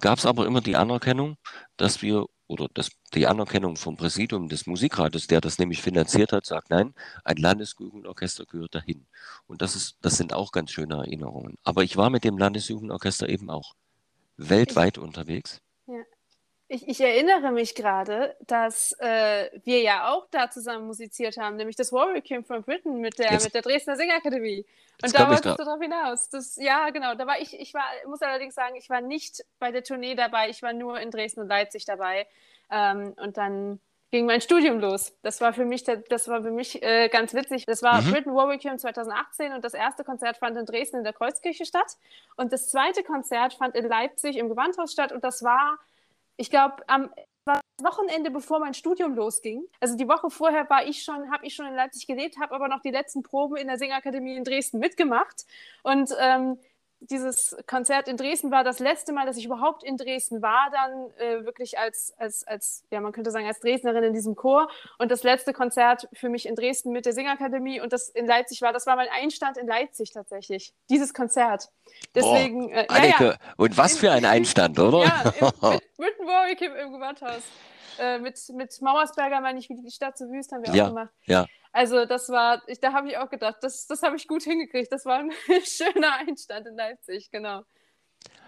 gab 0.00 0.18
es 0.18 0.26
aber 0.26 0.46
immer 0.46 0.60
die 0.60 0.76
Anerkennung, 0.76 1.36
dass 1.76 2.02
wir 2.02 2.26
oder 2.48 2.68
das, 2.72 2.90
die 3.14 3.26
Anerkennung 3.26 3.76
vom 3.76 3.96
Präsidium 3.96 4.48
des 4.48 4.66
Musikrates, 4.66 5.26
der 5.26 5.40
das 5.40 5.58
nämlich 5.58 5.82
finanziert 5.82 6.32
hat, 6.32 6.46
sagt, 6.46 6.70
nein, 6.70 6.94
ein 7.22 7.36
Landesjugendorchester 7.36 8.46
gehört 8.46 8.74
dahin. 8.74 9.06
Und 9.46 9.62
das 9.62 9.76
ist, 9.76 9.98
das 10.00 10.16
sind 10.16 10.32
auch 10.32 10.50
ganz 10.50 10.72
schöne 10.72 10.96
Erinnerungen. 10.96 11.56
Aber 11.62 11.84
ich 11.84 11.96
war 11.96 12.10
mit 12.10 12.24
dem 12.24 12.38
Landesjugendorchester 12.38 13.28
eben 13.28 13.50
auch 13.50 13.74
weltweit 14.36 14.98
unterwegs. 14.98 15.60
Ich, 16.70 16.86
ich, 16.86 17.00
erinnere 17.00 17.50
mich 17.50 17.74
gerade, 17.74 18.36
dass 18.46 18.92
äh, 19.00 19.48
wir 19.64 19.80
ja 19.80 20.10
auch 20.10 20.26
da 20.30 20.50
zusammen 20.50 20.86
musiziert 20.86 21.38
haben, 21.38 21.56
nämlich 21.56 21.76
das 21.76 21.92
Warwick 21.92 22.26
Camp 22.26 22.46
von 22.46 22.62
Britain 22.62 22.98
mit 22.98 23.18
der, 23.18 23.32
mit 23.32 23.54
der 23.54 23.62
Dresdner 23.62 23.96
Singakademie. 23.96 24.66
Und 25.02 25.18
da 25.18 25.28
wolltest 25.28 25.58
du 25.58 25.64
darauf 25.64 25.80
hinaus. 25.80 26.28
Das, 26.28 26.56
ja, 26.56 26.90
genau. 26.90 27.14
Da 27.14 27.26
war 27.26 27.40
ich, 27.40 27.58
ich 27.58 27.72
war, 27.72 27.84
muss 28.06 28.20
allerdings 28.20 28.54
sagen, 28.54 28.76
ich 28.76 28.90
war 28.90 29.00
nicht 29.00 29.44
bei 29.58 29.72
der 29.72 29.82
Tournee 29.82 30.14
dabei, 30.14 30.50
ich 30.50 30.62
war 30.62 30.74
nur 30.74 31.00
in 31.00 31.10
Dresden 31.10 31.40
und 31.40 31.48
Leipzig 31.48 31.86
dabei. 31.86 32.26
Ähm, 32.70 33.14
und 33.16 33.38
dann 33.38 33.80
ging 34.10 34.26
mein 34.26 34.40
Studium 34.40 34.78
los. 34.78 35.14
Das 35.22 35.40
war 35.40 35.52
für 35.52 35.64
mich, 35.64 35.84
das 35.84 36.28
war 36.28 36.42
für 36.42 36.50
mich 36.50 36.82
äh, 36.82 37.08
ganz 37.08 37.34
witzig. 37.34 37.66
Das 37.66 37.82
war 37.82 38.00
mhm. 38.02 38.12
Britain 38.12 38.34
Warwick 38.34 38.62
Camp 38.62 38.80
2018 38.80 39.52
und 39.52 39.64
das 39.64 39.74
erste 39.74 40.02
Konzert 40.04 40.38
fand 40.38 40.56
in 40.56 40.66
Dresden 40.66 40.98
in 40.98 41.04
der 41.04 41.12
Kreuzkirche 41.12 41.64
statt. 41.64 41.96
Und 42.36 42.52
das 42.52 42.70
zweite 42.70 43.02
Konzert 43.02 43.54
fand 43.54 43.74
in 43.74 43.86
Leipzig 43.86 44.36
im 44.36 44.48
Gewandhaus 44.48 44.92
statt 44.92 45.12
und 45.12 45.24
das 45.24 45.42
war 45.42 45.78
ich 46.38 46.50
glaube, 46.50 46.88
am 46.88 47.10
Wochenende, 47.80 48.30
bevor 48.30 48.60
mein 48.60 48.74
Studium 48.74 49.14
losging. 49.14 49.64
Also 49.80 49.96
die 49.96 50.08
Woche 50.08 50.30
vorher 50.30 50.68
war 50.68 50.86
ich 50.86 51.02
schon, 51.02 51.30
habe 51.30 51.46
ich 51.46 51.54
schon 51.54 51.66
in 51.66 51.74
Leipzig 51.74 52.06
gelebt, 52.06 52.38
habe 52.40 52.54
aber 52.54 52.68
noch 52.68 52.80
die 52.80 52.90
letzten 52.90 53.22
Proben 53.22 53.56
in 53.56 53.68
der 53.68 53.78
Singakademie 53.78 54.36
in 54.36 54.44
Dresden 54.44 54.78
mitgemacht. 54.78 55.46
Und 55.82 56.10
ähm, 56.20 56.58
dieses 57.00 57.56
Konzert 57.66 58.08
in 58.08 58.16
Dresden 58.16 58.50
war 58.50 58.64
das 58.64 58.78
letzte 58.78 59.12
Mal, 59.12 59.26
dass 59.26 59.36
ich 59.36 59.44
überhaupt 59.44 59.84
in 59.84 59.96
Dresden 59.96 60.42
war, 60.42 60.70
dann 60.72 61.10
äh, 61.18 61.44
wirklich 61.44 61.78
als, 61.78 62.12
als, 62.18 62.46
als, 62.46 62.84
ja, 62.90 63.00
man 63.00 63.12
könnte 63.12 63.30
sagen, 63.30 63.46
als 63.46 63.60
Dresdnerin 63.60 64.02
in 64.02 64.12
diesem 64.12 64.34
Chor. 64.34 64.68
Und 64.98 65.10
das 65.10 65.22
letzte 65.22 65.52
Konzert 65.52 66.08
für 66.12 66.28
mich 66.28 66.46
in 66.46 66.54
Dresden 66.54 66.90
mit 66.90 67.06
der 67.06 67.12
Singakademie 67.12 67.80
und 67.80 67.92
das 67.92 68.08
in 68.08 68.26
Leipzig 68.26 68.62
war, 68.62 68.72
das 68.72 68.86
war 68.86 68.96
mein 68.96 69.08
Einstand 69.08 69.56
in 69.56 69.66
Leipzig 69.66 70.10
tatsächlich, 70.10 70.72
dieses 70.90 71.14
Konzert. 71.14 71.70
Deswegen, 72.14 72.70
äh, 72.70 72.86
Anneke, 72.88 73.24
ja, 73.24 73.30
ja. 73.30 73.38
und 73.56 73.76
was 73.76 73.96
für 73.96 74.10
ein 74.10 74.24
Einstand, 74.24 74.78
oder? 74.78 75.04
ja, 75.04 75.32
im, 75.40 76.26
Warwick 76.26 76.60
im, 76.60 76.74
im 76.74 76.92
Gewandhaus. 76.92 77.42
Äh, 77.98 78.18
mit, 78.18 78.38
mit 78.54 78.80
Mauersberger, 78.80 79.40
meine 79.40 79.58
ich, 79.58 79.68
wie 79.68 79.74
die 79.74 79.90
Stadt 79.90 80.16
so 80.18 80.26
wüst, 80.30 80.52
haben 80.52 80.64
wir 80.64 80.74
ja, 80.74 80.84
auch 80.84 80.88
gemacht. 80.88 81.12
Ja. 81.26 81.46
Also 81.72 82.04
das 82.06 82.28
war, 82.28 82.62
ich, 82.66 82.80
da 82.80 82.92
habe 82.92 83.08
ich 83.08 83.18
auch 83.18 83.28
gedacht, 83.28 83.56
das, 83.60 83.86
das 83.86 84.02
habe 84.02 84.16
ich 84.16 84.26
gut 84.26 84.42
hingekriegt. 84.42 84.92
Das 84.92 85.04
war 85.04 85.18
ein 85.18 85.32
schöner 85.64 86.14
Einstand 86.14 86.66
in 86.66 86.76
Leipzig, 86.76 87.30
genau. 87.30 87.64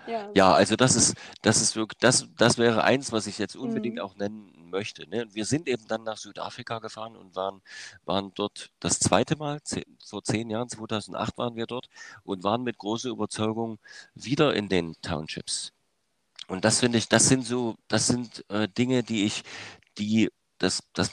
Ja. 0.07 0.31
ja, 0.35 0.53
also 0.55 0.77
das 0.77 0.97
ist, 0.97 1.15
das 1.43 1.61
ist 1.61 1.77
wirklich, 1.77 1.99
das, 2.01 2.27
das 2.37 2.59
wäre 2.59 2.83
eins, 2.85 3.13
was 3.13 3.27
ich 3.27 3.39
jetzt 3.39 3.55
unbedingt 3.55 3.97
mhm. 3.97 4.01
auch 4.01 4.17
nennen 4.17 4.53
möchte. 4.71 5.09
Ne? 5.09 5.27
Wir 5.33 5.45
sind 5.45 5.69
eben 5.69 5.87
dann 5.87 6.05
nach 6.05 6.17
Südafrika 6.17 6.79
gefahren 6.79 7.17
und 7.17 7.37
waren, 7.37 7.61
waren 8.05 8.33
dort 8.35 8.71
das 8.81 8.99
zweite 8.99 9.37
Mal, 9.37 9.63
zehn, 9.63 9.85
vor 10.05 10.25
zehn 10.25 10.49
Jahren, 10.49 10.69
2008 10.69 11.37
waren 11.39 11.55
wir 11.55 11.67
dort 11.67 11.89
und 12.25 12.43
waren 12.43 12.63
mit 12.63 12.79
großer 12.79 13.11
Überzeugung 13.11 13.79
wieder 14.15 14.55
in 14.55 14.69
den 14.69 14.95
Townships. 15.03 15.73
Und 16.51 16.65
das 16.65 16.81
finde 16.81 16.99
ich, 16.99 17.09
das 17.09 17.29
sind 17.29 17.47
so, 17.47 17.77
das 17.87 18.09
sind 18.09 18.45
äh, 18.51 18.69
Dinge, 18.69 19.05
die 19.05 19.25
ich, 19.25 19.45
die, 19.99 20.31
das, 20.59 20.83
das 20.95 21.13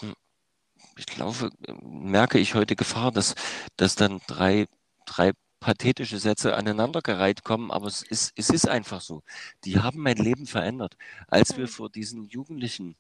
ich 0.98 1.06
glaube, 1.06 1.52
merke 1.84 2.40
ich 2.40 2.56
heute 2.56 2.76
Gefahr, 2.76 3.12
dass, 3.12 3.36
dass 3.76 3.96
dann 3.96 4.20
drei, 4.26 4.68
drei 5.06 5.34
pathetische 5.60 6.18
Sätze 6.18 6.56
aneinandergereiht 6.56 7.44
kommen, 7.44 7.70
aber 7.70 7.86
es 7.86 8.02
ist, 8.02 8.34
es 8.36 8.50
ist 8.50 8.68
einfach 8.68 9.02
so. 9.02 9.22
Die 9.64 9.80
haben 9.80 10.02
mein 10.02 10.18
Leben 10.18 10.48
verändert. 10.48 10.98
Als 11.28 11.56
wir 11.56 11.66
mhm. 11.66 11.70
vor 11.70 11.90
diesen 11.92 12.26
Jugendlichen 12.26 12.96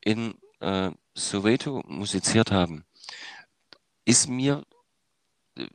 in 0.00 0.34
äh, 0.60 0.90
Soweto 1.14 1.82
musiziert 1.86 2.52
haben, 2.52 2.86
ist 4.06 4.30
mir 4.30 4.64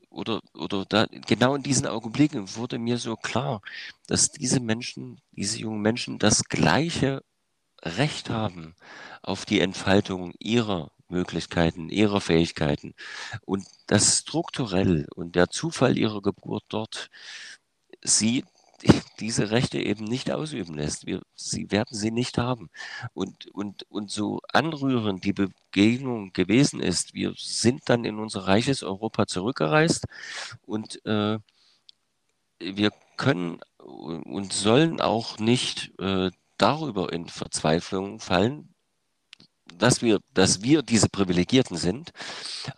oder, 0.10 0.42
oder 0.54 0.86
da, 0.86 1.08
genau 1.28 1.56
in 1.56 1.64
diesen 1.64 1.88
Augenblicken 1.88 2.56
wurde 2.56 2.80
mir 2.80 2.98
so 2.98 3.16
klar, 3.16 3.62
dass 4.08 4.32
diese 4.32 4.60
Menschen, 4.60 5.20
diese 5.32 5.60
jungen 5.60 5.82
Menschen 5.82 6.20
das 6.20 6.46
gleiche 6.46 7.24
Recht 7.82 8.30
haben 8.30 8.76
auf 9.22 9.46
die 9.46 9.60
Entfaltung 9.60 10.34
ihrer 10.40 10.92
Möglichkeiten, 11.08 11.90
ihrer 11.90 12.22
Fähigkeiten. 12.22 12.96
Und 13.46 13.66
das 13.88 14.20
strukturell 14.20 15.08
und 15.16 15.36
der 15.36 15.50
Zufall 15.50 15.98
ihrer 15.98 16.22
Geburt 16.22 16.64
dort 16.70 17.10
sie 18.04 18.44
diese 19.20 19.52
Rechte 19.52 19.80
eben 19.80 20.06
nicht 20.06 20.32
ausüben 20.32 20.76
lässt. 20.76 21.06
Wir, 21.06 21.22
sie 21.36 21.72
werden 21.72 21.98
sie 21.98 22.12
nicht 22.12 22.38
haben. 22.38 22.70
Und, 23.14 23.48
und, 23.48 23.84
und 23.90 24.12
so 24.12 24.42
anrührend 24.52 25.24
die 25.24 25.34
Begegnung 25.34 26.34
gewesen 26.34 26.80
ist, 26.80 27.14
wir 27.14 27.34
sind 27.38 27.84
dann 27.90 28.06
in 28.06 28.20
unser 28.20 28.48
reiches 28.48 28.84
Europa 28.84 29.28
zurückgereist 29.28 30.06
und 30.66 31.04
äh, 31.06 31.40
wir 32.60 32.92
können 33.18 33.60
und 33.78 34.52
sollen 34.54 35.00
auch 35.02 35.38
nicht 35.40 35.92
äh, 36.00 36.32
darüber 36.58 37.12
in 37.14 37.28
Verzweiflung 37.28 38.20
fallen, 38.20 38.74
dass 39.78 40.02
wir, 40.02 40.20
dass 40.34 40.62
wir 40.62 40.82
diese 40.82 41.10
Privilegierten 41.10 41.78
sind. 41.78 42.12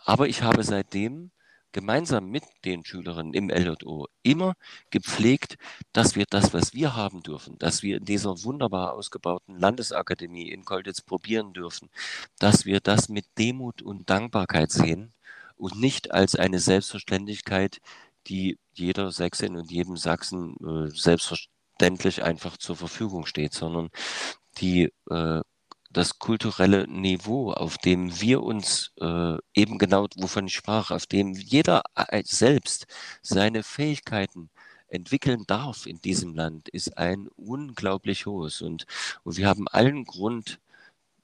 Aber 0.04 0.28
ich 0.28 0.42
habe 0.42 0.64
seitdem 0.64 1.30
gemeinsam 1.72 2.30
mit 2.30 2.44
den 2.64 2.84
Schülerinnen 2.84 3.34
im 3.34 3.50
LJO 3.50 4.06
immer 4.22 4.54
gepflegt, 4.90 5.56
dass 5.92 6.16
wir 6.16 6.24
das, 6.28 6.54
was 6.54 6.74
wir 6.74 6.96
haben 6.96 7.22
dürfen, 7.22 7.58
dass 7.58 7.82
wir 7.82 7.98
in 7.98 8.04
dieser 8.04 8.42
wunderbar 8.44 8.94
ausgebauten 8.94 9.58
Landesakademie 9.58 10.50
in 10.50 10.64
Kolditz 10.64 11.00
probieren 11.00 11.52
dürfen, 11.52 11.90
dass 12.38 12.64
wir 12.64 12.80
das 12.80 13.08
mit 13.08 13.26
Demut 13.38 13.82
und 13.82 14.08
Dankbarkeit 14.10 14.70
sehen 14.70 15.12
und 15.56 15.78
nicht 15.78 16.12
als 16.12 16.34
eine 16.36 16.58
Selbstverständlichkeit, 16.58 17.80
die 18.28 18.58
jeder 18.72 19.12
Sächsin 19.12 19.56
und 19.56 19.70
jedem 19.70 19.96
Sachsen 19.96 20.56
äh, 20.64 20.90
selbstverständlich 20.90 22.22
einfach 22.22 22.56
zur 22.56 22.76
Verfügung 22.76 23.26
steht, 23.26 23.54
sondern 23.54 23.90
die 24.58 24.92
äh, 25.10 25.40
das 25.98 26.20
kulturelle 26.20 26.86
Niveau, 26.86 27.50
auf 27.52 27.76
dem 27.76 28.20
wir 28.20 28.44
uns 28.44 28.92
äh, 29.00 29.36
eben 29.52 29.78
genau, 29.78 30.06
wovon 30.16 30.46
ich 30.46 30.54
sprach, 30.54 30.92
auf 30.92 31.06
dem 31.06 31.34
jeder 31.34 31.82
äh, 31.96 32.22
selbst 32.24 32.86
seine 33.20 33.64
Fähigkeiten 33.64 34.48
entwickeln 34.86 35.42
darf 35.48 35.86
in 35.86 36.00
diesem 36.00 36.36
Land, 36.36 36.68
ist 36.68 36.96
ein 36.96 37.26
unglaublich 37.36 38.26
hohes. 38.26 38.62
Und, 38.62 38.86
und 39.24 39.38
wir 39.38 39.48
haben 39.48 39.66
allen 39.66 40.04
Grund, 40.04 40.60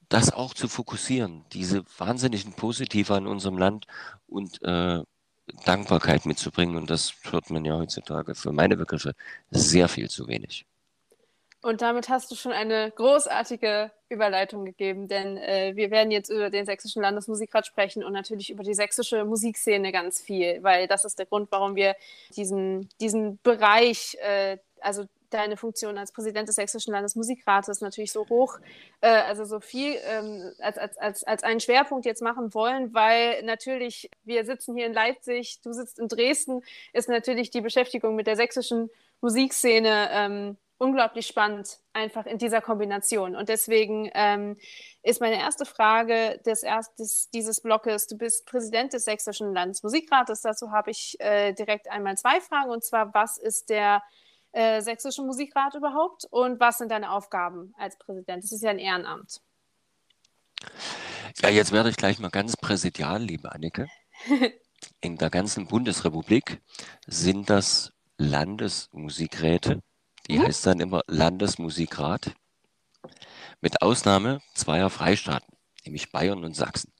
das 0.09 0.33
auch 0.33 0.53
zu 0.53 0.67
fokussieren, 0.67 1.45
diese 1.53 1.85
wahnsinnigen 1.97 2.51
Positive 2.53 3.15
an 3.15 3.27
unserem 3.27 3.57
Land 3.57 3.87
und 4.27 4.61
äh, 4.61 5.01
Dankbarkeit 5.65 6.25
mitzubringen. 6.25 6.75
Und 6.75 6.89
das 6.89 7.13
hört 7.31 7.49
man 7.49 7.63
ja 7.63 7.75
heutzutage 7.77 8.35
für 8.35 8.51
meine 8.51 8.75
Begriffe 8.75 9.13
sehr 9.51 9.87
viel 9.87 10.09
zu 10.09 10.27
wenig. 10.27 10.65
Und 11.65 11.81
damit 11.81 12.09
hast 12.09 12.29
du 12.29 12.35
schon 12.35 12.51
eine 12.51 12.91
großartige 12.91 13.89
Überleitung 14.07 14.65
gegeben, 14.65 15.07
denn 15.07 15.35
äh, 15.37 15.71
wir 15.75 15.89
werden 15.89 16.11
jetzt 16.11 16.29
über 16.29 16.51
den 16.51 16.63
Sächsischen 16.63 17.01
Landesmusikrat 17.01 17.65
sprechen 17.65 18.03
und 18.03 18.13
natürlich 18.13 18.51
über 18.51 18.61
die 18.61 18.75
sächsische 18.75 19.25
Musikszene 19.25 19.91
ganz 19.91 20.21
viel, 20.21 20.61
weil 20.61 20.87
das 20.87 21.05
ist 21.05 21.17
der 21.17 21.25
Grund, 21.25 21.51
warum 21.51 21.75
wir 21.75 21.95
diesen, 22.35 22.87
diesen 23.01 23.39
Bereich, 23.41 24.15
äh, 24.21 24.59
also 24.79 25.05
deine 25.31 25.57
Funktion 25.57 25.97
als 25.97 26.11
Präsident 26.11 26.47
des 26.47 26.53
Sächsischen 26.53 26.93
Landesmusikrates 26.93 27.81
natürlich 27.81 28.11
so 28.11 28.29
hoch, 28.29 28.59
äh, 29.01 29.07
also 29.07 29.43
so 29.43 29.59
viel 29.59 29.95
ähm, 30.03 30.51
als, 30.59 30.77
als, 30.77 30.99
als, 30.99 31.23
als 31.23 31.41
einen 31.41 31.61
Schwerpunkt 31.61 32.05
jetzt 32.05 32.21
machen 32.21 32.53
wollen, 32.53 32.93
weil 32.93 33.41
natürlich 33.41 34.11
wir 34.23 34.45
sitzen 34.45 34.75
hier 34.75 34.85
in 34.85 34.93
Leipzig, 34.93 35.61
du 35.63 35.73
sitzt 35.73 35.97
in 35.97 36.09
Dresden, 36.09 36.61
ist 36.93 37.09
natürlich 37.09 37.49
die 37.49 37.61
Beschäftigung 37.61 38.15
mit 38.15 38.27
der 38.27 38.35
sächsischen 38.35 38.91
Musikszene 39.19 40.09
ähm, 40.11 40.57
unglaublich 40.85 41.25
spannend, 41.25 41.79
einfach 41.93 42.27
in 42.27 42.37
dieser 42.37 42.61
Kombination. 42.61 43.35
Und 43.35 43.49
deswegen 43.49 44.11
ähm, 44.13 44.57
ist 45.01 45.19
meine 45.19 45.39
erste 45.39 45.65
Frage 45.65 46.39
des, 46.45 46.61
erstes, 46.61 47.29
dieses 47.31 47.61
Blockes, 47.61 48.05
du 48.07 48.17
bist 48.17 48.45
Präsident 48.45 48.93
des 48.93 49.05
Sächsischen 49.05 49.51
Landesmusikrates, 49.53 50.41
dazu 50.41 50.71
habe 50.71 50.91
ich 50.91 51.19
äh, 51.19 51.53
direkt 51.53 51.89
einmal 51.89 52.17
zwei 52.17 52.39
Fragen, 52.39 52.69
und 52.69 52.83
zwar, 52.83 53.13
was 53.15 53.37
ist 53.37 53.69
der 53.69 54.03
äh, 54.51 54.81
Sächsische 54.81 55.23
Musikrat 55.23 55.73
überhaupt 55.73 56.25
und 56.29 56.59
was 56.59 56.77
sind 56.77 56.91
deine 56.91 57.11
Aufgaben 57.11 57.73
als 57.77 57.97
Präsident? 57.97 58.43
Das 58.43 58.51
ist 58.51 58.61
ja 58.61 58.69
ein 58.69 58.79
Ehrenamt. 58.79 59.41
Ja, 61.41 61.49
jetzt 61.49 61.71
werde 61.71 61.89
ich 61.89 61.97
gleich 61.97 62.19
mal 62.19 62.29
ganz 62.29 62.55
präsidial, 62.55 63.21
liebe 63.21 63.51
Annike. 63.51 63.87
In 65.01 65.17
der 65.17 65.29
ganzen 65.29 65.67
Bundesrepublik 65.67 66.61
sind 67.07 67.49
das 67.49 67.91
Landesmusikräte, 68.17 69.81
die 70.29 70.39
mhm. 70.39 70.43
heißt 70.43 70.65
dann 70.65 70.79
immer 70.79 71.01
Landesmusikrat, 71.07 72.31
mit 73.61 73.81
Ausnahme 73.81 74.41
zweier 74.53 74.89
Freistaaten, 74.89 75.55
nämlich 75.85 76.11
Bayern 76.11 76.43
und 76.43 76.55
Sachsen. 76.55 76.91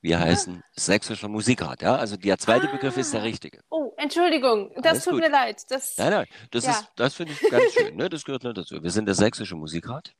Wir 0.00 0.20
heißen 0.20 0.62
Sächsischer 0.76 1.28
Musikrat. 1.28 1.80
Ja? 1.80 1.96
Also 1.96 2.16
der 2.16 2.38
zweite 2.38 2.68
ah. 2.68 2.72
Begriff 2.72 2.96
ist 2.98 3.14
der 3.14 3.20
ah. 3.20 3.24
richtige. 3.24 3.60
Oh, 3.70 3.94
Entschuldigung, 3.96 4.70
das 4.76 4.84
Alles 4.84 5.04
tut 5.04 5.12
gut. 5.14 5.22
mir 5.22 5.30
leid. 5.30 5.62
Das, 5.70 5.96
nein, 5.96 6.10
nein, 6.10 6.26
das, 6.50 6.66
ja. 6.66 6.86
das 6.96 7.14
finde 7.14 7.32
ich 7.32 7.50
ganz 7.50 7.72
schön. 7.72 7.96
Ne? 7.96 8.10
Das 8.10 8.24
gehört 8.24 8.44
nur 8.44 8.52
dazu. 8.52 8.82
Wir 8.82 8.90
sind 8.90 9.06
der 9.06 9.14
Sächsische 9.14 9.56
Musikrat. 9.56 10.14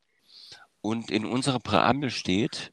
Und 0.80 1.10
in 1.10 1.26
unserer 1.26 1.60
Präambel 1.60 2.10
steht, 2.10 2.72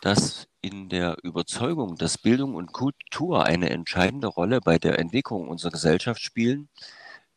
dass 0.00 0.48
in 0.60 0.88
der 0.88 1.16
Überzeugung, 1.22 1.96
dass 1.96 2.18
Bildung 2.18 2.54
und 2.54 2.72
Kultur 2.72 3.44
eine 3.46 3.70
entscheidende 3.70 4.28
Rolle 4.28 4.60
bei 4.60 4.78
der 4.78 4.98
Entwicklung 4.98 5.48
unserer 5.48 5.72
Gesellschaft 5.72 6.20
spielen, 6.20 6.68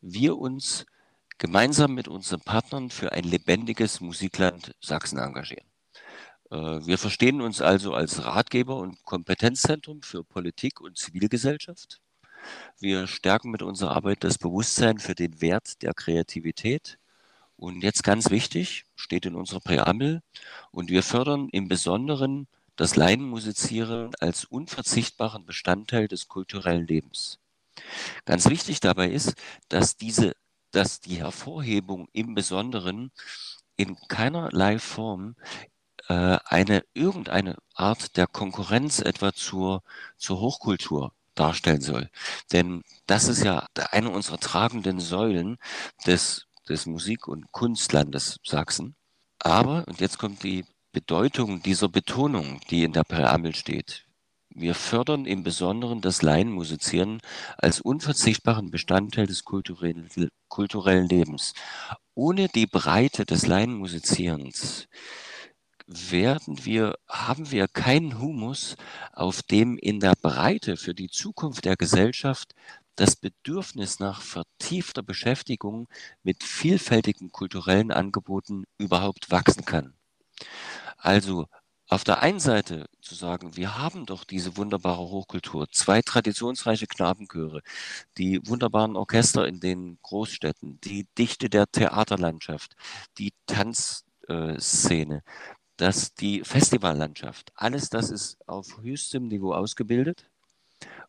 wir 0.02 0.38
uns 0.38 0.86
gemeinsam 1.38 1.94
mit 1.94 2.08
unseren 2.08 2.42
Partnern 2.42 2.90
für 2.90 3.12
ein 3.12 3.24
lebendiges 3.24 4.00
Musikland 4.02 4.74
Sachsen 4.80 5.20
engagieren. 5.20 5.68
Äh, 6.52 6.56
wir 6.86 6.98
verstehen 6.98 7.42
uns 7.42 7.62
also 7.62 7.94
als 7.94 8.24
Ratgeber 8.24 8.78
und 8.78 9.04
Kompetenzzentrum 9.04 10.02
für 10.02 10.24
Politik 10.24 10.82
und 10.82 10.98
Zivilgesellschaft. 10.98 12.02
Wir 12.80 13.08
stärken 13.08 13.52
mit 13.52 13.62
unserer 13.62 13.96
Arbeit 13.96 14.24
das 14.24 14.38
Bewusstsein 14.38 15.00
für 15.00 15.16
den 15.16 15.42
Wert 15.42 15.82
der 15.82 15.94
Kreativität. 15.94 17.00
Und 17.58 17.84
jetzt 17.84 18.04
ganz 18.04 18.30
wichtig, 18.30 18.86
steht 18.96 19.26
in 19.26 19.36
unserer 19.36 19.62
Präambel, 19.62 20.22
und 20.72 20.90
wir 20.90 21.04
fördern 21.04 21.50
im 21.52 21.68
Besonderen 21.68 22.48
das 22.76 22.98
Laienmusizieren 22.98 24.12
als 24.20 24.44
unverzichtbaren 24.44 25.46
Bestandteil 25.46 26.08
des 26.08 26.28
kulturellen 26.28 26.86
Lebens. 26.86 27.40
Ganz 28.26 28.50
wichtig 28.50 28.82
dabei 28.82 29.10
ist, 29.10 29.36
dass 29.70 29.96
diese, 29.96 30.34
dass 30.76 31.00
die 31.00 31.18
Hervorhebung 31.18 32.08
im 32.12 32.36
Besonderen 32.36 33.12
in 33.78 33.96
keinerlei 34.08 34.80
Form 34.80 35.36
äh, 36.08 36.38
eine 36.46 36.84
irgendeine 36.94 37.58
Art 37.74 38.18
der 38.18 38.28
Konkurrenz 38.28 39.00
etwa 39.00 39.34
zur, 39.34 39.84
zur 40.18 40.40
Hochkultur 40.40 41.14
darstellen 41.34 41.82
soll. 41.82 42.10
Denn 42.52 42.84
das 43.08 43.28
ist 43.28 43.44
ja 43.44 43.68
eine 43.92 44.10
unserer 44.10 44.38
tragenden 44.38 45.00
Säulen 45.00 45.58
des, 46.06 46.48
des 46.68 46.86
Musik- 46.86 47.28
und 47.28 47.52
Kunstlandes 47.52 48.40
Sachsen. 48.44 48.96
Aber, 49.40 49.86
und 49.88 50.00
jetzt 50.00 50.18
kommt 50.18 50.44
die 50.44 50.66
Bedeutung 50.92 51.62
dieser 51.62 51.90
Betonung, 51.90 52.62
die 52.70 52.84
in 52.84 52.94
der 52.94 53.04
Präambel 53.04 53.54
steht. 53.54 54.05
Wir 54.58 54.74
fördern 54.74 55.26
im 55.26 55.44
Besonderen 55.44 56.00
das 56.00 56.22
Laienmusizieren 56.22 57.20
als 57.58 57.82
unverzichtbaren 57.82 58.72
Bestandteil 58.72 59.28
des 59.28 59.44
kulturellen, 59.44 61.10
Lebens. 61.10 61.54
Ohne 62.14 62.48
die 62.48 62.66
Breite 62.66 63.26
des 63.26 63.48
Laienmusizierens 63.48 64.88
werden 65.88 66.64
wir, 66.64 66.96
haben 67.10 67.52
wir 67.52 67.68
keinen 67.68 68.22
Humus, 68.22 68.78
auf 69.12 69.44
dem 69.44 69.78
in 69.78 70.00
der 70.00 70.14
Breite 70.22 70.78
für 70.78 70.94
die 70.94 71.10
Zukunft 71.10 71.66
der 71.66 71.76
Gesellschaft 71.76 72.56
das 72.96 73.18
Bedürfnis 73.18 74.00
nach 74.00 74.22
vertiefter 74.22 75.04
Beschäftigung 75.04 75.90
mit 76.24 76.46
vielfältigen 76.46 77.30
kulturellen 77.30 77.92
Angeboten 77.92 78.64
überhaupt 78.78 79.32
wachsen 79.32 79.66
kann. 79.66 79.96
Also 80.98 81.48
auf 81.88 82.04
der 82.04 82.22
einen 82.22 82.40
Seite 82.40 82.88
zu 83.02 83.14
sagen, 83.14 83.56
wir 83.56 83.78
haben 83.78 84.06
doch 84.06 84.24
diese 84.24 84.58
wunderbare 84.58 85.02
Hochkultur, 85.02 85.70
zwei 85.70 86.02
traditionsreiche 86.02 86.88
Knabenchöre, 86.88 87.62
die 88.18 88.46
wunderbaren 88.48 88.96
Orchester 88.96 89.48
in 89.48 89.60
den 89.60 90.00
Großstädten, 90.02 90.80
die 90.82 91.08
Dichte 91.18 91.50
der 91.50 91.68
Theaterlandschaft, 91.68 92.76
die 93.20 93.34
Tanzszene, 93.46 95.22
dass 95.78 96.16
die 96.16 96.44
Festivallandschaft, 96.44 97.52
alles 97.56 97.90
das 97.90 98.10
ist 98.10 98.38
auf 98.48 98.80
höchstem 98.82 99.28
Niveau 99.28 99.54
ausgebildet 99.54 100.30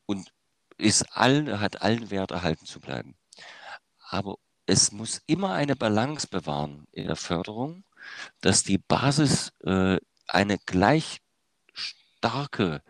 und 0.05 0.31
ist 0.77 1.05
allen, 1.17 1.59
hat 1.61 1.81
allen 1.81 2.11
Wert 2.11 2.33
erhalten 2.33 2.67
zu 2.67 2.81
bleiben. 2.81 3.15
Aber 4.09 4.37
es 4.67 4.93
muss 4.93 5.23
immer 5.27 5.55
eine 5.55 5.77
Balance 5.77 6.27
bewahren 6.27 6.87
in 6.93 7.07
der 7.07 7.17
Förderung 7.17 7.85
dass 8.41 8.63
die 8.63 8.79
Basis 8.79 9.53
äh, 9.65 9.99
eine 10.29 10.59
gleich 10.67 11.19
starke 11.73 12.83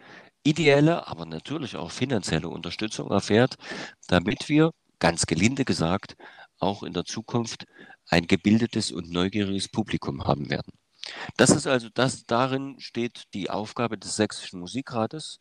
ideelle, 0.42 1.06
aber 1.08 1.26
natürlich 1.26 1.76
auch 1.76 1.90
finanzielle 1.90 2.48
Unterstützung 2.48 3.10
erfährt, 3.10 3.56
damit 4.08 4.48
wir, 4.48 4.70
ganz 4.98 5.26
gelinde 5.26 5.64
gesagt, 5.64 6.16
auch 6.58 6.82
in 6.82 6.92
der 6.92 7.04
Zukunft 7.04 7.66
ein 8.08 8.26
gebildetes 8.26 8.92
und 8.92 9.10
neugieriges 9.10 9.68
Publikum 9.68 10.24
haben 10.24 10.48
werden. 10.48 10.72
Das 11.36 11.50
ist 11.50 11.66
also 11.66 11.88
das, 11.92 12.24
darin 12.26 12.78
steht 12.80 13.24
die 13.34 13.50
Aufgabe 13.50 13.98
des 13.98 14.16
Sächsischen 14.16 14.60
Musikrates. 14.60 15.38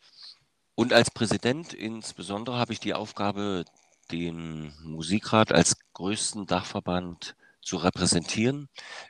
Und 0.74 0.92
als 0.92 1.10
Präsident 1.10 1.72
insbesondere 1.72 2.58
habe 2.58 2.72
ich 2.72 2.80
die 2.80 2.94
Aufgabe, 2.94 3.64
den 4.12 4.72
Musikrat 4.84 5.52
als 5.52 5.76
größten 5.94 6.46
Dachverband 6.46 7.34
zu 7.66 7.76
repräsentieren 7.76 8.68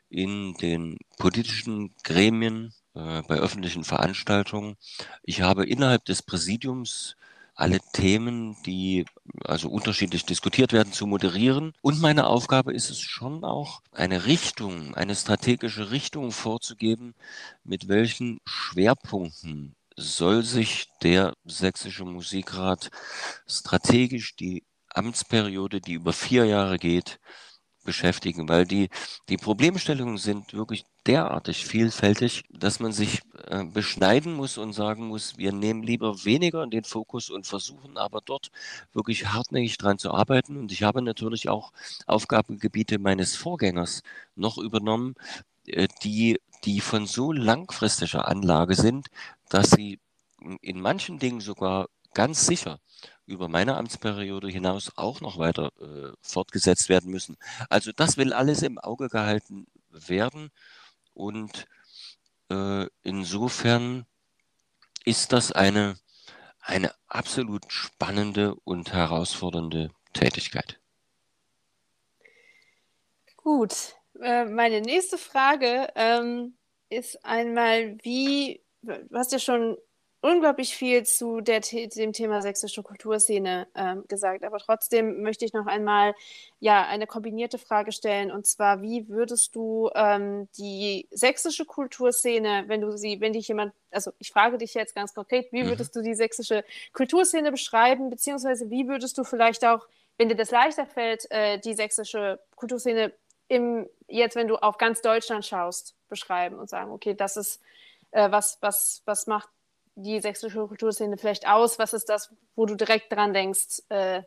in 0.08 0.54
den 0.54 0.98
politischen 1.18 1.94
Gremien, 2.02 2.72
äh, 2.94 3.22
bei 3.28 3.36
öffentlichen 3.36 3.84
Veranstaltungen. 3.84 4.76
Ich 5.22 5.42
habe 5.42 5.66
innerhalb 5.66 6.04
des 6.06 6.22
Präsidiums 6.22 7.16
alle 7.54 7.80
Themen, 7.92 8.56
die 8.64 9.04
also 9.44 9.68
unterschiedlich 9.68 10.24
diskutiert 10.24 10.72
werden, 10.72 10.92
zu 10.92 11.06
moderieren. 11.06 11.72
Und 11.82 12.00
meine 12.00 12.26
Aufgabe 12.26 12.72
ist 12.72 12.90
es 12.90 13.00
schon 13.00 13.44
auch, 13.44 13.82
eine 13.92 14.26
Richtung, 14.26 14.94
eine 14.94 15.14
strategische 15.14 15.90
Richtung 15.90 16.32
vorzugeben, 16.32 17.14
mit 17.64 17.88
welchen 17.88 18.40
Schwerpunkten 18.46 19.74
soll 19.96 20.42
sich 20.42 20.88
der 21.02 21.34
Sächsische 21.44 22.04
Musikrat 22.04 22.90
strategisch 23.46 24.36
die 24.36 24.64
Amtsperiode, 24.90 25.80
die 25.80 25.94
über 25.94 26.12
vier 26.12 26.44
Jahre 26.44 26.78
geht, 26.78 27.18
beschäftigen, 27.86 28.48
weil 28.48 28.66
die, 28.66 28.90
die 29.30 29.38
Problemstellungen 29.38 30.18
sind 30.18 30.52
wirklich 30.52 30.84
derartig 31.06 31.64
vielfältig, 31.64 32.44
dass 32.50 32.80
man 32.80 32.92
sich 32.92 33.22
äh, 33.48 33.64
beschneiden 33.64 34.34
muss 34.34 34.58
und 34.58 34.74
sagen 34.74 35.06
muss, 35.06 35.38
wir 35.38 35.52
nehmen 35.52 35.82
lieber 35.82 36.24
weniger 36.24 36.62
in 36.62 36.70
den 36.70 36.84
Fokus 36.84 37.30
und 37.30 37.46
versuchen 37.46 37.96
aber 37.96 38.20
dort 38.24 38.50
wirklich 38.92 39.28
hartnäckig 39.28 39.78
dran 39.78 39.98
zu 39.98 40.12
arbeiten. 40.12 40.58
Und 40.58 40.72
ich 40.72 40.82
habe 40.82 41.00
natürlich 41.00 41.48
auch 41.48 41.72
Aufgabengebiete 42.06 42.98
meines 42.98 43.36
Vorgängers 43.36 44.02
noch 44.34 44.58
übernommen, 44.58 45.14
äh, 45.66 45.88
die, 46.02 46.40
die 46.64 46.80
von 46.80 47.06
so 47.06 47.32
langfristiger 47.32 48.28
Anlage 48.28 48.74
sind, 48.74 49.06
dass 49.48 49.70
sie 49.70 49.98
in 50.60 50.80
manchen 50.80 51.18
Dingen 51.18 51.40
sogar 51.40 51.88
ganz 52.14 52.46
sicher 52.46 52.78
über 53.26 53.48
meine 53.48 53.76
Amtsperiode 53.76 54.48
hinaus 54.48 54.92
auch 54.96 55.20
noch 55.20 55.38
weiter 55.38 55.72
äh, 55.80 56.12
fortgesetzt 56.20 56.88
werden 56.88 57.10
müssen. 57.10 57.36
Also 57.68 57.92
das 57.92 58.16
will 58.16 58.32
alles 58.32 58.62
im 58.62 58.78
Auge 58.78 59.08
gehalten 59.08 59.66
werden 59.90 60.50
und 61.14 61.66
äh, 62.50 62.86
insofern 63.02 64.06
ist 65.04 65.32
das 65.32 65.52
eine, 65.52 65.96
eine 66.60 66.92
absolut 67.08 67.64
spannende 67.68 68.54
und 68.64 68.92
herausfordernde 68.92 69.90
Tätigkeit. 70.12 70.80
Gut, 73.36 73.94
äh, 74.20 74.44
meine 74.44 74.80
nächste 74.80 75.18
Frage 75.18 75.88
ähm, 75.94 76.56
ist 76.88 77.24
einmal, 77.24 77.96
wie, 78.02 78.62
du 78.82 79.06
hast 79.12 79.32
ja 79.32 79.38
schon 79.38 79.76
unglaublich 80.26 80.76
viel 80.76 81.04
zu 81.04 81.40
der, 81.40 81.60
dem 81.60 82.12
Thema 82.12 82.42
sächsische 82.42 82.82
Kulturszene 82.82 83.68
ähm, 83.76 84.04
gesagt. 84.08 84.42
Aber 84.42 84.58
trotzdem 84.58 85.22
möchte 85.22 85.44
ich 85.44 85.52
noch 85.52 85.66
einmal 85.66 86.14
ja, 86.58 86.84
eine 86.84 87.06
kombinierte 87.06 87.58
Frage 87.58 87.92
stellen. 87.92 88.32
Und 88.32 88.44
zwar, 88.44 88.82
wie 88.82 89.08
würdest 89.08 89.54
du 89.54 89.88
ähm, 89.94 90.48
die 90.58 91.06
sächsische 91.12 91.64
Kulturszene, 91.64 92.64
wenn 92.66 92.80
du 92.80 92.96
sie, 92.98 93.20
wenn 93.20 93.34
dich 93.34 93.46
jemand, 93.46 93.72
also 93.92 94.10
ich 94.18 94.32
frage 94.32 94.58
dich 94.58 94.74
jetzt 94.74 94.96
ganz 94.96 95.14
konkret, 95.14 95.52
wie 95.52 95.62
mhm. 95.62 95.68
würdest 95.68 95.94
du 95.94 96.02
die 96.02 96.14
sächsische 96.14 96.64
Kulturszene 96.92 97.52
beschreiben, 97.52 98.10
beziehungsweise 98.10 98.68
wie 98.68 98.88
würdest 98.88 99.16
du 99.18 99.22
vielleicht 99.22 99.64
auch, 99.64 99.86
wenn 100.18 100.28
dir 100.28 100.36
das 100.36 100.50
leichter 100.50 100.86
fällt, 100.86 101.30
äh, 101.30 101.58
die 101.60 101.74
sächsische 101.74 102.40
Kulturszene 102.56 103.12
im, 103.46 103.88
jetzt, 104.08 104.34
wenn 104.34 104.48
du 104.48 104.56
auf 104.56 104.76
ganz 104.76 105.02
Deutschland 105.02 105.46
schaust, 105.46 105.94
beschreiben 106.08 106.58
und 106.58 106.68
sagen, 106.68 106.90
okay, 106.90 107.14
das 107.14 107.36
ist 107.36 107.60
äh, 108.10 108.28
was, 108.30 108.58
was, 108.60 109.02
was 109.04 109.28
macht 109.28 109.48
die 109.96 110.20
sächsische 110.20 110.66
Kulturszene 110.66 111.16
vielleicht 111.16 111.48
aus? 111.48 111.78
Was 111.78 111.92
ist 111.92 112.08
das, 112.08 112.32
wo 112.54 112.66
du 112.66 112.76
direkt 112.76 113.12
dran 113.12 113.34
denkst? 113.34 113.82
Äh, 113.88 114.22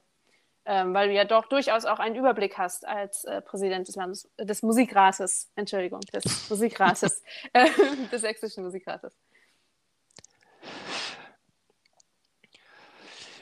ähm, 0.65 0.93
weil 0.93 1.07
du 1.07 1.15
ja 1.15 1.25
doch 1.25 1.47
durchaus 1.47 1.85
auch 1.85 1.99
einen 1.99 2.15
Überblick 2.15 2.57
hast 2.57 2.87
als 2.87 3.23
äh, 3.23 3.41
Präsident 3.41 3.87
des 3.87 3.95
Landes, 3.95 4.29
des 4.37 4.61
Musikrates, 4.61 5.49
Entschuldigung, 5.55 6.01
des 6.13 6.49
Musikrates, 6.49 7.23
äh, 7.53 7.65
des 8.11 8.21
sächsischen 8.21 8.63
Musikrates. 8.63 9.17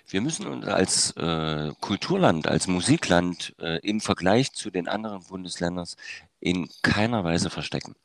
Wir 0.10 0.22
müssen 0.22 0.48
uns 0.48 0.66
als 0.66 1.12
äh, 1.18 1.74
Kulturland, 1.82 2.48
als 2.48 2.68
Musikland 2.68 3.54
äh, 3.60 3.80
im 3.80 4.00
Vergleich 4.00 4.54
zu 4.54 4.72
den 4.72 4.88
anderen 4.88 5.22
Bundesländern 5.24 5.86
in 6.40 6.70
keiner 6.82 7.26
Weise 7.26 7.50
verstecken. 7.50 7.96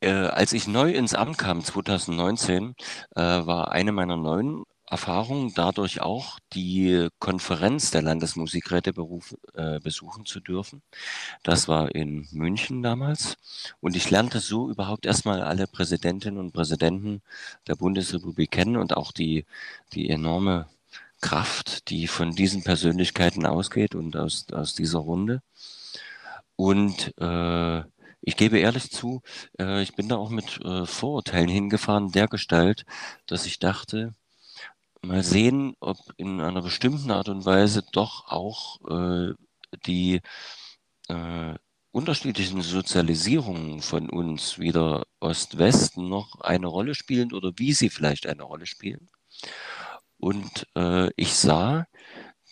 Äh, 0.00 0.10
als 0.10 0.52
ich 0.52 0.66
neu 0.66 0.92
ins 0.92 1.14
Amt 1.14 1.38
kam, 1.38 1.62
2019, 1.64 2.74
äh, 3.16 3.20
war 3.20 3.72
eine 3.72 3.92
meiner 3.92 4.16
neuen 4.16 4.64
Erfahrungen 4.86 5.52
dadurch 5.54 6.02
auch, 6.02 6.38
die 6.52 7.08
Konferenz 7.18 7.90
der 7.90 8.02
Landesmusikräte 8.02 8.92
beruf, 8.92 9.34
äh, 9.54 9.80
besuchen 9.80 10.26
zu 10.26 10.40
dürfen. 10.40 10.82
Das 11.42 11.68
war 11.68 11.94
in 11.94 12.28
München 12.32 12.82
damals. 12.82 13.36
Und 13.80 13.96
ich 13.96 14.10
lernte 14.10 14.40
so 14.40 14.70
überhaupt 14.70 15.06
erstmal 15.06 15.42
alle 15.42 15.66
Präsidentinnen 15.66 16.38
und 16.38 16.52
Präsidenten 16.52 17.22
der 17.66 17.76
Bundesrepublik 17.76 18.50
kennen 18.50 18.76
und 18.76 18.96
auch 18.96 19.10
die, 19.10 19.46
die 19.94 20.10
enorme 20.10 20.68
Kraft, 21.20 21.88
die 21.88 22.06
von 22.06 22.32
diesen 22.32 22.62
Persönlichkeiten 22.62 23.46
ausgeht 23.46 23.94
und 23.94 24.16
aus, 24.16 24.46
aus 24.52 24.74
dieser 24.74 24.98
Runde. 24.98 25.42
Und 26.56 27.14
äh, 27.18 27.82
ich 28.26 28.36
gebe 28.36 28.58
ehrlich 28.58 28.90
zu, 28.90 29.22
äh, 29.58 29.82
ich 29.82 29.94
bin 29.94 30.08
da 30.08 30.16
auch 30.16 30.30
mit 30.30 30.60
äh, 30.64 30.86
Vorurteilen 30.86 31.48
hingefahren, 31.48 32.10
der 32.10 32.26
Gestalt, 32.28 32.84
dass 33.26 33.46
ich 33.46 33.58
dachte, 33.58 34.14
mal 35.02 35.22
sehen, 35.22 35.76
ob 35.80 35.98
in 36.16 36.40
einer 36.40 36.62
bestimmten 36.62 37.10
Art 37.10 37.28
und 37.28 37.44
Weise 37.44 37.84
doch 37.92 38.28
auch 38.28 38.80
äh, 38.88 39.34
die 39.86 40.20
äh, 41.08 41.54
unterschiedlichen 41.92 42.62
Sozialisierungen 42.62 43.82
von 43.82 44.08
uns, 44.08 44.58
wieder 44.58 45.06
Ost-West, 45.20 45.98
noch 45.98 46.40
eine 46.40 46.66
Rolle 46.66 46.94
spielen 46.94 47.32
oder 47.32 47.52
wie 47.56 47.74
sie 47.74 47.90
vielleicht 47.90 48.26
eine 48.26 48.42
Rolle 48.42 48.66
spielen. 48.66 49.10
Und 50.16 50.66
äh, 50.76 51.10
ich 51.16 51.34
sah, 51.34 51.86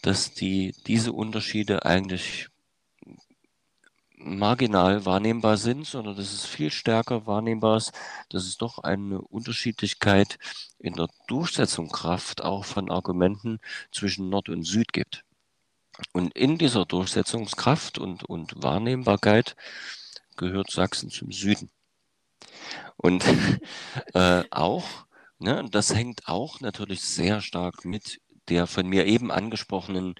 dass 0.03 0.35
die, 0.35 0.75
diese 0.87 1.12
Unterschiede 1.12 1.85
eigentlich 1.87 2.49
marginal 4.25 5.05
wahrnehmbar 5.05 5.57
sind, 5.57 5.87
sondern 5.87 6.16
dass 6.16 6.33
es 6.33 6.45
viel 6.45 6.70
stärker 6.70 7.27
wahrnehmbar 7.27 7.77
ist, 7.77 7.93
dass 8.29 8.45
es 8.45 8.57
doch 8.57 8.79
eine 8.79 9.20
Unterschiedlichkeit 9.20 10.39
in 10.79 10.95
der 10.95 11.09
Durchsetzungskraft 11.29 12.43
auch 12.43 12.64
von 12.64 12.91
Argumenten 12.91 13.61
zwischen 13.91 14.29
Nord 14.29 14.49
und 14.49 14.64
Süd 14.64 14.93
gibt. 14.93 15.25
Und 16.12 16.35
in 16.37 16.59
dieser 16.59 16.87
Durchsetzungskraft 16.87 17.99
und, 17.99 18.25
und 18.25 18.62
Wahrnehmbarkeit 18.62 19.57
gehört 20.37 20.70
Sachsen 20.70 21.11
zum 21.11 21.33
Süden. 21.33 21.70
Und 22.97 23.25
äh, 24.14 24.45
auch, 24.51 24.85
ne, 25.39 25.64
das 25.70 25.95
hängt 25.95 26.29
auch 26.29 26.61
natürlich 26.61 27.03
sehr 27.03 27.41
stark 27.41 27.85
mit 27.85 28.20
der 28.49 28.66
von 28.66 28.87
mir 28.87 29.07
eben 29.07 29.31
angesprochenen 29.31 30.14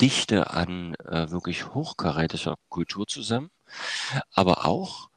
Dichte 0.00 0.50
an 0.50 0.94
äh, 0.96 1.30
wirklich 1.30 1.74
hochkarätischer 1.74 2.56
Kultur 2.68 3.06
zusammen, 3.06 3.50
aber 4.32 4.66
auch 4.66 5.10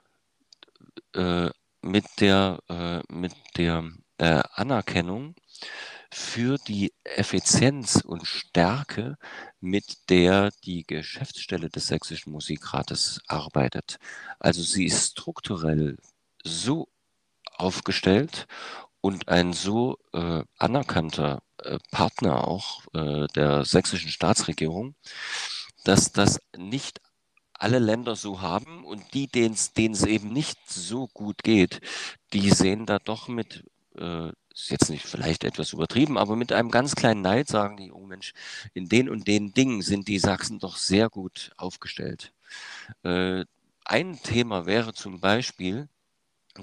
äh, 1.15 1.49
mit 1.81 2.05
der, 2.19 2.59
äh, 2.69 3.01
mit 3.13 3.33
der 3.57 3.91
äh, 4.17 4.43
Anerkennung 4.53 5.35
für 6.11 6.57
die 6.57 6.93
Effizienz 7.03 8.01
und 8.03 8.25
Stärke, 8.25 9.17
mit 9.59 10.09
der 10.09 10.51
die 10.63 10.83
Geschäftsstelle 10.83 11.69
des 11.69 11.87
Sächsischen 11.87 12.31
Musikrates 12.31 13.21
arbeitet. 13.27 13.97
Also 14.39 14.61
sie 14.63 14.85
ist 14.85 15.11
strukturell 15.11 15.97
so 16.43 16.89
aufgestellt 17.55 18.47
und 19.01 19.27
ein 19.27 19.53
so 19.53 19.97
äh, 20.13 20.43
anerkannter 20.57 21.41
Partner 21.91 22.47
auch 22.47 22.83
äh, 22.93 23.27
der 23.35 23.65
sächsischen 23.65 24.09
Staatsregierung, 24.09 24.95
dass 25.83 26.11
das 26.11 26.39
nicht 26.57 27.01
alle 27.53 27.79
Länder 27.79 28.15
so 28.15 28.41
haben 28.41 28.85
und 28.85 29.13
die, 29.13 29.27
denen 29.27 29.53
es 29.53 30.03
eben 30.05 30.31
nicht 30.31 30.57
so 30.67 31.07
gut 31.07 31.43
geht, 31.43 31.81
die 32.33 32.49
sehen 32.51 32.85
da 32.85 32.99
doch 32.99 33.27
mit, 33.27 33.65
äh, 33.97 34.29
ist 34.53 34.71
jetzt 34.71 34.89
nicht 34.89 35.05
vielleicht 35.05 35.43
etwas 35.43 35.73
übertrieben, 35.73 36.17
aber 36.17 36.35
mit 36.35 36.53
einem 36.53 36.71
ganz 36.71 36.95
kleinen 36.95 37.21
Neid 37.21 37.49
sagen 37.49 37.75
die, 37.75 37.91
oh 37.91 38.05
Mensch, 38.05 38.33
in 38.73 38.87
den 38.87 39.09
und 39.09 39.27
den 39.27 39.51
Dingen 39.53 39.81
sind 39.81 40.07
die 40.07 40.19
Sachsen 40.19 40.59
doch 40.59 40.77
sehr 40.77 41.09
gut 41.09 41.51
aufgestellt. 41.57 42.33
Äh, 43.03 43.43
ein 43.83 44.21
Thema 44.23 44.65
wäre 44.65 44.93
zum 44.93 45.19
Beispiel, 45.19 45.89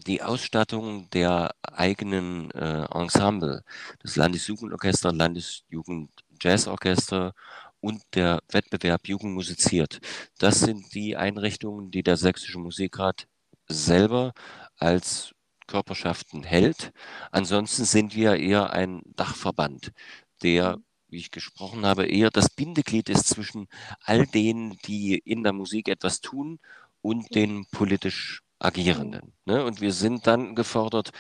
die 0.05 0.22
Ausstattung 0.22 1.09
der 1.11 1.55
eigenen 1.62 2.51
äh, 2.53 2.84
Ensemble, 2.92 3.64
das 4.01 4.16
Landesjugendorchester, 4.16 5.12
Landesjugendjazzorchester 5.12 7.34
und 7.80 8.03
der 8.14 8.40
Wettbewerb 8.49 9.09
Jugend 9.09 9.34
musiziert. 9.34 10.01
Das 10.38 10.61
sind 10.61 10.94
die 10.94 11.16
Einrichtungen, 11.16 11.90
die 11.90 12.03
der 12.03 12.16
Sächsische 12.16 12.59
Musikrat 12.59 13.26
selber 13.68 14.32
als 14.78 15.34
Körperschaften 15.66 16.44
hält. 16.44 16.92
Ansonsten 17.30 17.84
sind 17.84 18.14
wir 18.14 18.36
eher 18.36 18.72
ein 18.72 19.03
Dachverband, 19.05 19.92
der, 20.42 20.78
wie 21.09 21.18
ich 21.18 21.30
gesprochen 21.30 21.86
habe, 21.86 22.07
eher 22.07 22.30
das 22.30 22.51
Bindeglied 22.51 23.09
ist 23.09 23.28
zwischen 23.28 23.68
all 24.01 24.26
denen, 24.26 24.78
die 24.86 25.18
in 25.18 25.42
der 25.42 25.53
Musik 25.53 25.88
etwas 25.88 26.20
tun 26.20 26.59
und 27.03 27.34
den 27.34 27.66
politisch 27.70 28.42
Agierenden. 28.59 29.35
Ne? 29.45 29.65
Und 29.65 29.81
wir 29.81 29.93
sind 29.93 30.27
dann 30.27 30.55
gefordert, 30.55 31.11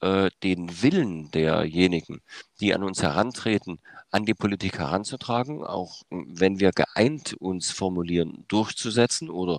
äh, 0.00 0.30
den 0.42 0.82
Willen 0.82 1.30
derjenigen, 1.32 2.20
die 2.60 2.74
an 2.74 2.84
uns 2.84 3.02
herantreten, 3.02 3.80
an 4.10 4.24
die 4.24 4.34
Politik 4.34 4.78
heranzutragen, 4.78 5.64
auch 5.64 6.02
wenn 6.10 6.60
wir 6.60 6.70
geeint 6.72 7.34
uns 7.34 7.70
formulieren, 7.72 8.44
durchzusetzen 8.48 9.28
oder 9.28 9.58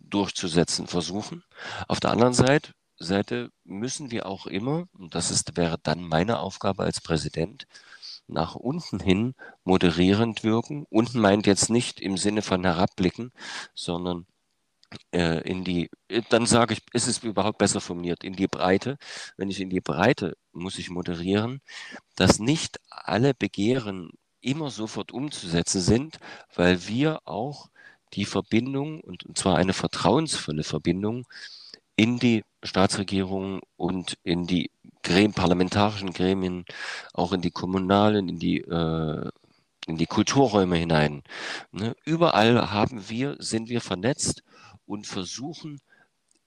durchzusetzen 0.00 0.86
versuchen. 0.86 1.42
Auf 1.88 2.00
der 2.00 2.12
anderen 2.12 2.34
Seite, 2.34 2.72
Seite 2.98 3.50
müssen 3.64 4.10
wir 4.10 4.26
auch 4.26 4.46
immer, 4.46 4.86
und 4.92 5.14
das 5.14 5.30
ist, 5.30 5.56
wäre 5.56 5.78
dann 5.82 6.02
meine 6.02 6.38
Aufgabe 6.38 6.84
als 6.84 7.00
Präsident, 7.00 7.66
nach 8.28 8.54
unten 8.54 9.00
hin 9.00 9.34
moderierend 9.64 10.44
wirken. 10.44 10.86
Unten 10.90 11.20
meint 11.20 11.46
jetzt 11.46 11.70
nicht 11.70 12.00
im 12.00 12.16
Sinne 12.16 12.42
von 12.42 12.64
herabblicken, 12.64 13.32
sondern 13.74 14.26
äh, 15.12 15.40
in 15.48 15.64
die, 15.64 15.90
äh, 16.08 16.22
dann 16.28 16.46
sage 16.46 16.74
ich, 16.74 16.82
ist 16.92 17.06
es 17.08 17.22
überhaupt 17.22 17.58
besser 17.58 17.80
formuliert, 17.80 18.24
in 18.24 18.34
die 18.34 18.48
Breite. 18.48 18.96
Wenn 19.36 19.50
ich 19.50 19.60
in 19.60 19.70
die 19.70 19.80
Breite 19.80 20.36
muss 20.52 20.78
ich 20.78 20.90
moderieren, 20.90 21.60
dass 22.16 22.38
nicht 22.38 22.80
alle 22.90 23.34
Begehren 23.34 24.10
immer 24.40 24.70
sofort 24.70 25.12
umzusetzen 25.12 25.80
sind, 25.80 26.18
weil 26.54 26.86
wir 26.88 27.20
auch 27.24 27.70
die 28.14 28.24
Verbindung, 28.24 29.00
und, 29.00 29.24
und 29.24 29.38
zwar 29.38 29.56
eine 29.56 29.72
vertrauensvolle 29.72 30.64
Verbindung, 30.64 31.26
in 31.96 32.18
die 32.18 32.44
Staatsregierung 32.62 33.60
und 33.76 34.18
in 34.22 34.46
die 34.46 34.70
Grem 35.02 35.32
parlamentarischen 35.32 36.12
Gremien, 36.12 36.64
auch 37.12 37.32
in 37.32 37.40
die 37.40 37.50
kommunalen, 37.50 38.28
in 38.28 38.38
die 38.38 38.60
äh, 38.60 39.30
in 39.86 39.96
die 39.96 40.06
Kulturräume 40.06 40.76
hinein. 40.76 41.22
Ne? 41.72 41.96
Überall 42.04 42.70
haben 42.70 43.08
wir, 43.08 43.36
sind 43.40 43.68
wir 43.68 43.80
vernetzt 43.80 44.42
und 44.92 45.06
versuchen 45.06 45.80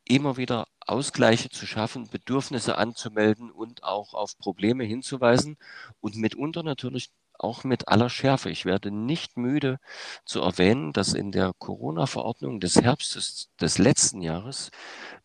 immer 0.08 0.38
wieder 0.38 0.68
Ausgleiche 0.82 1.50
zu 1.50 1.66
schaffen, 1.66 2.12
Bedürfnisse 2.12 2.78
anzumelden 2.78 3.50
und 3.50 3.84
auch 3.84 4.14
auf 4.14 4.38
Probleme 4.38 4.84
hinzuweisen 4.84 5.58
und 6.00 6.16
mitunter 6.16 6.62
natürlich 6.62 7.10
auch 7.40 7.64
mit 7.64 7.88
aller 7.88 8.08
Schärfe. 8.08 8.52
Ich 8.52 8.64
werde 8.64 8.92
nicht 8.92 9.36
müde 9.36 9.80
zu 10.26 10.42
erwähnen, 10.42 10.94
dass 10.94 11.14
in 11.14 11.32
der 11.32 11.54
Corona-Verordnung 11.58 12.60
des 12.60 12.76
Herbstes 12.76 13.50
des 13.60 13.80
letzten 13.80 14.22
Jahres 14.22 14.70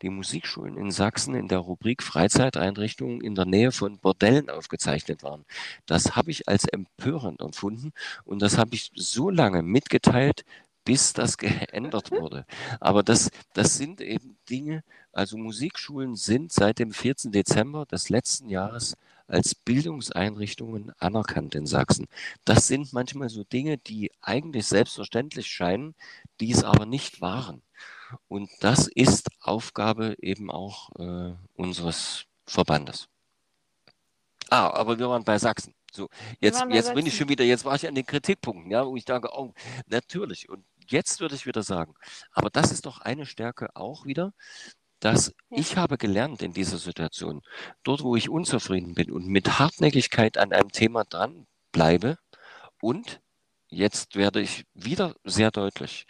die 0.00 0.08
Musikschulen 0.08 0.78
in 0.78 0.90
Sachsen 0.90 1.34
in 1.34 1.46
der 1.46 1.58
Rubrik 1.58 2.02
Freizeiteinrichtungen 2.02 3.20
in 3.20 3.34
der 3.34 3.44
Nähe 3.44 3.70
von 3.70 3.98
Bordellen 3.98 4.48
aufgezeichnet 4.48 5.22
waren. 5.22 5.44
Das 5.84 6.16
habe 6.16 6.30
ich 6.30 6.48
als 6.48 6.64
empörend 6.64 7.42
empfunden 7.42 7.92
und 8.24 8.40
das 8.40 8.56
habe 8.56 8.74
ich 8.74 8.90
so 8.94 9.28
lange 9.28 9.62
mitgeteilt, 9.62 10.46
bis 10.84 11.12
das 11.12 11.38
geändert 11.38 12.10
wurde. 12.10 12.46
Aber 12.80 13.02
das, 13.02 13.30
das 13.52 13.76
sind 13.76 14.00
eben 14.00 14.36
Dinge, 14.48 14.82
also 15.12 15.36
Musikschulen 15.36 16.16
sind 16.16 16.52
seit 16.52 16.78
dem 16.78 16.92
14. 16.92 17.32
Dezember 17.32 17.86
des 17.86 18.08
letzten 18.08 18.48
Jahres 18.48 18.96
als 19.26 19.54
Bildungseinrichtungen 19.54 20.92
anerkannt 20.98 21.54
in 21.54 21.66
Sachsen. 21.66 22.08
Das 22.44 22.66
sind 22.66 22.92
manchmal 22.92 23.28
so 23.28 23.44
Dinge, 23.44 23.78
die 23.78 24.10
eigentlich 24.20 24.66
selbstverständlich 24.66 25.46
scheinen, 25.46 25.94
die 26.40 26.50
es 26.50 26.64
aber 26.64 26.84
nicht 26.84 27.20
waren. 27.20 27.62
Und 28.28 28.50
das 28.60 28.88
ist 28.88 29.28
Aufgabe 29.40 30.16
eben 30.20 30.50
auch 30.50 30.90
äh, 30.98 31.32
unseres 31.54 32.26
Verbandes. 32.44 33.08
Ah, 34.48 34.70
aber 34.70 34.98
wir 34.98 35.08
waren 35.08 35.24
bei 35.24 35.38
Sachsen. 35.38 35.74
So, 35.92 36.08
jetzt, 36.40 36.64
jetzt 36.70 36.94
bin 36.94 37.06
ich 37.06 37.16
schon 37.16 37.28
wieder, 37.28 37.44
jetzt 37.44 37.64
war 37.64 37.74
ich 37.74 37.86
an 37.86 37.94
den 37.94 38.06
Kritikpunkten, 38.06 38.70
ja, 38.70 38.86
wo 38.86 38.96
ich 38.96 39.04
denke, 39.04 39.30
oh, 39.32 39.52
natürlich. 39.86 40.48
Und 40.48 40.64
jetzt 40.88 41.20
würde 41.20 41.34
ich 41.34 41.46
wieder 41.46 41.62
sagen, 41.62 41.94
aber 42.32 42.50
das 42.50 42.72
ist 42.72 42.86
doch 42.86 43.00
eine 43.00 43.26
Stärke 43.26 43.74
auch 43.74 44.04
wieder, 44.04 44.32
dass 45.00 45.28
ja. 45.28 45.32
ich 45.58 45.76
habe 45.76 45.98
gelernt 45.98 46.42
in 46.42 46.52
dieser 46.52 46.78
Situation, 46.78 47.42
dort 47.82 48.02
wo 48.02 48.16
ich 48.16 48.28
unzufrieden 48.28 48.94
bin 48.94 49.10
und 49.10 49.26
mit 49.26 49.58
Hartnäckigkeit 49.58 50.38
an 50.38 50.52
einem 50.52 50.70
Thema 50.70 51.04
dran 51.04 51.46
bleibe 51.72 52.18
und 52.80 53.20
jetzt 53.68 54.16
werde 54.16 54.40
ich 54.40 54.66
wieder 54.74 55.14
sehr 55.24 55.50
deutlich, 55.50 56.06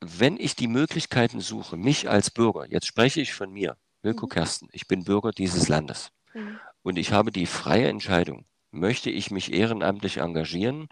wenn 0.00 0.36
ich 0.36 0.54
die 0.54 0.68
Möglichkeiten 0.68 1.40
suche, 1.40 1.76
mich 1.76 2.08
als 2.08 2.30
Bürger, 2.30 2.70
jetzt 2.70 2.86
spreche 2.86 3.20
ich 3.20 3.34
von 3.34 3.52
mir, 3.52 3.76
Wilko 4.02 4.26
mhm. 4.26 4.30
Kersten, 4.30 4.68
ich 4.72 4.86
bin 4.86 5.04
Bürger 5.04 5.32
dieses 5.32 5.68
Landes 5.68 6.12
mhm. 6.34 6.60
Und 6.82 6.98
ich 6.98 7.12
habe 7.12 7.32
die 7.32 7.46
freie 7.46 7.88
Entscheidung, 7.88 8.44
möchte 8.70 9.10
ich 9.10 9.30
mich 9.30 9.52
ehrenamtlich 9.52 10.18
engagieren 10.18 10.88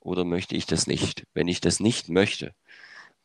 oder 0.00 0.24
möchte 0.24 0.56
ich 0.56 0.66
das 0.66 0.86
nicht? 0.86 1.24
Wenn 1.34 1.48
ich 1.48 1.60
das 1.60 1.80
nicht 1.80 2.08
möchte, 2.08 2.54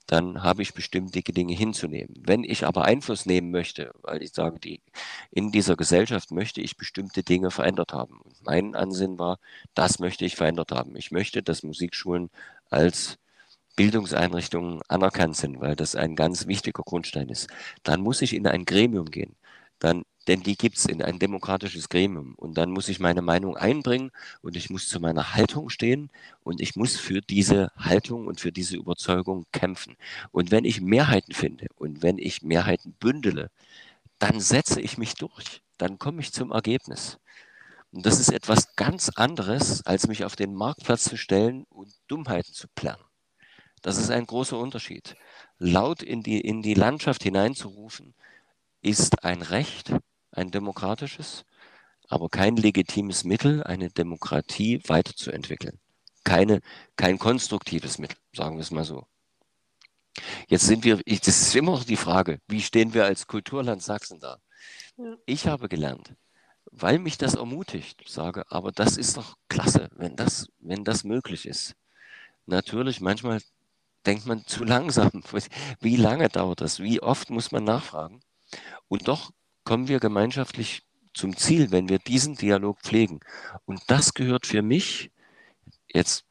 dann 0.08 0.44
habe 0.44 0.62
ich 0.62 0.74
bestimmte 0.74 1.22
Dinge 1.22 1.54
hinzunehmen. 1.54 2.14
Wenn 2.20 2.44
ich 2.44 2.66
aber 2.66 2.84
Einfluss 2.86 3.26
nehmen 3.26 3.52
möchte, 3.52 3.94
weil 4.02 4.22
ich 4.22 4.34
sage, 4.34 4.60
die, 4.60 4.82
in 5.32 5.52
dieser 5.52 5.76
Gesellschaft 5.78 6.32
möchte 6.32 6.62
ich 6.62 6.78
bestimmte 6.78 7.24
Dinge 7.24 7.52
verändert 7.52 7.94
haben. 7.94 8.20
Und 8.22 8.36
mein 8.44 8.76
Ansinn 8.76 9.18
war, 9.18 9.40
das 9.76 10.00
möchte 10.00 10.26
ich 10.26 10.36
verändert 10.36 10.72
haben. 10.72 10.96
Ich 10.98 11.12
möchte, 11.12 11.42
dass 11.42 11.64
Musikschulen 11.64 12.30
als 12.70 13.18
Bildungseinrichtungen 13.76 14.82
anerkannt 14.88 15.36
sind, 15.38 15.60
weil 15.62 15.76
das 15.76 15.96
ein 15.96 16.16
ganz 16.16 16.48
wichtiger 16.48 16.84
Grundstein 16.84 17.30
ist. 17.30 17.48
Dann 17.84 18.02
muss 18.02 18.22
ich 18.22 18.34
in 18.34 18.46
ein 18.46 18.66
Gremium 18.66 19.10
gehen. 19.10 19.36
Dann 19.84 20.04
denn 20.28 20.42
die 20.42 20.56
gibt 20.56 20.78
es 20.78 20.86
in 20.86 21.02
ein 21.02 21.20
demokratisches 21.20 21.90
Gremium. 21.90 22.36
Und 22.36 22.58
dann 22.58 22.72
muss 22.72 22.88
ich 22.88 23.00
meine 23.00 23.22
Meinung 23.22 23.58
einbringen 23.58 24.12
und 24.42 24.56
ich 24.56 24.70
muss 24.70 24.88
zu 24.88 25.00
meiner 25.00 25.34
Haltung 25.34 25.70
stehen 25.70 26.10
und 26.44 26.62
ich 26.62 26.76
muss 26.76 26.96
für 26.96 27.22
diese 27.22 27.72
Haltung 27.76 28.28
und 28.28 28.40
für 28.40 28.52
diese 28.52 28.78
Überzeugung 28.78 29.46
kämpfen. 29.52 29.98
Und 30.32 30.52
wenn 30.52 30.64
ich 30.64 30.80
Mehrheiten 30.80 31.34
finde 31.34 31.68
und 31.76 32.02
wenn 32.02 32.18
ich 32.18 32.42
Mehrheiten 32.42 32.94
bündele, 32.94 33.52
dann 34.20 34.40
setze 34.40 34.80
ich 34.80 34.98
mich 34.98 35.16
durch. 35.16 35.62
Dann 35.78 36.00
komme 36.00 36.22
ich 36.22 36.32
zum 36.32 36.52
Ergebnis. 36.52 37.20
Und 37.92 38.06
das 38.06 38.20
ist 38.20 38.32
etwas 38.32 38.76
ganz 38.76 39.10
anderes, 39.10 39.86
als 39.86 40.08
mich 40.08 40.24
auf 40.24 40.36
den 40.36 40.54
Marktplatz 40.56 41.04
zu 41.04 41.18
stellen 41.18 41.66
und 41.70 41.94
Dummheiten 42.08 42.54
zu 42.54 42.68
planen. 42.74 43.04
Das 43.82 43.98
ist 43.98 44.10
ein 44.10 44.26
großer 44.26 44.58
Unterschied. 44.58 45.18
Laut 45.60 46.02
in 46.02 46.24
die, 46.24 46.40
in 46.40 46.62
die 46.62 46.74
Landschaft 46.74 47.24
hineinzurufen, 47.24 48.16
ist 48.84 49.24
ein 49.24 49.42
Recht, 49.42 49.92
ein 50.32 50.52
demokratisches, 50.52 51.46
aber 52.10 52.30
kein 52.30 52.58
legitimes 52.58 53.24
Mittel, 53.24 53.64
eine 53.64 53.90
Demokratie 53.90 54.82
weiterzuentwickeln. 54.88 55.80
Keine, 56.24 56.62
kein 56.96 57.18
konstruktives 57.18 57.98
Mittel, 57.98 58.18
sagen 58.34 58.58
wir 58.58 58.62
es 58.62 58.72
mal 58.72 58.84
so. 58.84 59.08
Jetzt 60.48 60.68
sind 60.68 60.84
wir, 60.84 61.02
ich, 61.06 61.22
das 61.22 61.42
ist 61.42 61.56
immer 61.56 61.72
noch 61.72 61.84
die 61.86 61.98
Frage, 61.98 62.40
wie 62.48 62.62
stehen 62.62 62.94
wir 62.94 63.06
als 63.06 63.26
Kulturland 63.26 63.82
Sachsen 63.82 64.20
da? 64.20 64.38
Ja. 64.98 65.16
Ich 65.26 65.48
habe 65.48 65.70
gelernt, 65.70 66.14
weil 66.72 67.00
mich 67.00 67.18
das 67.18 67.34
ermutigt, 67.34 68.04
sage, 68.08 68.44
aber 68.52 68.72
das 68.72 68.98
ist 68.98 69.18
doch 69.18 69.36
klasse, 69.50 69.90
wenn 69.96 70.16
das, 70.16 70.48
wenn 70.60 70.84
das 70.84 71.04
möglich 71.04 71.48
ist. 71.48 71.76
Natürlich, 72.46 73.02
manchmal 73.02 73.42
denkt 74.06 74.26
man 74.26 74.46
zu 74.46 74.64
langsam. 74.64 75.24
Wie 75.80 75.96
lange 75.96 76.30
dauert 76.30 76.62
das? 76.62 76.80
Wie 76.80 77.02
oft 77.02 77.30
muss 77.30 77.52
man 77.52 77.64
nachfragen? 77.64 78.22
Und 78.88 79.08
doch 79.08 79.32
kommen 79.64 79.88
wir 79.88 80.00
gemeinschaftlich 80.00 80.84
zum 81.14 81.38
Ziel, 81.38 81.72
wenn 81.72 81.90
wir 81.90 82.00
diesen 82.00 82.36
Dialog 82.36 82.80
pflegen. 82.82 83.20
Und 83.66 83.82
das 83.88 84.14
gehört 84.14 84.46
für 84.46 84.62
mich, 84.62 85.12
jetzt 85.94 86.26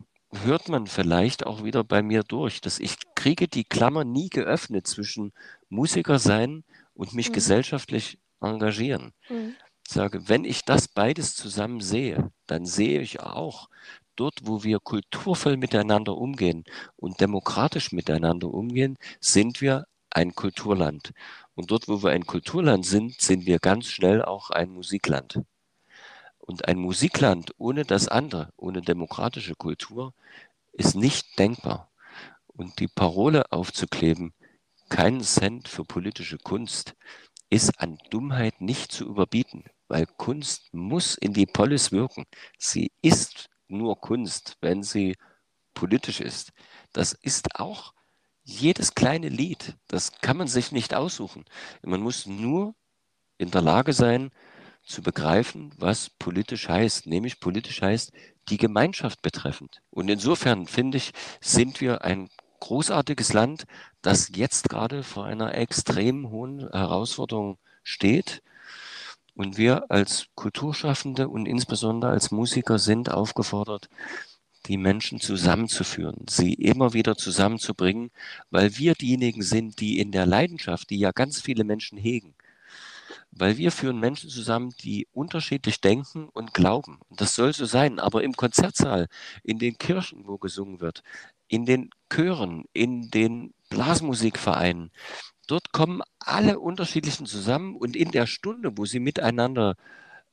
hört 0.45 0.69
man 0.69 0.87
vielleicht 0.87 1.47
auch 1.47 1.63
wieder 1.63 1.85
bei 1.85 2.03
mir 2.03 2.23
durch, 2.23 2.61
dass 2.61 2.81
ich 2.81 2.97
kriege 3.15 3.49
die 3.49 3.65
Klammer 3.65 4.05
nie 4.05 4.29
geöffnet 4.29 4.87
zwischen 4.87 5.33
Musiker 5.69 6.19
sein 6.19 6.65
und 6.95 7.15
mich 7.15 7.29
mhm. 7.29 7.35
gesellschaftlich 7.35 8.19
engagieren. 8.41 9.13
Mhm. 9.29 9.55
Ich 9.87 9.93
sage, 9.93 10.29
wenn 10.29 10.45
ich 10.45 10.65
das 10.65 10.89
beides 10.89 11.35
zusammen 11.35 11.81
sehe, 11.81 12.31
dann 12.47 12.65
sehe 12.65 13.01
ich 13.01 13.21
auch, 13.21 13.69
dort, 14.17 14.41
wo 14.45 14.63
wir 14.63 14.79
kulturvoll 14.79 15.57
miteinander 15.57 16.17
umgehen 16.17 16.65
und 16.97 17.21
demokratisch 17.21 17.93
miteinander 17.93 18.49
umgehen, 18.49 18.97
sind 19.21 19.61
wir 19.61 19.87
ein 20.15 20.35
Kulturland. 20.35 21.13
Und 21.55 21.71
dort, 21.71 21.89
wo 21.89 22.03
wir 22.03 22.11
ein 22.11 22.27
Kulturland 22.27 22.87
sind, 22.87 23.21
sind 23.21 23.47
wir 23.47 23.59
ganz 23.59 23.87
schnell 23.87 24.23
auch 24.23 24.51
ein 24.51 24.71
Musikland. 24.71 25.41
Und 26.39 26.67
ein 26.69 26.79
Musikland 26.79 27.53
ohne 27.59 27.85
das 27.85 28.09
andere, 28.09 28.53
ohne 28.57 28.83
demokratische 28.83 29.55
Kultur, 29.55 30.15
ist 30.73 30.95
nicht 30.97 31.39
denkbar. 31.39 31.91
Und 32.47 32.81
die 32.81 32.89
Parole 32.89 33.51
aufzukleben, 33.53 34.35
keinen 34.89 35.23
Cent 35.23 35.69
für 35.69 35.85
politische 35.85 36.39
Kunst, 36.39 36.95
ist 37.49 37.81
an 37.81 37.99
Dummheit 38.11 38.61
nicht 38.61 38.93
zu 38.93 39.07
überbieten, 39.07 39.65
weil 39.89 40.07
Kunst 40.07 40.73
muss 40.73 41.17
in 41.17 41.35
die 41.35 41.47
Polis 41.47 41.93
wirken. 41.93 42.25
Sie 42.59 42.93
ist 43.03 43.51
nur 43.69 44.01
Kunst, 44.01 44.57
wenn 44.61 44.83
sie 44.83 45.17
politisch 45.75 46.21
ist. 46.21 46.53
Das 46.93 47.13
ist 47.13 47.61
auch 47.61 47.95
jedes 48.45 48.95
kleine 48.95 49.29
Lied, 49.29 49.77
das 49.89 50.13
kann 50.21 50.37
man 50.37 50.49
sich 50.49 50.73
nicht 50.73 50.95
aussuchen. 50.95 51.45
Man 51.83 52.01
muss 52.01 52.27
nur 52.27 52.75
in 53.39 53.51
der 53.51 53.63
Lage 53.63 53.93
sein, 53.93 54.31
zu 54.85 55.03
begreifen, 55.03 55.73
was 55.79 56.11
politisch 56.11 56.69
heißt. 56.69 57.07
Nämlich 57.07 57.41
politisch 57.41 57.83
heißt, 57.83 58.13
die 58.49 58.57
Gemeinschaft 58.57 59.23
betreffend. 59.23 59.81
Und 59.91 60.09
insofern 60.09 60.67
finde 60.67 60.99
ich, 60.99 61.13
sind 61.41 61.81
wir 61.81 62.03
ein 62.03 62.29
großartiges 62.61 63.33
Land, 63.33 63.65
das 64.03 64.31
jetzt 64.35 64.69
gerade 64.69 65.03
vor 65.03 65.25
einer 65.25 65.55
extrem 65.55 66.31
hohen 66.31 66.69
Herausforderung 66.71 67.59
steht. 67.83 68.43
Und 69.35 69.57
wir 69.57 69.91
als 69.91 70.27
Kulturschaffende 70.35 71.29
und 71.29 71.47
insbesondere 71.47 72.11
als 72.11 72.31
Musiker 72.31 72.79
sind 72.79 73.11
aufgefordert, 73.11 73.89
die 74.67 74.77
Menschen 74.77 75.21
zusammenzuführen, 75.21 76.27
sie 76.29 76.55
immer 76.55 76.93
wieder 76.93 77.17
zusammenzubringen, 77.17 78.11
weil 78.51 78.77
wir 78.79 78.95
diejenigen 78.95 79.43
sind, 79.43 79.81
die 79.81 79.99
in 79.99 80.13
der 80.13 80.27
Leidenschaft, 80.27 80.91
die 80.91 80.99
ja 80.99 81.13
ganz 81.13 81.41
viele 81.41 81.65
Menschen 81.65 81.99
hegen, 81.99 82.35
weil 83.33 83.57
wir 83.57 83.73
führen 83.73 83.99
Menschen 83.99 84.31
zusammen, 84.31 84.75
die 84.83 85.09
unterschiedlich 85.13 85.81
denken 85.81 86.29
und 86.29 86.55
glauben. 86.55 87.01
Das 87.11 87.35
soll 87.35 87.53
so 87.53 87.65
sein, 87.65 87.99
aber 87.99 88.23
im 88.23 88.35
Konzertsaal, 88.35 89.09
in 89.43 89.59
den 89.59 89.79
Kirchen, 89.79 90.27
wo 90.27 90.39
gesungen 90.39 90.81
wird, 90.81 91.03
in 91.49 91.67
den 91.67 91.91
Chören, 92.13 92.65
in 92.73 93.11
den 93.11 93.55
Blasmusikvereinen, 93.69 94.91
dort 95.47 95.73
kommen 95.73 96.03
alle 96.19 96.61
unterschiedlichen 96.61 97.27
zusammen 97.27 97.75
und 97.75 97.97
in 97.97 98.11
der 98.11 98.27
Stunde, 98.27 98.77
wo 98.77 98.85
sie 98.87 99.01
miteinander 99.01 99.77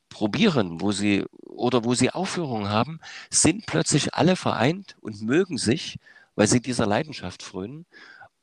probieren, 0.10 0.82
wo 0.82 0.92
sie 0.92 1.26
oder 1.46 1.84
wo 1.84 1.94
sie 1.94 2.12
Aufführungen 2.12 2.70
haben, 2.70 3.00
sind 3.30 3.66
plötzlich 3.66 4.14
alle 4.14 4.36
vereint 4.36 4.96
und 5.02 5.22
mögen 5.22 5.58
sich, 5.58 5.98
weil 6.36 6.48
sie 6.48 6.62
dieser 6.62 6.86
Leidenschaft 6.86 7.44
frönen. 7.44 7.86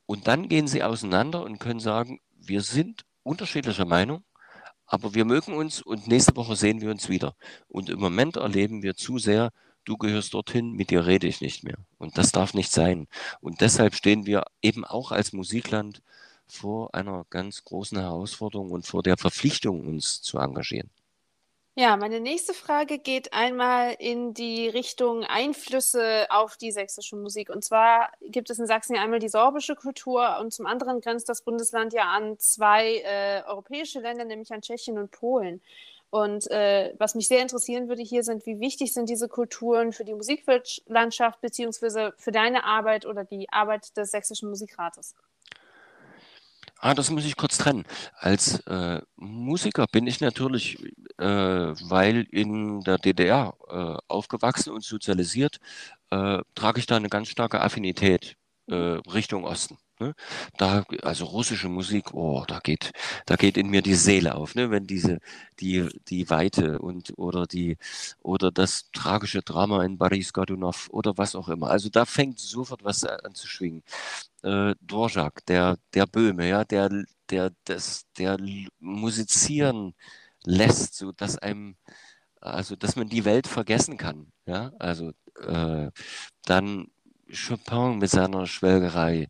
Und 0.07 0.29
dann 0.29 0.49
gehen 0.49 0.69
sie 0.69 0.83
auseinander 0.83 1.43
und 1.43 1.59
können 1.59 1.81
sagen, 1.81 2.21
wir 2.39 2.63
sind 2.63 3.05
unterschiedlicher 3.23 3.87
Meinung, 3.87 4.23
aber 4.87 5.15
wir 5.15 5.25
mögen 5.25 5.55
uns 5.55 5.83
und 5.83 6.07
nächste 6.07 6.37
Woche 6.37 6.55
sehen 6.57 6.81
wir 6.81 6.91
uns 6.91 7.09
wieder. 7.09 7.35
Und 7.69 7.91
im 7.91 7.99
Moment 7.99 8.37
erleben 8.37 8.83
wir 8.83 8.95
zu 8.95 9.19
sehr, 9.19 9.51
du 9.85 9.97
gehörst 9.97 10.35
dorthin, 10.35 10.73
mit 10.73 10.91
dir 10.91 11.07
rede 11.07 11.27
ich 11.27 11.41
nicht 11.41 11.65
mehr. 11.65 11.79
Und 11.99 12.19
das 12.19 12.33
darf 12.33 12.55
nicht 12.55 12.71
sein. 12.71 13.09
Und 13.41 13.61
deshalb 13.61 13.95
stehen 13.95 14.27
wir 14.27 14.45
eben 14.63 14.85
auch 14.85 15.11
als 15.11 15.33
Musikland 15.33 16.03
vor 16.47 16.95
einer 16.95 17.27
ganz 17.31 17.65
großen 17.65 17.99
Herausforderung 17.99 18.71
und 18.71 18.87
vor 18.87 19.03
der 19.03 19.17
Verpflichtung, 19.17 19.87
uns 19.87 20.23
zu 20.23 20.39
engagieren. 20.39 20.91
Ja, 21.79 21.99
meine 21.99 22.21
nächste 22.21 22.55
Frage 22.55 22.99
geht 22.99 23.35
einmal 23.35 23.95
in 23.99 24.33
die 24.33 24.67
Richtung 24.67 25.25
Einflüsse 25.25 26.27
auf 26.31 26.57
die 26.57 26.73
sächsische 26.73 27.17
Musik. 27.17 27.51
Und 27.51 27.65
zwar 27.65 28.13
gibt 28.23 28.49
es 28.49 28.59
in 28.59 28.67
Sachsen 28.67 28.95
ja 28.97 29.03
einmal 29.03 29.19
die 29.19 29.29
sorbische 29.29 29.75
Kultur 29.75 30.39
und 30.41 30.55
zum 30.55 30.65
anderen 30.65 31.03
grenzt 31.03 31.29
das 31.29 31.43
Bundesland 31.43 31.93
ja 31.93 32.05
an 32.05 32.39
zwei 32.39 33.03
äh, 33.05 33.43
europäische 33.47 34.01
Länder, 34.01 34.25
nämlich 34.25 34.51
an 34.55 34.63
Tschechien 34.63 34.97
und 34.97 35.11
Polen. 35.11 35.61
Und 36.09 36.51
äh, 36.51 36.95
was 36.99 37.15
mich 37.15 37.29
sehr 37.29 37.43
interessieren 37.43 37.89
würde 37.89 38.03
hier 38.03 38.23
sind, 38.23 38.47
wie 38.47 38.59
wichtig 38.59 38.95
sind 38.95 39.11
diese 39.11 39.29
Kulturen 39.29 39.93
für 39.93 40.05
die 40.07 40.15
Musiklandschaft 40.15 41.43
beziehungsweise 41.43 42.15
für 42.17 42.33
deine 42.33 42.65
Arbeit 42.65 43.05
oder 43.05 43.25
die 43.25 43.51
Arbeit 43.51 43.95
des 43.99 44.13
Sächsischen 44.13 44.49
Musikrates? 44.49 45.15
Ah, 46.79 46.95
das 46.95 47.11
muss 47.11 47.25
ich 47.25 47.37
kurz 47.37 47.57
trennen. 47.59 47.85
Als 48.17 48.61
äh, 48.67 49.01
Musiker 49.17 49.87
bin 49.91 50.07
ich 50.07 50.21
natürlich, 50.21 50.79
äh, 51.19 51.25
weil 51.25 52.23
in 52.31 52.81
der 52.83 52.99
DDR 52.99 53.55
äh, 53.69 53.97
aufgewachsen 54.09 54.73
und 54.73 54.85
sozialisiert, 54.85 55.59
äh, 56.11 56.41
trage 56.55 56.79
ich 56.81 56.87
da 56.87 56.97
eine 56.97 57.09
ganz 57.09 57.29
starke 57.29 57.61
Affinität 57.63 58.37
äh, 58.69 58.75
Richtung 58.75 59.45
Osten. 59.45 59.79
Ne? 59.99 60.15
Da, 60.59 60.85
also 61.03 61.25
russische 61.25 61.69
Musik, 61.69 62.13
oh, 62.13 62.45
da 62.47 62.59
geht, 62.61 62.93
da 63.25 63.37
geht 63.37 63.57
in 63.57 63.71
mir 63.71 63.81
die 63.83 63.95
Seele 63.95 64.35
auf, 64.35 64.55
ne? 64.55 64.71
wenn 64.71 64.87
diese, 64.87 65.21
die, 65.59 65.89
die 66.09 66.29
Weite 66.29 66.79
und 66.81 67.15
oder 67.17 67.47
die 67.47 67.79
oder 68.23 68.51
das 68.53 68.91
tragische 68.93 69.43
Drama 69.43 69.85
in 69.85 69.97
Boris 69.99 70.33
Godunov 70.35 70.89
oder 70.91 71.17
was 71.17 71.35
auch 71.35 71.49
immer. 71.49 71.71
Also 71.71 71.89
da 71.89 72.05
fängt 72.05 72.39
sofort 72.39 72.85
was 72.85 73.05
an 73.05 73.35
zu 73.35 73.49
schwingen. 73.49 73.83
Äh, 74.43 74.75
Dvorak, 74.83 75.45
der, 75.47 75.79
der 75.95 76.07
Böhme, 76.07 76.49
ja, 76.49 76.65
der, 76.65 76.91
der, 77.31 77.53
das, 77.65 78.07
der 78.19 78.39
musizieren 78.81 79.95
lässt, 80.45 80.95
so 80.97 81.13
dass 81.13 81.39
einem, 81.39 81.77
also 82.41 82.77
dass 82.77 82.97
man 82.97 83.09
die 83.09 83.25
Welt 83.25 83.47
vergessen 83.47 83.97
kann. 83.97 84.33
Ja, 84.47 84.73
also 84.79 85.13
äh, 85.41 85.91
dann 86.45 86.89
Chopin 87.33 87.99
mit 87.99 88.11
seiner 88.11 88.47
Schwelgerei 88.47 89.29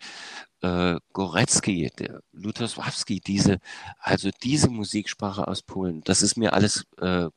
äh, 0.62 0.96
Gorecki, 1.12 1.90
der 1.98 2.22
Lutosławski, 2.32 3.20
diese, 3.20 3.58
also 3.98 4.30
diese 4.42 4.70
Musiksprache 4.70 5.46
aus 5.46 5.62
Polen, 5.62 6.02
das 6.02 6.22
ist 6.22 6.36
mir 6.36 6.52
alles 6.52 6.86
äh, 6.98 7.28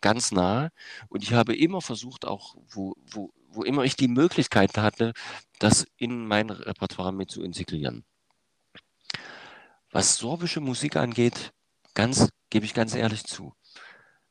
ganz 0.00 0.32
nahe. 0.32 0.70
Und 1.08 1.22
ich 1.22 1.32
habe 1.32 1.56
immer 1.56 1.80
versucht, 1.80 2.26
auch 2.26 2.56
wo, 2.68 2.94
wo, 3.10 3.32
wo 3.48 3.62
immer 3.62 3.84
ich 3.84 3.96
die 3.96 4.08
Möglichkeit 4.08 4.76
hatte, 4.76 5.12
das 5.58 5.86
in 5.96 6.26
mein 6.26 6.50
Repertoire 6.50 7.12
mit 7.12 7.30
zu 7.30 7.42
integrieren. 7.42 8.04
Was 9.90 10.16
sorbische 10.16 10.60
Musik 10.60 10.96
angeht, 10.96 11.52
ganz, 11.94 12.28
gebe 12.50 12.66
ich 12.66 12.74
ganz 12.74 12.94
ehrlich 12.94 13.24
zu, 13.24 13.54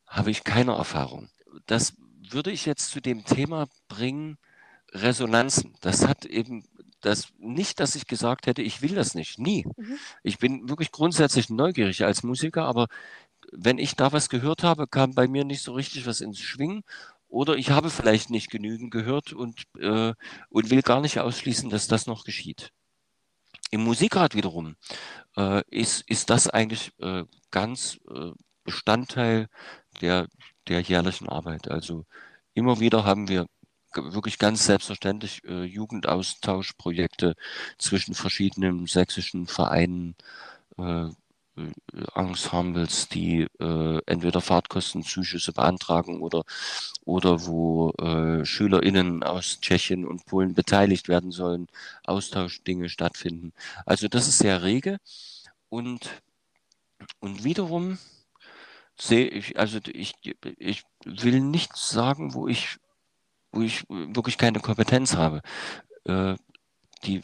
habe 0.06 0.32
ich 0.32 0.43
keine 0.43 0.74
Erfahrung. 0.74 1.30
Das 1.66 1.93
würde 2.30 2.52
ich 2.52 2.66
jetzt 2.66 2.91
zu 2.91 3.02
dem 3.02 3.26
Thema 3.26 3.68
bringen, 3.88 4.38
Resonanzen. 4.91 5.76
Das 5.82 6.08
hat 6.08 6.26
eben 6.26 6.64
das 7.08 7.34
nicht, 7.39 7.80
dass 7.80 7.95
ich 7.95 8.08
gesagt 8.08 8.47
hätte, 8.47 8.62
ich 8.62 8.82
will 8.82 8.95
das 8.95 9.16
nicht. 9.16 9.39
Nie. 9.39 9.66
Mhm. 9.78 9.97
Ich 10.24 10.38
bin 10.38 10.70
wirklich 10.70 10.91
grundsätzlich 10.91 11.49
neugierig 11.49 12.03
als 12.03 12.24
Musiker, 12.24 12.66
aber 12.66 12.88
wenn 13.51 13.78
ich 13.78 13.95
da 13.95 14.12
was 14.12 14.30
gehört 14.30 14.64
habe, 14.64 14.88
kam 14.88 15.14
bei 15.14 15.28
mir 15.28 15.45
nicht 15.45 15.64
so 15.64 15.74
richtig 15.74 16.05
was 16.05 16.22
ins 16.22 16.39
Schwingen. 16.39 16.84
Oder 17.30 17.58
ich 17.58 17.72
habe 17.72 17.89
vielleicht 17.89 18.30
nicht 18.30 18.49
genügend 18.49 18.91
gehört 18.91 19.34
und, 19.34 19.64
äh, 19.80 20.14
und 20.49 20.70
will 20.70 20.82
gar 20.82 21.01
nicht 21.01 21.20
ausschließen, 21.20 21.70
dass 21.70 21.88
das 21.88 22.08
noch 22.08 22.24
geschieht. 22.24 22.72
Im 23.70 23.84
Musikrat 23.84 24.34
wiederum 24.34 24.76
äh, 25.36 25.62
ist, 25.70 26.03
ist 26.08 26.30
das 26.30 26.49
eigentlich 26.49 26.93
äh, 26.99 27.26
ganz 27.51 27.99
äh, 28.10 28.32
Bestandteil 28.64 29.47
der, 30.01 30.28
der 30.68 30.82
jährlichen 30.82 31.28
Arbeit. 31.28 31.70
Also 31.70 32.05
immer 32.53 32.80
wieder 32.80 33.03
haben 33.03 33.28
wir 33.28 33.45
wirklich 33.95 34.39
ganz 34.39 34.65
selbstverständlich 34.65 35.43
äh, 35.45 35.63
Jugendaustauschprojekte 35.63 37.35
zwischen 37.77 38.13
verschiedenen 38.15 38.85
sächsischen 38.88 39.47
Vereinen, 39.47 40.15
äh, 40.77 41.09
äh, 41.57 41.71
Ensembles, 42.15 43.09
die 43.09 43.47
äh, 43.59 44.01
entweder 44.05 44.41
Fahrtkostenzuschüsse 44.41 45.53
beantragen 45.53 46.21
oder, 46.21 46.43
oder 47.05 47.45
wo 47.47 47.91
äh, 47.93 48.45
SchülerInnen 48.45 49.23
aus 49.23 49.59
Tschechien 49.59 50.05
und 50.05 50.25
Polen 50.25 50.53
beteiligt 50.53 51.07
werden 51.07 51.31
sollen, 51.31 51.67
Austauschdinge 52.03 52.89
stattfinden. 52.89 53.53
Also 53.85 54.07
das 54.07 54.27
ist 54.27 54.39
sehr 54.39 54.63
rege 54.63 54.99
und, 55.69 56.09
und 57.19 57.43
wiederum 57.43 57.97
sehe 58.99 59.27
ich, 59.27 59.57
also 59.59 59.79
ich, 59.88 60.15
ich 60.57 60.83
will 61.05 61.39
nicht 61.41 61.75
sagen, 61.75 62.33
wo 62.33 62.47
ich, 62.47 62.77
wo 63.52 63.62
ich 63.62 63.84
wirklich 63.89 64.38
keine 64.38 64.60
Kompetenz 64.60 65.16
habe. 65.16 65.41
Äh, 66.06 66.36
die 67.04 67.22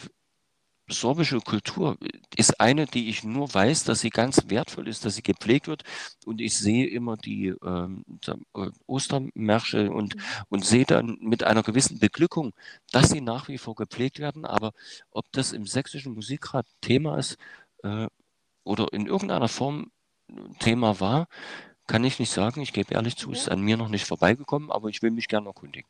sorbische 0.87 1.39
Kultur 1.39 1.97
ist 2.35 2.59
eine, 2.59 2.85
die 2.85 3.09
ich 3.09 3.23
nur 3.23 3.53
weiß, 3.53 3.85
dass 3.85 4.01
sie 4.01 4.09
ganz 4.09 4.49
wertvoll 4.49 4.87
ist, 4.87 5.05
dass 5.05 5.15
sie 5.15 5.23
gepflegt 5.23 5.67
wird. 5.67 5.83
Und 6.25 6.41
ich 6.41 6.57
sehe 6.57 6.87
immer 6.87 7.15
die 7.15 7.53
ähm, 7.63 8.03
äh, 8.27 8.69
Ostermärsche 8.85 9.91
und, 9.91 10.15
mhm. 10.15 10.21
und 10.49 10.65
sehe 10.65 10.85
dann 10.85 11.17
mit 11.21 11.43
einer 11.43 11.63
gewissen 11.63 11.99
Beglückung, 11.99 12.53
dass 12.91 13.09
sie 13.09 13.21
nach 13.21 13.47
wie 13.47 13.57
vor 13.57 13.75
gepflegt 13.75 14.19
werden. 14.19 14.45
Aber 14.45 14.73
ob 15.11 15.25
das 15.31 15.53
im 15.53 15.65
sächsischen 15.65 16.13
Musikrat 16.13 16.67
Thema 16.81 17.17
ist 17.17 17.37
äh, 17.83 18.07
oder 18.63 18.91
in 18.91 19.07
irgendeiner 19.07 19.47
Form 19.47 19.91
Thema 20.59 20.99
war, 20.99 21.27
kann 21.87 22.03
ich 22.03 22.19
nicht 22.19 22.31
sagen. 22.31 22.61
Ich 22.61 22.73
gebe 22.73 22.93
ehrlich 22.93 23.17
zu, 23.17 23.29
ja. 23.29 23.37
ist 23.37 23.49
an 23.49 23.61
mir 23.61 23.77
noch 23.77 23.89
nicht 23.89 24.05
vorbeigekommen, 24.05 24.71
aber 24.71 24.89
ich 24.89 25.01
will 25.01 25.11
mich 25.11 25.27
gerne 25.27 25.47
erkundigen. 25.47 25.89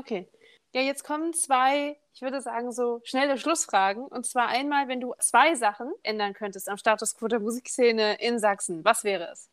Okay. 0.00 0.26
Ja, 0.72 0.80
jetzt 0.80 1.04
kommen 1.04 1.34
zwei, 1.34 1.98
ich 2.14 2.22
würde 2.22 2.40
sagen, 2.40 2.72
so 2.72 3.02
schnelle 3.04 3.36
Schlussfragen. 3.36 4.04
Und 4.04 4.24
zwar 4.24 4.48
einmal, 4.48 4.88
wenn 4.88 5.00
du 5.00 5.14
zwei 5.18 5.54
Sachen 5.54 5.92
ändern 6.02 6.32
könntest 6.32 6.70
am 6.70 6.78
Status 6.78 7.16
quo 7.16 7.28
der 7.28 7.40
Musikszene 7.40 8.14
in 8.14 8.38
Sachsen, 8.38 8.82
was 8.82 9.04
wäre 9.04 9.30
es? 9.30 9.50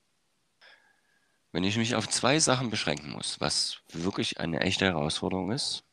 Wenn 1.51 1.65
ich 1.65 1.77
mich 1.77 1.95
auf 1.95 2.07
zwei 2.07 2.39
Sachen 2.39 2.69
beschränken 2.69 3.11
muss, 3.11 3.41
was 3.41 3.79
wirklich 3.91 4.39
eine 4.39 4.61
echte 4.61 4.85
Herausforderung 4.85 5.51
ist, 5.51 5.83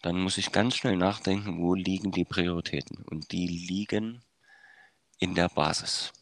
dann 0.00 0.20
muss 0.20 0.38
ich 0.38 0.50
ganz 0.50 0.74
schnell 0.74 0.96
nachdenken, 0.96 1.62
wo 1.62 1.74
liegen 1.74 2.10
die 2.10 2.24
Prioritäten. 2.24 3.04
Und 3.04 3.30
die 3.30 3.46
liegen 3.46 4.24
in 5.20 5.36
der 5.36 5.50
Basis. 5.50 6.12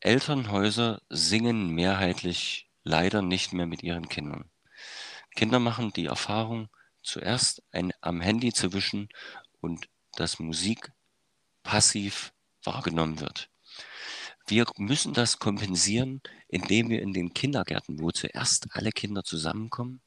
Elternhäuser 0.00 1.02
singen 1.10 1.74
mehrheitlich 1.74 2.70
leider 2.84 3.20
nicht 3.20 3.52
mehr 3.52 3.66
mit 3.66 3.82
ihren 3.82 4.08
Kindern. 4.08 4.48
Kinder 5.34 5.58
machen 5.58 5.92
die 5.92 6.06
Erfahrung, 6.06 6.68
zuerst 7.02 7.62
ein, 7.72 7.92
am 8.00 8.20
Handy 8.20 8.52
zu 8.52 8.72
wischen 8.72 9.08
und 9.60 9.88
dass 10.12 10.38
Musik 10.38 10.92
passiv 11.62 12.32
wahrgenommen 12.62 13.20
wird. 13.20 13.50
Wir 14.46 14.66
müssen 14.76 15.14
das 15.14 15.38
kompensieren, 15.38 16.20
indem 16.48 16.90
wir 16.90 17.00
in 17.00 17.12
den 17.12 17.32
Kindergärten, 17.32 18.00
wo 18.00 18.10
zuerst 18.10 18.66
alle 18.72 18.92
Kinder 18.92 19.24
zusammenkommen, 19.24 20.02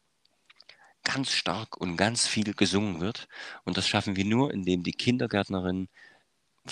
ganz 1.03 1.32
stark 1.32 1.78
und 1.78 1.97
ganz 1.97 2.28
viel 2.28 2.53
gesungen 2.53 2.99
wird. 2.99 3.28
Und 3.63 3.78
das 3.78 3.88
schaffen 3.88 4.15
wir 4.15 4.25
nur, 4.25 4.53
indem 4.53 4.84
die 4.84 4.91
Kindergärtnerinnen 4.91 5.89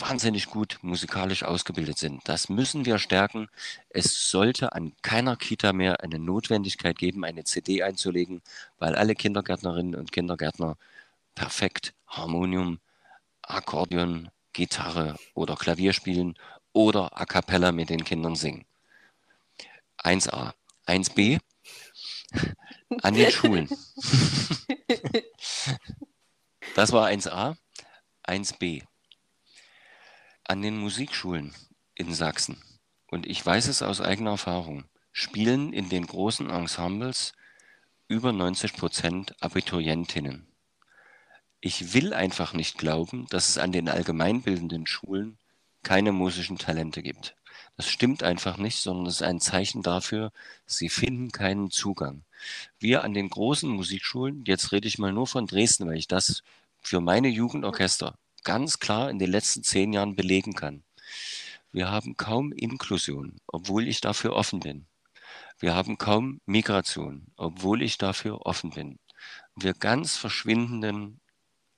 wahnsinnig 0.02 0.48
gut 0.48 0.80
musikalisch 0.82 1.44
ausgebildet 1.44 1.98
sind. 1.98 2.22
Das 2.26 2.50
müssen 2.50 2.86
wir 2.86 3.00
stärken. 3.00 3.48
Es 3.90 4.30
sollte 4.30 4.74
an 4.74 4.94
keiner 5.02 5.36
Kita 5.36 5.74
mehr 5.74 6.02
eine 6.02 6.20
Notwendigkeit 6.20 6.98
geben, 6.98 7.24
eine 7.24 7.44
CD 7.44 7.84
einzulegen, 7.84 8.42
weil 8.80 8.96
alle 8.96 9.16
Kindergärtnerinnen 9.16 9.96
und 9.96 10.12
Kindergärtner 10.12 10.78
perfekt 11.34 11.94
Harmonium, 12.08 12.80
Akkordeon, 13.42 14.30
Gitarre 14.54 15.18
oder 15.34 15.56
Klavier 15.56 15.94
spielen 15.94 16.36
oder 16.74 17.20
a 17.20 17.26
cappella 17.26 17.72
mit 17.72 17.90
den 17.90 18.04
Kindern 18.04 18.36
singen. 18.36 18.66
1a. 20.00 20.54
1b. 20.88 21.40
An 23.02 23.14
den 23.14 23.32
Schulen. 23.32 23.70
Das 26.76 26.92
war 26.92 27.08
1a. 27.08 27.56
1b 28.28 28.84
an 30.48 30.62
den 30.62 30.78
Musikschulen 30.78 31.56
in 31.96 32.14
Sachsen, 32.14 32.62
und 33.08 33.26
ich 33.26 33.44
weiß 33.44 33.68
es 33.68 33.82
aus 33.82 34.00
eigener 34.00 34.32
Erfahrung, 34.32 34.86
spielen 35.12 35.74
in 35.74 35.90
den 35.90 36.06
großen 36.06 36.52
Ensembles 36.52 37.34
über 38.08 38.32
90 38.32 38.74
Prozent 38.74 39.36
Abiturientinnen. 39.42 40.46
Ich 41.62 41.96
will 41.96 42.14
einfach 42.14 42.54
nicht 42.54 42.78
glauben, 42.78 43.26
dass 43.32 43.50
es 43.50 43.58
an 43.58 43.72
den 43.72 43.90
allgemeinbildenden 43.90 44.86
Schulen 44.86 45.40
keine 45.82 46.12
musischen 46.12 46.60
Talente 46.60 47.02
gibt. 47.02 47.36
Das 47.76 47.90
stimmt 47.90 48.22
einfach 48.22 48.58
nicht, 48.58 48.78
sondern 48.78 49.08
es 49.08 49.16
ist 49.16 49.24
ein 49.24 49.40
Zeichen 49.40 49.82
dafür, 49.82 50.32
sie 50.68 50.90
finden 50.90 51.32
keinen 51.32 51.72
Zugang. 51.72 52.24
Wir 52.78 53.04
an 53.04 53.16
den 53.16 53.30
großen 53.30 53.70
Musikschulen, 53.70 54.44
jetzt 54.46 54.72
rede 54.72 54.88
ich 54.88 55.00
mal 55.00 55.12
nur 55.12 55.26
von 55.26 55.48
Dresden, 55.48 55.88
weil 55.88 55.98
ich 55.98 56.08
das 56.08 56.44
für 56.84 57.02
meine 57.02 57.30
Jugendorchester 57.30 58.16
ganz 58.46 58.80
klar 58.80 59.10
in 59.10 59.20
den 59.20 59.30
letzten 59.30 59.64
zehn 59.64 59.92
Jahren 59.92 60.16
belegen 60.16 60.54
kann. 60.54 60.84
Wir 61.74 61.92
haben 61.92 62.16
kaum 62.16 62.54
Inklusion, 62.54 63.42
obwohl 63.48 63.90
ich 63.90 64.00
dafür 64.00 64.34
offen 64.34 64.62
bin. 64.62 64.86
Wir 65.60 65.76
haben 65.76 65.98
kaum 65.98 66.40
Migration, 66.46 67.28
obwohl 67.36 67.82
ich 67.82 67.98
dafür 67.98 68.46
offen 68.46 68.70
bin. 68.70 69.00
Wir 69.56 69.74
ganz 69.74 70.16
verschwindenden 70.16 71.20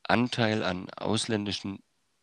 Anteil 0.03 0.63
an 0.63 0.89
ausländischen 0.91 1.79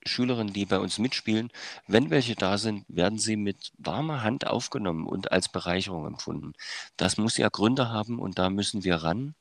Schülerinnen, 0.06 0.52
die 0.52 0.66
bei 0.66 0.78
uns 0.78 0.98
mitspielen, 0.98 1.50
wenn 1.86 2.10
welche 2.10 2.34
da 2.34 2.58
sind, 2.58 2.84
werden 2.88 3.18
sie 3.18 3.36
mit 3.36 3.72
warmer 3.78 4.22
Hand 4.22 4.46
aufgenommen 4.46 5.06
und 5.06 5.32
als 5.32 5.48
Bereicherung 5.48 6.06
empfunden. 6.06 6.52
Das 6.96 7.16
muss 7.16 7.36
ja 7.36 7.48
Gründe 7.48 7.88
haben 7.88 8.18
und 8.18 8.38
da 8.38 8.50
müssen 8.50 8.84
wir 8.84 8.96
ran. 8.96 9.34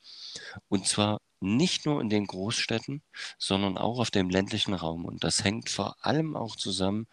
Und 0.70 0.88
zwar 0.88 1.20
nicht 1.40 1.86
nur 1.86 2.02
in 2.02 2.10
den 2.10 2.26
Großstädten, 2.26 3.02
sondern 3.38 3.78
auch 3.78 4.00
auf 4.00 4.12
dem 4.12 4.30
ländlichen 4.30 4.74
Raum. 4.74 5.06
Und 5.06 5.24
das 5.24 5.44
hängt 5.44 5.70
vor 5.70 5.98
allem 6.02 6.36
auch 6.36 6.56
zusammen, 6.56 7.08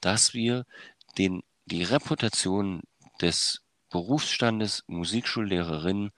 dass 0.00 0.34
wir 0.34 0.64
den, 1.18 1.42
die 1.66 1.82
Reputation 1.82 2.82
des 3.20 3.62
Berufsstandes 3.90 4.84
Musikschullehrerinnen 4.86 6.12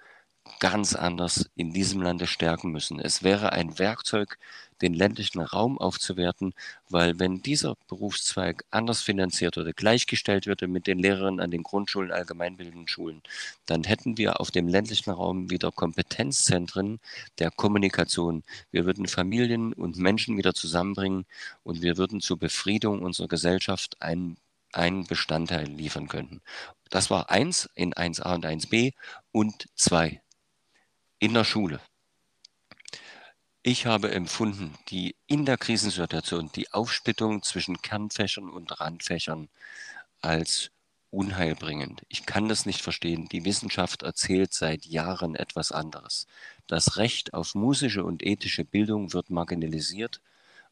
ganz 0.60 0.94
anders 0.94 1.50
in 1.54 1.72
diesem 1.72 2.02
Lande 2.02 2.26
stärken 2.26 2.70
müssen. 2.70 3.00
Es 3.00 3.22
wäre 3.22 3.52
ein 3.52 3.78
Werkzeug, 3.78 4.38
den 4.82 4.94
ländlichen 4.94 5.40
Raum 5.40 5.78
aufzuwerten, 5.78 6.54
weil 6.88 7.18
wenn 7.18 7.42
dieser 7.42 7.76
Berufszweig 7.88 8.64
anders 8.70 9.00
finanziert 9.00 9.56
oder 9.56 9.72
gleichgestellt 9.72 10.46
würde 10.46 10.68
mit 10.68 10.86
den 10.86 10.98
Lehrern 10.98 11.40
an 11.40 11.50
den 11.50 11.62
Grundschulen, 11.62 12.12
allgemeinbildenden 12.12 12.88
Schulen, 12.88 13.22
dann 13.64 13.84
hätten 13.84 14.18
wir 14.18 14.40
auf 14.40 14.50
dem 14.50 14.68
ländlichen 14.68 15.10
Raum 15.10 15.50
wieder 15.50 15.72
Kompetenzzentren 15.72 17.00
der 17.38 17.50
Kommunikation. 17.50 18.42
Wir 18.70 18.84
würden 18.84 19.06
Familien 19.06 19.72
und 19.72 19.96
Menschen 19.96 20.36
wieder 20.36 20.54
zusammenbringen 20.54 21.26
und 21.64 21.82
wir 21.82 21.96
würden 21.96 22.20
zur 22.20 22.38
Befriedung 22.38 23.02
unserer 23.02 23.28
Gesellschaft 23.28 24.02
einen 24.02 24.36
einen 24.72 25.06
Bestandteil 25.06 25.66
liefern 25.68 26.06
könnten. 26.06 26.42
Das 26.90 27.08
war 27.08 27.30
eins 27.30 27.70
in 27.74 27.94
1a 27.94 28.34
und 28.34 28.44
1b 28.44 28.92
und 29.32 29.68
zwei 29.74 30.20
in 31.18 31.34
der 31.34 31.44
Schule. 31.44 31.80
Ich 33.62 33.86
habe 33.86 34.12
empfunden, 34.12 34.74
die 34.88 35.16
in 35.26 35.44
der 35.44 35.56
Krisensituation 35.56 36.50
die 36.54 36.72
Aufsplittung 36.72 37.42
zwischen 37.42 37.82
Kernfächern 37.82 38.48
und 38.48 38.80
Randfächern 38.80 39.48
als 40.20 40.70
unheilbringend. 41.10 42.02
Ich 42.08 42.26
kann 42.26 42.48
das 42.48 42.66
nicht 42.66 42.82
verstehen. 42.82 43.28
Die 43.28 43.44
Wissenschaft 43.44 44.02
erzählt 44.02 44.52
seit 44.52 44.86
Jahren 44.86 45.34
etwas 45.34 45.72
anderes. 45.72 46.26
Das 46.66 46.96
Recht 46.96 47.34
auf 47.34 47.54
musische 47.54 48.04
und 48.04 48.24
ethische 48.24 48.64
Bildung 48.64 49.12
wird 49.12 49.30
marginalisiert 49.30 50.20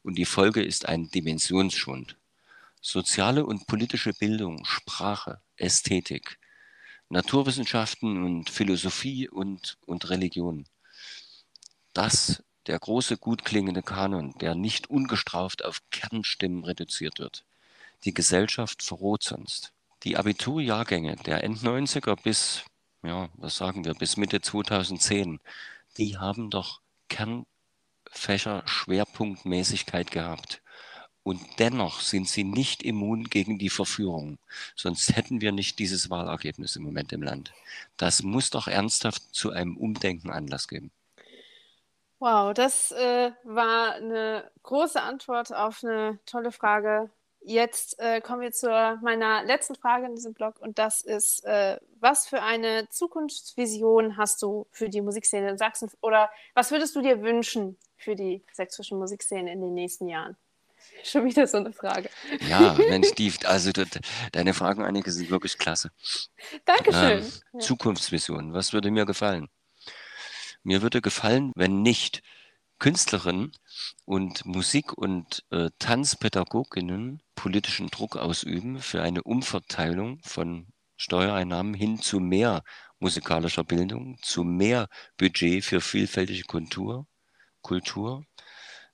und 0.03 0.17
die 0.17 0.25
Folge 0.25 0.63
ist 0.63 0.87
ein 0.87 1.09
Dimensionsschwund. 1.09 2.15
Soziale 2.79 3.45
und 3.45 3.65
politische 3.65 4.13
Bildung, 4.13 4.63
Sprache, 4.63 5.41
Ästhetik, 5.57 6.37
Naturwissenschaften 7.09 8.23
und 8.23 8.49
Philosophie 8.49 9.29
und, 9.29 9.77
und 9.85 10.09
Religion. 10.09 10.65
Das 11.93 12.43
der 12.67 12.79
große, 12.79 13.17
gut 13.17 13.45
klingende 13.45 13.83
Kanon, 13.83 14.33
der 14.39 14.55
nicht 14.55 14.89
ungestraft 14.89 15.63
auf 15.63 15.81
Kernstimmen 15.91 16.63
reduziert 16.63 17.19
wird. 17.19 17.45
Die 18.03 18.13
Gesellschaft 18.13 18.83
verroht 18.83 19.23
sonst. 19.23 19.71
Die 20.03 20.17
Abiturjahrgänge 20.17 21.15
der 21.15 21.43
End-90er 21.43 22.21
bis, 22.21 22.63
ja, 23.03 23.29
was 23.35 23.57
sagen 23.57 23.85
wir, 23.85 23.93
bis 23.93 24.17
Mitte 24.17 24.41
2010, 24.41 25.39
die 25.97 26.17
haben 26.17 26.49
doch 26.49 26.81
Kernfächer 27.09 28.63
Schwerpunktmäßigkeit 28.65 30.11
gehabt. 30.11 30.61
Und 31.25 31.41
dennoch 31.57 32.01
sind 32.01 32.29
sie 32.29 32.43
nicht 32.43 32.83
immun 32.83 33.23
gegen 33.23 33.57
die 33.57 33.71
Verführung. 33.71 34.37
Sonst 34.75 35.15
hätten 35.15 35.41
wir 35.41 35.51
nicht 35.51 35.79
dieses 35.79 36.11
Wahlergebnis 36.11 36.75
im 36.75 36.83
Moment 36.83 37.11
im 37.13 37.23
Land. 37.23 37.51
Das 37.97 38.21
muss 38.21 38.51
doch 38.51 38.67
ernsthaft 38.67 39.23
zu 39.33 39.49
einem 39.49 39.75
Umdenken 39.75 40.29
Anlass 40.29 40.67
geben. 40.67 40.91
Wow, 42.19 42.53
das 42.53 42.91
äh, 42.91 43.31
war 43.43 43.95
eine 43.95 44.51
große 44.61 45.01
Antwort 45.01 45.51
auf 45.51 45.83
eine 45.83 46.19
tolle 46.27 46.51
Frage. 46.51 47.09
Jetzt 47.41 47.99
äh, 47.99 48.21
kommen 48.21 48.41
wir 48.41 48.51
zu 48.51 48.67
meiner 49.01 49.43
letzten 49.43 49.73
Frage 49.73 50.05
in 50.05 50.15
diesem 50.15 50.35
Blog 50.35 50.59
und 50.59 50.77
das 50.77 51.01
ist, 51.01 51.43
äh, 51.43 51.79
was 51.99 52.27
für 52.27 52.43
eine 52.43 52.87
Zukunftsvision 52.89 54.15
hast 54.15 54.43
du 54.43 54.67
für 54.69 54.89
die 54.89 55.01
Musikszene 55.01 55.49
in 55.49 55.57
Sachsen 55.57 55.89
oder 56.01 56.29
was 56.53 56.69
würdest 56.69 56.95
du 56.95 57.01
dir 57.01 57.23
wünschen 57.23 57.77
für 57.97 58.15
die 58.15 58.43
sächsische 58.53 58.95
Musikszene 58.95 59.51
in 59.51 59.61
den 59.61 59.73
nächsten 59.73 60.07
Jahren? 60.07 60.37
Schon 61.03 61.25
wieder 61.25 61.45
so 61.45 61.57
eine 61.57 61.71
Frage. 61.71 62.09
Ja, 62.49 62.73
Mensch, 62.73 63.11
die, 63.11 63.31
also 63.45 63.71
deine 64.31 64.53
Fragen 64.53 64.83
einige 64.83 65.11
sind 65.11 65.29
wirklich 65.29 65.57
klasse. 65.57 65.91
Dankeschön. 66.65 67.19
Ähm, 67.19 67.31
ja. 67.53 67.59
Zukunftsvision, 67.59 68.53
was 68.53 68.73
würde 68.73 68.89
mir 68.89 69.05
gefallen? 69.05 69.49
Mir 70.63 70.81
würde 70.81 71.01
gefallen, 71.01 71.51
wenn 71.55 71.83
nicht 71.83 72.23
Künstlerinnen 72.79 73.51
und 74.05 74.45
Musik- 74.45 74.97
und 74.97 75.45
äh, 75.51 75.69
Tanzpädagoginnen 75.79 77.21
politischen 77.35 77.87
Druck 77.87 78.17
ausüben 78.17 78.81
für 78.81 79.01
eine 79.01 79.23
Umverteilung 79.23 80.19
von 80.23 80.67
Steuereinnahmen 80.97 81.73
hin 81.73 81.99
zu 81.99 82.19
mehr 82.19 82.63
musikalischer 82.99 83.63
Bildung, 83.63 84.17
zu 84.21 84.43
mehr 84.43 84.87
Budget 85.17 85.63
für 85.63 85.81
vielfältige 85.81 86.43
Kultur, 86.43 87.07
Kultur, 87.61 88.25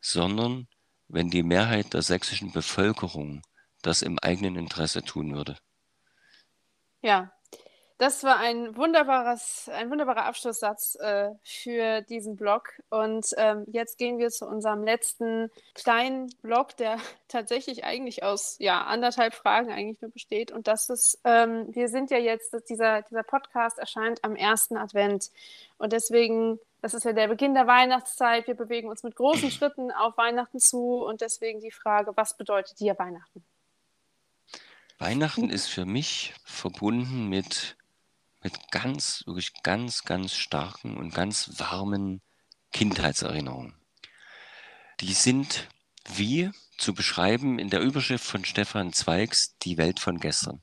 sondern 0.02 0.68
wenn 1.12 1.30
die 1.30 1.43
Mehrheit 1.43 1.93
der 1.93 2.01
sächsischen 2.01 2.51
Bevölkerung 2.51 3.41
das 3.82 4.01
im 4.01 4.20
eigenen 4.20 4.55
Interesse 4.55 5.03
tun 5.03 5.34
würde. 5.36 5.57
Ja, 7.01 7.32
das 8.01 8.24
war 8.24 8.38
ein 8.38 8.76
wunderbares, 8.76 9.70
ein 9.72 9.91
wunderbarer 9.91 10.26
Abschlusssatz 10.26 10.95
äh, 10.95 11.30
für 11.43 12.01
diesen 12.01 12.36
Blog. 12.36 12.70
Und 12.89 13.28
ähm, 13.38 13.64
jetzt 13.68 13.99
gehen 13.99 14.18
wir 14.18 14.32
zu 14.32 14.47
unserem 14.47 14.84
letzten 14.84 15.51
kleinen 15.76 16.34
Blog, 16.41 16.76
der 16.78 16.97
tatsächlich 17.28 17.84
eigentlich 17.84 18.24
aus 18.24 18.55
ja, 18.57 18.86
anderthalb 18.86 19.36
Fragen 19.36 19.72
eigentlich 19.72 20.01
nur 20.01 20.09
besteht. 20.09 20.51
Und 20.51 20.68
das 20.68 20.89
ist, 20.89 21.20
ähm, 21.26 21.68
wir 21.76 21.89
sind 21.89 22.09
ja 22.09 22.18
jetzt, 22.18 22.55
dieser, 22.70 23.03
dieser 23.03 23.22
Podcast 23.22 23.78
erscheint 23.78 24.24
am 24.24 24.36
ersten 24.36 24.78
Advent. 24.78 25.30
Und 25.78 25.93
deswegen, 25.93 26.57
das 26.82 26.94
ist 26.94 27.06
ja 27.06 27.14
der 27.14 27.28
Beginn 27.28 27.54
der 27.54 27.68
Weihnachtszeit. 27.68 28.48
Wir 28.48 28.56
bewegen 28.56 28.90
uns 28.90 29.04
mit 29.04 29.16
großen 29.16 29.52
Schritten 29.52 29.92
auf 29.92 30.18
Weihnachten 30.18 30.60
zu. 30.60 31.04
Und 31.04 31.22
deswegen 31.22 31.60
die 31.60 31.72
Frage, 31.72 32.12
was 32.16 32.36
bedeutet 32.36 32.80
dir 32.80 32.98
Weihnachten? 32.98 33.44
Weihnachten 35.00 35.50
ist 35.50 35.68
für 35.68 35.86
mich 35.86 36.34
verbunden 36.44 37.28
mit 37.28 37.76
mit 38.44 38.72
ganz, 38.72 39.24
wirklich 39.26 39.54
ganz, 39.64 40.04
ganz 40.04 40.34
starken 40.34 40.98
und 40.98 41.14
ganz 41.14 41.60
warmen 41.60 42.22
Kindheitserinnerungen. 42.72 43.76
Die 45.00 45.14
sind 45.14 45.68
wie 46.16 46.52
zu 46.78 46.94
beschreiben 46.94 47.60
in 47.60 47.70
der 47.70 47.82
Überschrift 47.82 48.26
von 48.26 48.44
Stefan 48.46 48.94
Zweigs 48.94 49.58
Die 49.60 49.78
Welt 49.78 50.00
von 50.00 50.20
gestern. 50.20 50.62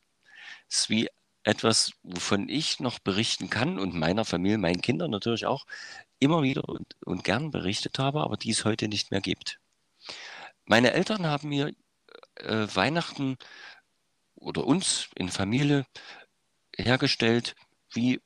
Es 0.68 0.80
ist 0.80 0.90
wie 0.90 1.08
etwas, 1.44 1.92
wovon 2.02 2.48
ich 2.48 2.80
noch 2.80 2.98
berichten 2.98 3.48
kann 3.48 3.78
und 3.78 3.94
meiner 3.94 4.24
Familie, 4.24 4.58
meinen 4.58 4.82
Kindern 4.82 5.10
natürlich 5.10 5.46
auch 5.46 5.64
immer 6.18 6.42
wieder 6.42 6.68
und, 6.68 6.96
und 7.04 7.24
gern 7.24 7.50
berichtet 7.50 7.98
habe, 7.98 8.22
aber 8.22 8.36
die 8.36 8.50
es 8.50 8.64
heute 8.64 8.88
nicht 8.88 9.10
mehr 9.10 9.20
gibt. 9.20 9.60
Meine 10.64 10.92
Eltern 10.92 11.26
haben 11.26 11.48
mir 11.48 11.72
äh, 12.36 12.66
Weihnachten 12.74 13.36
oder 14.34 14.66
uns 14.66 15.08
in 15.14 15.28
Familie 15.28 15.86
hergestellt 16.76 17.56
wie 17.92 18.20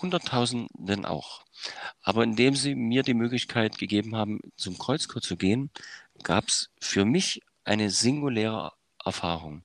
Hunderttausenden 0.00 1.04
auch. 1.04 1.44
Aber 2.02 2.22
indem 2.22 2.54
sie 2.54 2.74
mir 2.74 3.02
die 3.02 3.14
Möglichkeit 3.14 3.78
gegeben 3.78 4.14
haben, 4.14 4.40
zum 4.56 4.78
Kreuzchor 4.78 5.20
zu 5.22 5.36
gehen, 5.36 5.70
gab 6.22 6.48
es 6.48 6.70
für 6.80 7.04
mich 7.04 7.42
eine 7.64 7.90
singuläre 7.90 8.72
Erfahrung, 9.04 9.64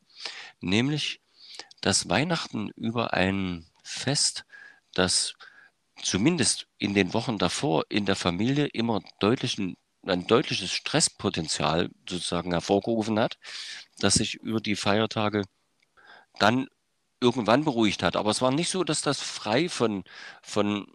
nämlich 0.60 1.22
dass 1.82 2.10
Weihnachten 2.10 2.70
über 2.76 3.14
ein 3.14 3.66
Fest, 3.84 4.46
das 4.94 5.36
zumindest 6.04 6.68
in 6.78 6.94
den 6.94 7.14
Wochen 7.14 7.38
davor 7.38 7.86
in 7.90 8.06
der 8.06 8.16
Familie 8.16 8.68
immer 8.68 9.02
deutlichen, 9.20 9.76
ein 10.06 10.28
deutliches 10.28 10.72
Stresspotenzial 10.72 11.90
sozusagen 12.08 12.52
hervorgerufen 12.52 13.20
hat, 13.20 13.38
dass 14.00 14.16
sich 14.16 14.36
über 14.36 14.60
die 14.60 14.76
Feiertage 14.76 15.44
dann 16.40 16.68
irgendwann 17.22 17.64
beruhigt 17.64 18.04
hat. 18.04 18.16
Aber 18.16 18.32
es 18.32 18.42
war 18.42 18.52
nicht 18.52 18.70
so, 18.70 18.84
dass 18.84 19.02
das 19.02 19.22
frei 19.22 19.70
von, 19.70 20.04
von 20.42 20.88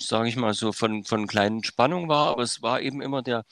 sage 0.00 0.28
ich 0.28 0.36
mal 0.36 0.54
so, 0.54 0.72
von, 0.72 1.04
von 1.04 1.28
kleinen 1.28 1.62
Spannungen 1.62 2.08
war, 2.08 2.28
aber 2.28 2.42
es 2.42 2.62
war 2.62 2.80
eben 2.80 3.00
immer 3.00 3.22
der, 3.22 3.44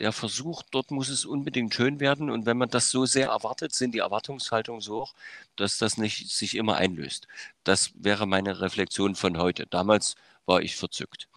der 0.00 0.12
Versuch, 0.12 0.62
dort 0.70 0.90
muss 0.90 1.08
es 1.08 1.24
unbedingt 1.24 1.74
schön 1.74 2.00
werden. 2.00 2.30
Und 2.30 2.46
wenn 2.46 2.56
man 2.56 2.68
das 2.68 2.90
so 2.90 3.06
sehr 3.06 3.28
erwartet, 3.28 3.74
sind 3.74 3.92
die 3.92 3.98
Erwartungshaltungen 3.98 4.80
so 4.80 5.02
hoch, 5.02 5.14
dass 5.56 5.78
das 5.78 5.98
nicht 5.98 6.30
sich 6.30 6.54
immer 6.56 6.76
einlöst. 6.76 7.26
Das 7.64 7.92
wäre 7.94 8.26
meine 8.26 8.60
Reflexion 8.60 9.14
von 9.14 9.38
heute. 9.38 9.66
Damals 9.66 10.14
war 10.46 10.62
ich 10.62 10.76
verzückt. 10.76 11.28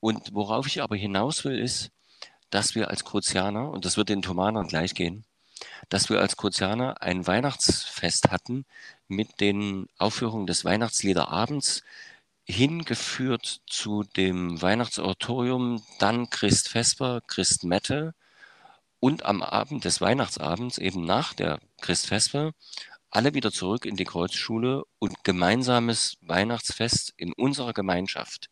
Und 0.00 0.34
worauf 0.34 0.66
ich 0.66 0.82
aber 0.82 0.96
hinaus 0.96 1.44
will, 1.44 1.58
ist, 1.58 1.90
dass 2.50 2.74
wir 2.74 2.88
als 2.88 3.04
Kruzianer, 3.04 3.70
und 3.70 3.84
das 3.84 3.96
wird 3.96 4.08
den 4.08 4.22
Thomanern 4.22 4.68
gleich 4.68 4.94
gehen, 4.94 5.24
dass 5.88 6.08
wir 6.08 6.20
als 6.20 6.36
Kruzianer 6.36 7.02
ein 7.02 7.26
Weihnachtsfest 7.26 8.30
hatten 8.30 8.64
mit 9.08 9.40
den 9.40 9.88
Aufführungen 9.98 10.46
des 10.46 10.64
Weihnachtsliederabends, 10.64 11.82
hingeführt 12.46 13.62
zu 13.66 14.02
dem 14.02 14.60
Weihnachtsoratorium, 14.60 15.82
dann 15.98 16.30
Christ 16.30 16.68
Vesper, 16.68 17.20
Christ 17.26 17.64
Mette 17.64 18.14
und 19.00 19.24
am 19.24 19.42
Abend 19.42 19.84
des 19.84 20.00
Weihnachtsabends, 20.00 20.78
eben 20.78 21.04
nach 21.04 21.34
der 21.34 21.60
Christ 21.80 22.06
Vesper, 22.06 22.52
alle 23.10 23.34
wieder 23.34 23.52
zurück 23.52 23.86
in 23.86 23.96
die 23.96 24.04
Kreuzschule 24.04 24.84
und 24.98 25.24
gemeinsames 25.24 26.18
Weihnachtsfest 26.20 27.14
in 27.16 27.32
unserer 27.32 27.72
Gemeinschaft. 27.72 28.50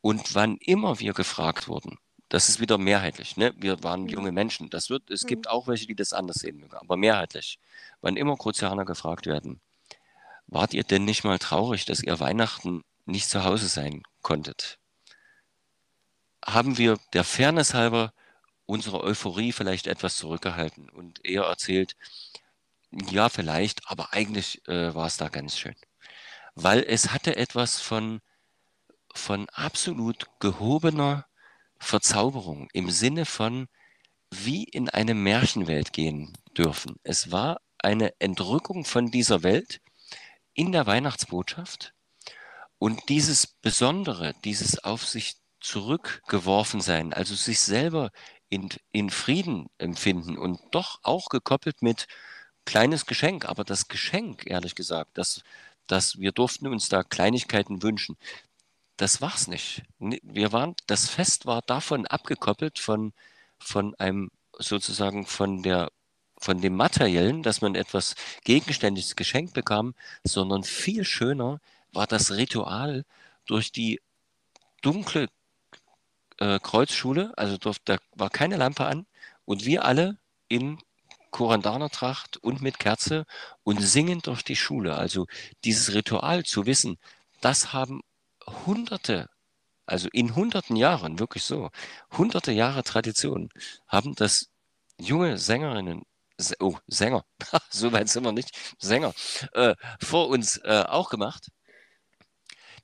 Und 0.00 0.34
wann 0.34 0.56
immer 0.56 0.98
wir 0.98 1.12
gefragt 1.12 1.68
wurden, 1.68 1.98
das 2.30 2.48
ist 2.48 2.60
wieder 2.60 2.78
mehrheitlich. 2.78 3.36
Ne? 3.36 3.52
Wir 3.56 3.82
waren 3.82 4.02
mhm. 4.04 4.08
junge 4.08 4.32
Menschen. 4.32 4.70
Das 4.70 4.88
wird, 4.88 5.10
es 5.10 5.24
mhm. 5.24 5.28
gibt 5.28 5.48
auch 5.48 5.68
welche, 5.68 5.86
die 5.86 5.94
das 5.94 6.12
anders 6.12 6.36
sehen 6.36 6.58
mögen, 6.58 6.76
aber 6.76 6.96
mehrheitlich. 6.96 7.58
Wann 8.00 8.16
immer 8.16 8.36
Kruzianer 8.36 8.84
gefragt 8.84 9.26
werden, 9.26 9.60
wart 10.46 10.72
ihr 10.74 10.84
denn 10.84 11.04
nicht 11.04 11.24
mal 11.24 11.38
traurig, 11.38 11.84
dass 11.84 12.02
ihr 12.02 12.18
Weihnachten 12.18 12.82
nicht 13.10 13.28
zu 13.28 13.44
Hause 13.44 13.68
sein 13.68 14.02
konntet? 14.22 14.78
Haben 16.44 16.78
wir 16.78 16.98
der 17.12 17.24
Fairness 17.24 17.74
halber 17.74 18.12
unsere 18.66 19.02
Euphorie 19.02 19.52
vielleicht 19.52 19.86
etwas 19.86 20.16
zurückgehalten 20.16 20.88
und 20.90 21.24
eher 21.24 21.42
erzählt, 21.42 21.96
ja, 22.92 23.28
vielleicht, 23.28 23.88
aber 23.88 24.12
eigentlich 24.12 24.66
äh, 24.68 24.94
war 24.94 25.06
es 25.06 25.16
da 25.16 25.28
ganz 25.28 25.58
schön. 25.58 25.76
Weil 26.54 26.84
es 26.86 27.12
hatte 27.12 27.36
etwas 27.36 27.80
von, 27.80 28.20
von 29.14 29.48
absolut 29.50 30.26
gehobener 30.40 31.26
Verzauberung 31.78 32.68
im 32.72 32.90
Sinne 32.90 33.26
von 33.26 33.68
wie 34.30 34.64
in 34.64 34.88
eine 34.88 35.14
Märchenwelt 35.14 35.92
gehen 35.92 36.32
dürfen. 36.56 36.96
Es 37.02 37.32
war 37.32 37.60
eine 37.78 38.12
Entrückung 38.20 38.84
von 38.84 39.10
dieser 39.10 39.42
Welt 39.42 39.80
in 40.54 40.72
der 40.72 40.86
Weihnachtsbotschaft 40.86 41.94
und 42.80 43.10
dieses 43.10 43.46
Besondere, 43.46 44.34
dieses 44.42 44.82
auf 44.82 45.06
sich 45.06 45.36
zurückgeworfen 45.60 46.80
sein, 46.80 47.12
also 47.12 47.34
sich 47.34 47.60
selber 47.60 48.10
in, 48.48 48.70
in 48.90 49.10
Frieden 49.10 49.68
empfinden 49.76 50.38
und 50.38 50.58
doch 50.70 50.98
auch 51.02 51.28
gekoppelt 51.28 51.82
mit 51.82 52.06
kleines 52.64 53.04
Geschenk, 53.04 53.44
aber 53.44 53.64
das 53.64 53.88
Geschenk, 53.88 54.46
ehrlich 54.46 54.74
gesagt, 54.74 55.18
dass, 55.18 55.42
dass 55.86 56.18
wir 56.18 56.32
durften 56.32 56.68
uns 56.68 56.88
da 56.88 57.02
Kleinigkeiten 57.02 57.82
wünschen, 57.82 58.16
das 58.96 59.20
war's 59.20 59.46
nicht. 59.46 59.82
Wir 59.98 60.52
waren, 60.52 60.74
das 60.86 61.06
Fest 61.06 61.44
war 61.44 61.60
davon 61.60 62.06
abgekoppelt 62.06 62.78
von, 62.78 63.12
von 63.58 63.94
einem 63.96 64.30
sozusagen 64.58 65.26
von 65.26 65.62
der 65.62 65.90
von 66.42 66.62
dem 66.62 66.74
Materiellen, 66.74 67.42
dass 67.42 67.60
man 67.60 67.74
etwas 67.74 68.14
Gegenständliches 68.44 69.14
geschenkt 69.14 69.52
bekam, 69.52 69.94
sondern 70.24 70.64
viel 70.64 71.04
schöner 71.04 71.60
war 71.92 72.06
das 72.06 72.32
Ritual 72.32 73.04
durch 73.46 73.72
die 73.72 74.00
dunkle 74.82 75.28
äh, 76.38 76.58
Kreuzschule, 76.58 77.32
also 77.36 77.56
dort, 77.58 77.78
da 77.84 77.98
war 78.14 78.30
keine 78.30 78.56
Lampe 78.56 78.86
an 78.86 79.06
und 79.44 79.64
wir 79.66 79.84
alle 79.84 80.18
in 80.48 80.78
Korandanertracht 81.30 82.38
und 82.38 82.60
mit 82.60 82.78
Kerze 82.78 83.24
und 83.62 83.80
singen 83.80 84.20
durch 84.20 84.42
die 84.42 84.56
Schule. 84.56 84.96
Also 84.96 85.26
dieses 85.64 85.94
Ritual 85.94 86.44
zu 86.44 86.66
wissen, 86.66 86.98
das 87.40 87.72
haben 87.72 88.02
Hunderte, 88.66 89.28
also 89.86 90.08
in 90.12 90.34
hunderten 90.34 90.76
Jahren, 90.76 91.18
wirklich 91.18 91.44
so, 91.44 91.70
hunderte 92.16 92.52
Jahre 92.52 92.82
Tradition, 92.82 93.50
haben 93.86 94.14
das 94.14 94.50
junge 94.98 95.38
Sängerinnen, 95.38 96.02
oh, 96.58 96.76
Sänger, 96.86 97.24
so 97.70 97.92
weit 97.92 98.08
sind 98.08 98.24
wir 98.24 98.32
nicht, 98.32 98.50
Sänger, 98.78 99.14
äh, 99.52 99.74
vor 100.00 100.28
uns 100.28 100.58
äh, 100.58 100.84
auch 100.88 101.10
gemacht. 101.10 101.48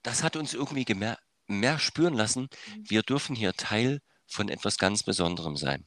Das 0.02 0.22
hat 0.22 0.36
uns 0.36 0.54
irgendwie 0.54 0.84
gemerkt, 0.84 1.22
mehr 1.46 1.78
spüren 1.78 2.14
lassen, 2.14 2.48
mhm. 2.74 2.90
wir 2.90 3.02
dürfen 3.02 3.36
hier 3.36 3.52
Teil 3.54 4.00
von 4.26 4.48
etwas 4.48 4.78
ganz 4.78 5.02
Besonderem 5.02 5.56
sein. 5.56 5.86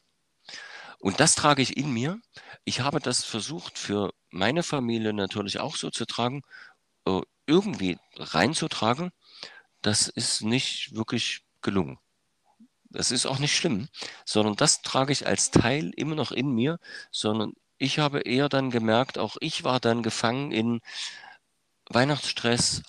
Und 0.99 1.19
das 1.19 1.35
trage 1.35 1.61
ich 1.61 1.77
in 1.77 1.91
mir. 1.91 2.19
Ich 2.65 2.81
habe 2.81 2.99
das 2.99 3.23
versucht 3.23 3.77
für 3.77 4.13
meine 4.29 4.63
Familie 4.63 5.13
natürlich 5.13 5.59
auch 5.59 5.75
so 5.75 5.89
zu 5.89 6.05
tragen, 6.05 6.43
äh, 7.05 7.21
irgendwie 7.47 7.97
reinzutragen. 8.15 9.11
Das 9.81 10.07
ist 10.07 10.41
nicht 10.41 10.93
wirklich 10.95 11.41
gelungen. 11.61 11.99
Das 12.89 13.11
ist 13.11 13.25
auch 13.25 13.39
nicht 13.39 13.55
schlimm, 13.55 13.87
sondern 14.25 14.55
das 14.55 14.81
trage 14.81 15.13
ich 15.13 15.27
als 15.27 15.51
Teil 15.51 15.91
immer 15.95 16.15
noch 16.15 16.31
in 16.31 16.49
mir, 16.53 16.79
sondern 17.11 17.53
ich 17.77 17.99
habe 17.99 18.21
eher 18.21 18.49
dann 18.49 18.71
gemerkt, 18.71 19.17
auch 19.17 19.37
ich 19.39 19.63
war 19.63 19.79
dann 19.79 20.03
gefangen 20.03 20.51
in 20.51 20.81
Weihnachtsstress, 21.89 22.83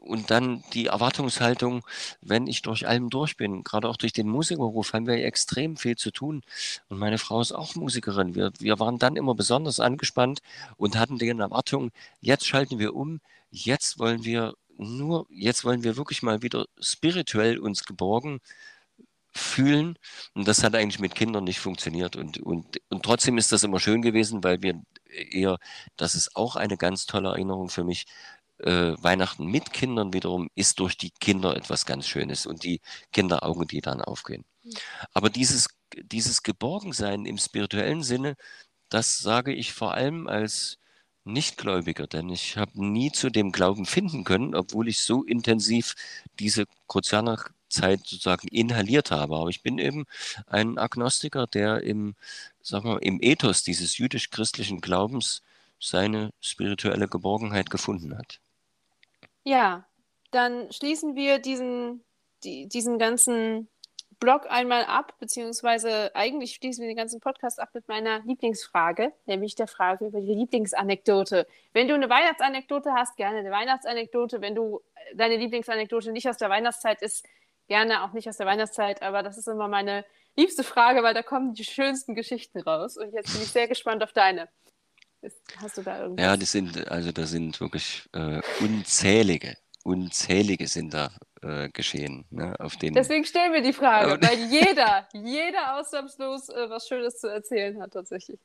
und 0.00 0.30
dann 0.30 0.64
die 0.72 0.86
Erwartungshaltung, 0.86 1.84
wenn 2.22 2.46
ich 2.46 2.62
durch 2.62 2.86
allem 2.88 3.10
durch 3.10 3.36
bin, 3.36 3.64
gerade 3.64 3.88
auch 3.88 3.96
durch 3.96 4.12
den 4.12 4.28
Musikerberuf, 4.28 4.92
haben 4.92 5.06
wir 5.06 5.24
extrem 5.24 5.76
viel 5.76 5.96
zu 5.96 6.10
tun. 6.10 6.42
Und 6.88 6.98
meine 6.98 7.18
Frau 7.18 7.40
ist 7.40 7.52
auch 7.52 7.74
Musikerin. 7.74 8.34
Wir, 8.34 8.52
wir 8.58 8.78
waren 8.78 8.98
dann 8.98 9.16
immer 9.16 9.34
besonders 9.34 9.80
angespannt 9.80 10.40
und 10.76 10.96
hatten 10.96 11.18
die 11.18 11.28
Erwartung, 11.28 11.90
jetzt 12.20 12.46
schalten 12.46 12.78
wir 12.78 12.94
um, 12.94 13.20
jetzt 13.50 13.98
wollen 13.98 14.24
wir 14.24 14.54
nur, 14.78 15.26
jetzt 15.30 15.64
wollen 15.64 15.82
wir 15.82 15.96
wirklich 15.96 16.22
mal 16.22 16.42
wieder 16.42 16.66
spirituell 16.80 17.58
uns 17.58 17.84
geborgen 17.84 18.40
fühlen. 19.32 19.98
Und 20.34 20.48
das 20.48 20.62
hat 20.62 20.74
eigentlich 20.74 21.00
mit 21.00 21.14
Kindern 21.14 21.44
nicht 21.44 21.60
funktioniert. 21.60 22.16
Und, 22.16 22.38
und, 22.38 22.80
und 22.88 23.02
trotzdem 23.02 23.38
ist 23.38 23.52
das 23.52 23.62
immer 23.64 23.80
schön 23.80 24.02
gewesen, 24.02 24.42
weil 24.44 24.62
wir 24.62 24.80
eher, 25.10 25.58
das 25.96 26.14
ist 26.14 26.36
auch 26.36 26.56
eine 26.56 26.76
ganz 26.76 27.06
tolle 27.06 27.28
Erinnerung 27.30 27.68
für 27.68 27.84
mich, 27.84 28.06
äh, 28.58 28.94
Weihnachten 29.02 29.46
mit 29.46 29.72
Kindern 29.72 30.12
wiederum 30.12 30.50
ist 30.54 30.80
durch 30.80 30.96
die 30.96 31.10
Kinder 31.10 31.56
etwas 31.56 31.86
ganz 31.86 32.06
Schönes 32.06 32.46
und 32.46 32.64
die 32.64 32.80
Kinderaugen, 33.12 33.66
die 33.68 33.80
dann 33.80 34.00
aufgehen. 34.00 34.44
Mhm. 34.64 34.72
Aber 35.12 35.30
dieses, 35.30 35.68
dieses 35.94 36.42
Geborgensein 36.42 37.24
im 37.24 37.38
spirituellen 37.38 38.02
Sinne, 38.02 38.36
das 38.88 39.18
sage 39.18 39.52
ich 39.52 39.72
vor 39.72 39.94
allem 39.94 40.28
als 40.28 40.78
Nichtgläubiger, 41.24 42.06
denn 42.06 42.30
ich 42.30 42.56
habe 42.56 42.84
nie 42.84 43.12
zu 43.12 43.30
dem 43.30 43.52
Glauben 43.52 43.86
finden 43.86 44.24
können, 44.24 44.54
obwohl 44.54 44.88
ich 44.88 45.00
so 45.00 45.24
intensiv 45.24 45.94
diese 46.38 46.64
Zeit 47.68 48.00
sozusagen 48.06 48.48
inhaliert 48.48 49.10
habe. 49.10 49.36
Aber 49.36 49.48
ich 49.50 49.62
bin 49.62 49.78
eben 49.78 50.06
ein 50.46 50.78
Agnostiker, 50.78 51.46
der 51.46 51.82
im, 51.82 52.14
sag 52.62 52.84
mal, 52.84 52.98
im 52.98 53.18
Ethos 53.20 53.62
dieses 53.62 53.98
jüdisch-christlichen 53.98 54.80
Glaubens 54.80 55.42
seine 55.78 56.32
spirituelle 56.40 57.08
Geborgenheit 57.08 57.70
gefunden 57.70 58.16
hat. 58.16 58.40
Ja, 59.44 59.86
dann 60.30 60.70
schließen 60.72 61.14
wir 61.14 61.38
diesen, 61.38 62.04
die, 62.44 62.68
diesen 62.68 62.98
ganzen 62.98 63.68
Blog 64.20 64.46
einmal 64.50 64.84
ab, 64.84 65.14
beziehungsweise 65.20 66.14
eigentlich 66.14 66.54
schließen 66.54 66.82
wir 66.82 66.88
den 66.88 66.96
ganzen 66.96 67.20
Podcast 67.20 67.60
ab 67.60 67.70
mit 67.72 67.86
meiner 67.88 68.20
Lieblingsfrage, 68.20 69.12
nämlich 69.26 69.54
der 69.54 69.68
Frage 69.68 70.06
über 70.06 70.20
die 70.20 70.34
Lieblingsanekdote. 70.34 71.46
Wenn 71.72 71.88
du 71.88 71.94
eine 71.94 72.10
Weihnachtsanekdote 72.10 72.92
hast, 72.92 73.16
gerne 73.16 73.38
eine 73.38 73.50
Weihnachtsanekdote. 73.50 74.40
Wenn 74.40 74.54
du 74.54 74.80
deine 75.14 75.36
Lieblingsanekdote 75.36 76.10
nicht 76.10 76.28
aus 76.28 76.36
der 76.36 76.50
Weihnachtszeit 76.50 77.00
ist, 77.00 77.26
gerne 77.68 78.02
auch 78.02 78.12
nicht 78.12 78.28
aus 78.28 78.38
der 78.38 78.46
Weihnachtszeit, 78.46 79.02
aber 79.02 79.22
das 79.22 79.38
ist 79.38 79.46
immer 79.46 79.68
meine 79.68 80.04
liebste 80.36 80.64
Frage, 80.64 81.02
weil 81.02 81.14
da 81.14 81.22
kommen 81.22 81.54
die 81.54 81.64
schönsten 81.64 82.14
Geschichten 82.14 82.60
raus. 82.60 82.96
Und 82.96 83.12
jetzt 83.12 83.32
bin 83.32 83.42
ich 83.42 83.52
sehr 83.52 83.68
gespannt 83.68 84.02
auf 84.02 84.12
deine. 84.12 84.48
Hast 85.56 85.76
du 85.76 85.82
da 85.82 86.02
irgendwas? 86.02 86.24
Ja, 86.24 86.36
das 86.36 86.52
sind, 86.52 86.88
also 86.88 87.12
da 87.12 87.26
sind 87.26 87.60
wirklich 87.60 88.08
äh, 88.12 88.40
unzählige, 88.60 89.56
unzählige 89.82 90.68
sind 90.68 90.94
da 90.94 91.10
äh, 91.42 91.68
geschehen. 91.70 92.26
Ne, 92.30 92.54
auf 92.60 92.76
den, 92.76 92.94
Deswegen 92.94 93.24
stellen 93.24 93.52
wir 93.52 93.62
die 93.62 93.72
Frage, 93.72 94.20
weil 94.24 94.38
jeder, 94.50 95.08
jeder 95.12 95.76
ausnahmslos 95.76 96.48
äh, 96.48 96.70
was 96.70 96.86
Schönes 96.86 97.18
zu 97.18 97.28
erzählen 97.28 97.80
hat 97.80 97.92
tatsächlich. 97.92 98.38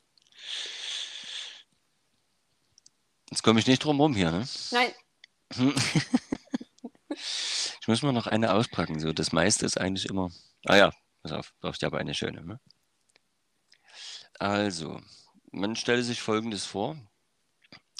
Jetzt 3.30 3.44
komme 3.44 3.60
ich 3.60 3.68
nicht 3.68 3.84
drum 3.84 4.00
rum 4.00 4.16
hier, 4.16 4.32
ne? 4.32 4.48
Nein. 4.72 4.92
ich 7.10 7.88
muss 7.88 8.02
mal 8.02 8.14
noch 8.14 8.28
eine 8.28 8.54
auspacken. 8.54 9.00
So, 9.00 9.14
das 9.14 9.32
meiste 9.32 9.66
ist 9.66 9.80
eigentlich 9.80 10.08
immer. 10.08 10.30
Ah 10.66 10.76
ja, 10.76 10.92
pass 11.22 11.32
auf, 11.32 11.54
brauchst 11.60 11.82
du 11.82 11.88
aber 11.88 12.00
eine 12.00 12.14
schöne. 12.14 12.44
Ne? 12.44 12.60
Also, 14.40 15.00
man 15.54 15.76
stelle 15.76 16.04
sich 16.04 16.22
Folgendes 16.22 16.66
vor. 16.66 16.98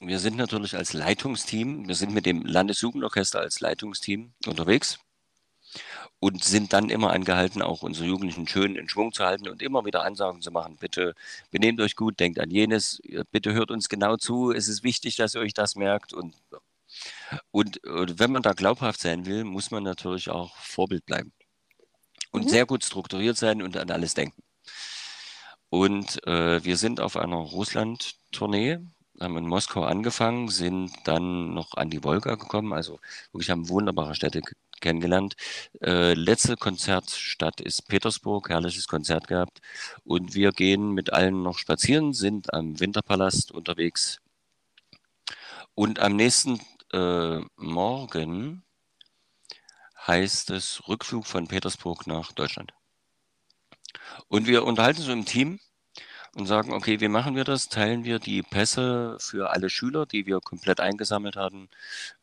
Wir 0.02 0.20
sind 0.20 0.36
natürlich 0.36 0.76
als 0.76 0.94
Leitungsteam, 0.94 1.88
wir 1.88 1.96
sind 1.96 2.14
mit 2.14 2.26
dem 2.26 2.44
Landesjugendorchester 2.46 3.40
als 3.40 3.62
Leitungsteam 3.62 4.34
unterwegs 4.46 5.00
und 6.20 6.44
sind 6.44 6.74
dann 6.74 6.90
immer 6.90 7.12
angehalten, 7.12 7.62
auch 7.62 7.84
unsere 7.84 8.08
Jugendlichen 8.08 8.48
schön 8.48 8.76
in 8.76 8.90
Schwung 8.90 9.14
zu 9.14 9.24
halten 9.24 9.48
und 9.48 9.62
immer 9.62 9.86
wieder 9.86 10.04
Ansagen 10.04 10.42
zu 10.42 10.52
machen. 10.52 10.78
Bitte 10.78 11.14
benehmt 11.52 11.80
euch 11.80 11.96
gut, 11.96 12.20
denkt 12.20 12.40
an 12.40 12.50
jenes, 12.50 13.02
bitte 13.32 13.54
hört 13.54 13.72
uns 13.72 13.88
genau 13.88 14.18
zu, 14.18 14.52
es 14.52 14.68
ist 14.68 14.84
wichtig, 14.84 15.16
dass 15.16 15.36
ihr 15.36 15.42
euch 15.42 15.54
das 15.54 15.76
merkt. 15.76 16.12
Und, 16.12 16.36
und, 17.52 17.84
und 17.86 18.20
wenn 18.20 18.32
man 18.32 18.42
da 18.42 18.54
glaubhaft 18.54 19.00
sein 19.00 19.26
will, 19.26 19.44
muss 19.44 19.72
man 19.72 19.84
natürlich 19.84 20.30
auch 20.30 20.58
Vorbild 20.58 21.06
bleiben 21.06 21.32
und 22.32 22.46
mhm. 22.46 22.50
sehr 22.50 22.66
gut 22.66 22.84
strukturiert 22.84 23.38
sein 23.38 23.62
und 23.62 23.78
an 23.78 23.92
alles 23.92 24.16
denken. 24.16 24.42
Und 25.74 26.24
äh, 26.28 26.64
wir 26.64 26.78
sind 26.78 27.02
auf 27.02 27.18
einer 27.18 27.38
Russland-Tournee, 27.38 28.78
haben 29.20 29.38
in 29.38 29.48
Moskau 29.48 29.84
angefangen, 29.84 30.50
sind 30.50 30.92
dann 31.06 31.56
noch 31.56 31.74
an 31.74 31.90
die 31.90 32.04
Wolga 32.04 32.36
gekommen, 32.36 32.74
also 32.74 33.00
wirklich 33.32 33.50
haben 33.50 33.70
wunderbare 33.70 34.14
Städte 34.14 34.44
kennengelernt. 34.82 35.36
Äh, 35.82 36.14
letzte 36.14 36.58
Konzertstadt 36.58 37.60
ist 37.60 37.88
Petersburg, 37.88 38.50
herrliches 38.50 38.88
Konzert 38.88 39.28
gehabt. 39.28 39.62
Und 40.04 40.36
wir 40.36 40.52
gehen 40.52 40.92
mit 40.92 41.12
allen 41.12 41.42
noch 41.42 41.58
spazieren, 41.58 42.14
sind 42.14 42.54
am 42.54 42.80
Winterpalast 42.80 43.52
unterwegs. 43.52 44.20
Und 45.74 45.98
am 45.98 46.16
nächsten 46.16 46.62
äh, 46.92 47.40
Morgen 47.56 48.62
heißt 50.06 50.52
es 50.52 50.88
Rückflug 50.88 51.26
von 51.26 51.48
Petersburg 51.48 52.06
nach 52.06 52.32
Deutschland. 52.32 52.74
Und 54.28 54.46
wir 54.46 54.66
unterhalten 54.66 55.02
so 55.02 55.12
im 55.12 55.26
Team 55.26 55.60
und 56.36 56.48
sagen, 56.48 56.74
okay, 56.74 57.00
wie 57.00 57.08
machen 57.08 57.36
wir 57.36 57.44
das? 57.44 57.70
Teilen 57.70 58.04
wir 58.06 58.20
die 58.20 58.42
Pässe 58.42 59.18
für 59.20 59.52
alle 59.52 59.70
Schüler, 59.70 60.06
die 60.06 60.26
wir 60.26 60.40
komplett 60.42 60.80
eingesammelt 60.80 61.36
hatten, 61.36 61.70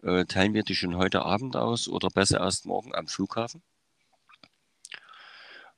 äh, 0.02 0.24
teilen 0.24 0.54
wir 0.54 0.64
die 0.64 0.74
schon 0.74 0.96
heute 0.96 1.22
Abend 1.22 1.56
aus 1.56 1.88
oder 1.88 2.10
besser 2.10 2.40
erst 2.40 2.66
morgen 2.66 2.94
am 2.94 3.06
Flughafen? 3.06 3.62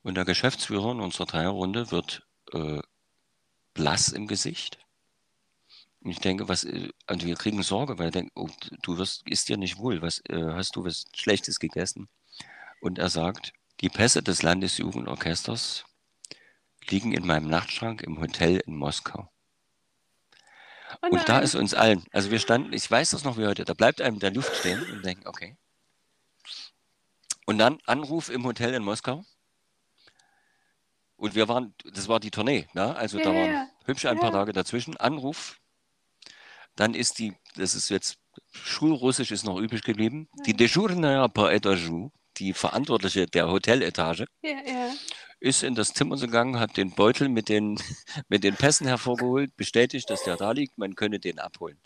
Und 0.01 0.15
der 0.15 0.25
Geschäftsführer 0.25 0.91
in 0.91 0.99
unserer 0.99 1.25
Dreierrunde 1.25 1.91
wird 1.91 2.23
äh, 2.53 2.81
blass 3.73 4.09
im 4.09 4.27
Gesicht. 4.27 4.79
Und 6.01 6.11
ich 6.11 6.19
denke, 6.19 6.49
was, 6.49 6.63
äh, 6.65 6.89
also 7.07 7.25
wir 7.27 7.35
kriegen 7.35 7.63
Sorge, 7.63 7.99
weil 7.99 8.11
denkt, 8.11 8.31
oh, 8.35 8.49
du 8.81 8.97
wirst, 8.97 9.27
ist 9.27 9.47
dir 9.49 9.57
nicht 9.57 9.77
wohl, 9.77 10.01
was, 10.01 10.21
äh, 10.29 10.53
hast 10.53 10.75
du 10.75 10.83
was 10.83 11.05
Schlechtes 11.15 11.59
gegessen? 11.59 12.09
Und 12.81 12.99
er 12.99 13.09
sagt, 13.09 13.53
die 13.81 13.89
Pässe 13.89 14.21
des 14.21 14.41
Landesjugendorchesters 14.41 15.85
liegen 16.91 17.13
in 17.13 17.25
meinem 17.25 17.47
Nachtschrank 17.47 18.01
im 18.01 18.19
Hotel 18.19 18.57
in 18.65 18.75
Moskau. 18.75 19.29
Oh 21.01 21.07
und 21.11 21.27
da 21.27 21.39
ist 21.39 21.55
uns 21.55 21.73
allen, 21.73 22.05
also 22.11 22.31
wir 22.31 22.39
standen, 22.39 22.73
ich 22.73 22.89
weiß 22.89 23.11
das 23.11 23.23
noch 23.23 23.37
wie 23.37 23.47
heute, 23.47 23.65
da 23.65 23.73
bleibt 23.73 24.01
einem 24.01 24.19
der 24.19 24.31
Luft 24.31 24.55
stehen 24.55 24.81
und 24.91 25.03
denken, 25.05 25.27
okay, 25.27 25.57
Und 27.45 27.57
dann 27.57 27.79
Anruf 27.85 28.29
im 28.29 28.45
Hotel 28.45 28.73
in 28.73 28.83
Moskau. 28.83 29.25
Und 31.15 31.35
wir 31.35 31.47
waren, 31.47 31.73
das 31.93 32.07
war 32.07 32.19
die 32.19 32.31
Tournee, 32.31 32.67
ne? 32.73 32.95
also 32.95 33.17
Ja, 33.17 33.23
da 33.25 33.33
waren 33.33 33.51
ja. 33.51 33.67
hübsch 33.85 34.05
ein 34.05 34.19
paar 34.19 34.31
Ja. 34.31 34.39
Tage 34.39 34.53
dazwischen. 34.53 34.97
Anruf, 34.97 35.59
dann 36.75 36.93
ist 36.93 37.19
die, 37.19 37.35
das 37.55 37.75
ist 37.75 37.89
jetzt, 37.89 38.17
Schulrussisch 38.51 39.31
ist 39.31 39.43
noch 39.45 39.59
übrig 39.59 39.83
geblieben, 39.83 40.27
die 40.45 40.53
Dejournaya 40.55 41.27
par 41.27 41.51
étage, 41.51 42.09
die 42.37 42.53
Verantwortliche 42.53 43.27
der 43.27 43.47
Hoteletage, 43.49 44.25
Ja, 44.41 44.51
ja. 44.65 44.91
Ist 45.43 45.61
in 45.61 45.75
das 45.75 45.93
Zimmer 45.93 46.15
gegangen, 46.15 46.57
hat 46.57 46.77
den 46.77 46.91
Beutel 46.91 47.27
mit 47.27 47.49
den, 47.49 47.77
mit 48.29 48.45
den 48.45 48.55
Pässen 48.55 48.87
hervorgeholt, 48.87 49.55
bestätigt, 49.57 50.09
dass 50.09 50.23
der 50.23 50.37
da 50.37 50.51
liegt, 50.51 50.77
man 50.77 50.95
könne 50.95 51.19
den 51.19 51.37
abholen. 51.37 51.77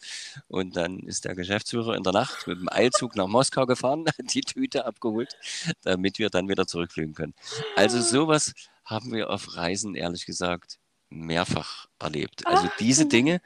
Und 0.47 0.75
dann 0.77 0.99
ist 0.99 1.25
der 1.25 1.34
Geschäftsführer 1.34 1.95
in 1.95 2.03
der 2.03 2.13
Nacht 2.13 2.45
mit 2.45 2.59
dem 2.59 2.69
Eilzug 2.69 3.15
nach 3.15 3.25
Moskau 3.27 3.65
gefahren, 3.65 4.05
hat 4.07 4.15
die 4.35 4.41
Tüte 4.41 4.85
abgeholt, 4.85 5.35
damit 5.81 6.19
wir 6.19 6.29
dann 6.29 6.47
wieder 6.47 6.67
zurückfliegen 6.67 7.15
können. 7.15 7.34
Also 7.75 7.99
sowas 7.99 8.53
haben 8.85 9.11
wir 9.11 9.31
auf 9.31 9.55
Reisen, 9.55 9.95
ehrlich 9.95 10.27
gesagt, 10.27 10.77
mehrfach 11.09 11.88
erlebt. 11.97 12.45
Also 12.45 12.67
Ach, 12.71 12.77
diese 12.77 13.03
du- 13.05 13.09
Dinge 13.09 13.41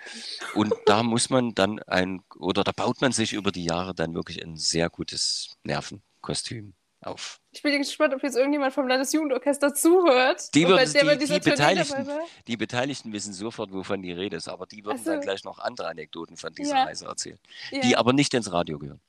und 0.56 0.74
da 0.88 1.04
muss 1.04 1.30
man 1.30 1.56
dann 1.56 1.80
ein, 1.84 2.22
oder 2.38 2.66
da 2.66 2.74
baut 2.74 3.00
man 3.00 3.14
sich 3.14 3.32
über 3.32 3.54
die 3.54 3.64
Jahre 3.64 3.96
dann 3.96 4.14
wirklich 4.14 4.44
ein 4.44 4.58
sehr 4.58 4.90
gutes 4.90 5.56
Nervenkostüm 5.64 6.74
auf. 7.02 7.40
Ich 7.52 7.62
bin 7.62 7.78
gespannt, 7.78 8.14
ob 8.14 8.24
jetzt 8.24 8.36
irgendjemand 8.38 8.74
vom 8.74 8.88
Landesjugendorchester 8.88 9.74
zuhört. 9.74 10.54
Die, 10.54 10.68
würden, 10.68 10.86
die, 11.20 11.26
die, 11.26 11.40
Beteiligten, 11.40 12.08
die 12.48 12.58
Beteiligten 12.58 13.12
wissen 13.12 13.34
sofort, 13.34 13.72
wovon 13.74 14.02
die 14.02 14.12
Rede 14.12 14.38
ist, 14.38 14.48
aber 14.48 14.66
die 14.68 14.86
würden 14.86 14.98
Ach 15.02 15.06
so. 15.06 15.12
dann 15.12 15.22
gleich 15.22 15.44
noch 15.44 15.60
andere 15.60 15.88
Anekdoten 15.88 16.38
von 16.38 16.54
dieser 16.54 16.76
Ja. 16.76 16.84
Reise 16.84 17.06
erzählen, 17.08 17.40
Ja. 17.72 17.82
die 17.82 17.98
aber 17.98 18.14
nicht 18.14 18.34
ins 18.34 18.52
Radio 18.52 18.78
gehören, 18.80 19.02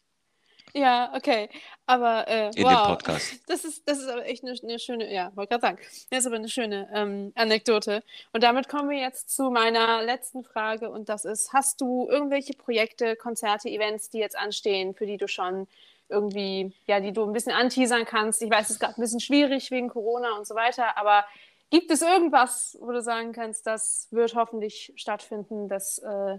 Ja, 0.74 1.12
okay. 1.14 1.50
Aber 1.86 2.26
äh, 2.28 2.50
in 2.54 2.64
wow. 2.64 2.86
dem 2.86 2.96
Podcast. 2.96 3.40
Das 3.46 3.64
ist, 3.64 3.86
das 3.86 3.98
ist 3.98 4.08
aber 4.08 4.24
echt 4.26 4.42
eine, 4.42 4.56
eine 4.62 4.78
schöne, 4.78 5.12
ja, 5.12 5.30
wollte 5.34 5.50
gerade 5.50 5.60
sagen. 5.60 5.78
Das 6.10 6.20
ist 6.20 6.26
aber 6.26 6.36
eine 6.36 6.48
schöne 6.48 6.88
ähm, 6.94 7.32
Anekdote. 7.34 8.02
Und 8.32 8.42
damit 8.42 8.68
kommen 8.68 8.88
wir 8.88 8.98
jetzt 8.98 9.34
zu 9.34 9.50
meiner 9.50 10.02
letzten 10.02 10.44
Frage 10.44 10.90
und 10.90 11.08
das 11.08 11.24
ist, 11.24 11.52
hast 11.52 11.80
du 11.80 12.08
irgendwelche 12.08 12.54
Projekte, 12.54 13.16
Konzerte, 13.16 13.68
Events, 13.68 14.08
die 14.08 14.18
jetzt 14.18 14.36
anstehen, 14.38 14.94
für 14.94 15.04
die 15.04 15.18
du 15.18 15.28
schon 15.28 15.68
irgendwie, 16.08 16.72
ja, 16.86 17.00
die 17.00 17.12
du 17.12 17.24
ein 17.24 17.32
bisschen 17.32 17.52
anteasern 17.52 18.06
kannst? 18.06 18.40
Ich 18.40 18.50
weiß, 18.50 18.66
es 18.66 18.70
ist 18.72 18.80
gerade 18.80 18.98
ein 18.98 19.02
bisschen 19.02 19.20
schwierig 19.20 19.70
wegen 19.70 19.88
Corona 19.88 20.36
und 20.36 20.46
so 20.46 20.54
weiter, 20.54 20.96
aber 20.96 21.24
gibt 21.70 21.90
es 21.90 22.02
irgendwas, 22.02 22.78
wo 22.80 22.92
du 22.92 23.02
sagen 23.02 23.32
kannst, 23.32 23.66
das 23.66 24.08
wird 24.10 24.34
hoffentlich 24.34 24.92
stattfinden, 24.96 25.68
dass 25.68 25.98
äh, 25.98 26.38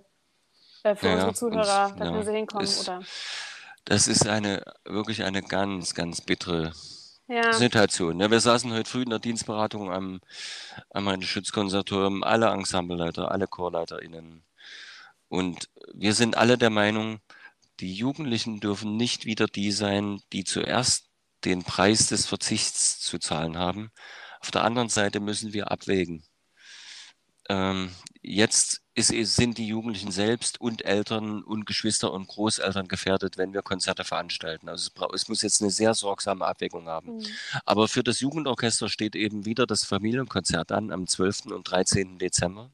äh, 0.84 0.96
für 0.96 1.08
Ja, 1.08 1.14
unsere 1.14 1.34
Zuhörer, 1.34 1.96
dass 1.98 2.10
ja, 2.10 2.16
wir 2.16 2.24
sie 2.24 2.34
hinkommen, 2.34 2.64
ist- 2.64 2.88
oder? 2.88 3.02
Das 3.86 4.08
ist 4.08 4.28
eine 4.28 4.64
wirklich 4.86 5.24
eine 5.24 5.42
ganz, 5.42 5.94
ganz 5.94 6.22
bittere 6.22 6.72
Ja, 7.28 7.54
Situation. 7.54 8.20
Ja, 8.20 8.32
wir 8.32 8.40
saßen 8.40 8.72
heute 8.72 8.90
früh 8.90 9.04
in 9.04 9.10
der 9.10 9.20
Dienstberatung 9.20 9.92
am, 9.92 10.22
am 10.90 11.08
Rhein-Schütz-Konservatorium, 11.08 12.24
alle 12.24 12.48
Ensembleleiter, 12.48 13.32
alle 13.32 13.48
ChorleiterInnen. 13.48 14.46
Und 15.28 15.70
wir 15.94 16.14
sind 16.14 16.38
alle 16.38 16.58
der 16.58 16.70
Meinung, 16.70 17.20
die 17.80 17.94
Jugendlichen 17.94 18.60
dürfen 18.60 18.98
nicht 18.98 19.26
wieder 19.26 19.48
die 19.48 19.72
sein, 19.72 20.22
die 20.32 20.44
zuerst 20.44 21.10
den 21.44 21.64
Preis 21.64 22.08
des 22.08 22.26
Verzichts 22.28 23.00
zu 23.00 23.20
zahlen 23.20 23.58
haben. 23.58 23.92
Auf 24.40 24.52
der 24.52 24.64
anderen 24.64 24.90
Seite 24.90 25.20
müssen 25.20 25.54
wir 25.54 25.72
abwägen. 25.72 26.24
Ähm, 27.50 27.92
jetzt 28.22 28.82
ist, 28.96 29.10
sind 29.10 29.58
die 29.58 29.68
Jugendlichen 29.68 30.12
selbst 30.12 30.62
und 30.62 30.86
Eltern 30.86 31.44
und 31.44 31.66
Geschwister 31.66 32.14
und 32.14 32.28
Großeltern 32.28 32.88
gefährdet, 32.88 33.38
wenn 33.38 33.54
wir 33.54 33.62
Konzerte 33.62 34.04
veranstalten. 34.04 34.70
Also 34.70 34.90
es, 34.96 35.22
es 35.22 35.30
muss 35.30 35.42
jetzt 35.42 35.62
eine 35.62 35.72
sehr 35.72 35.94
sorgsame 35.94 36.46
Abwägung 36.46 36.88
haben. 36.88 37.18
Mhm. 37.18 37.26
Aber 37.66 37.88
für 37.88 38.04
das 38.04 38.20
Jugendorchester 38.20 38.90
steht 38.90 39.16
eben 39.16 39.46
wieder 39.46 39.66
das 39.66 39.84
Familienkonzert 39.84 40.72
an 40.72 40.92
am 40.92 41.08
12. 41.08 41.48
und 41.48 41.70
13. 41.70 42.20
Dezember. 42.20 42.70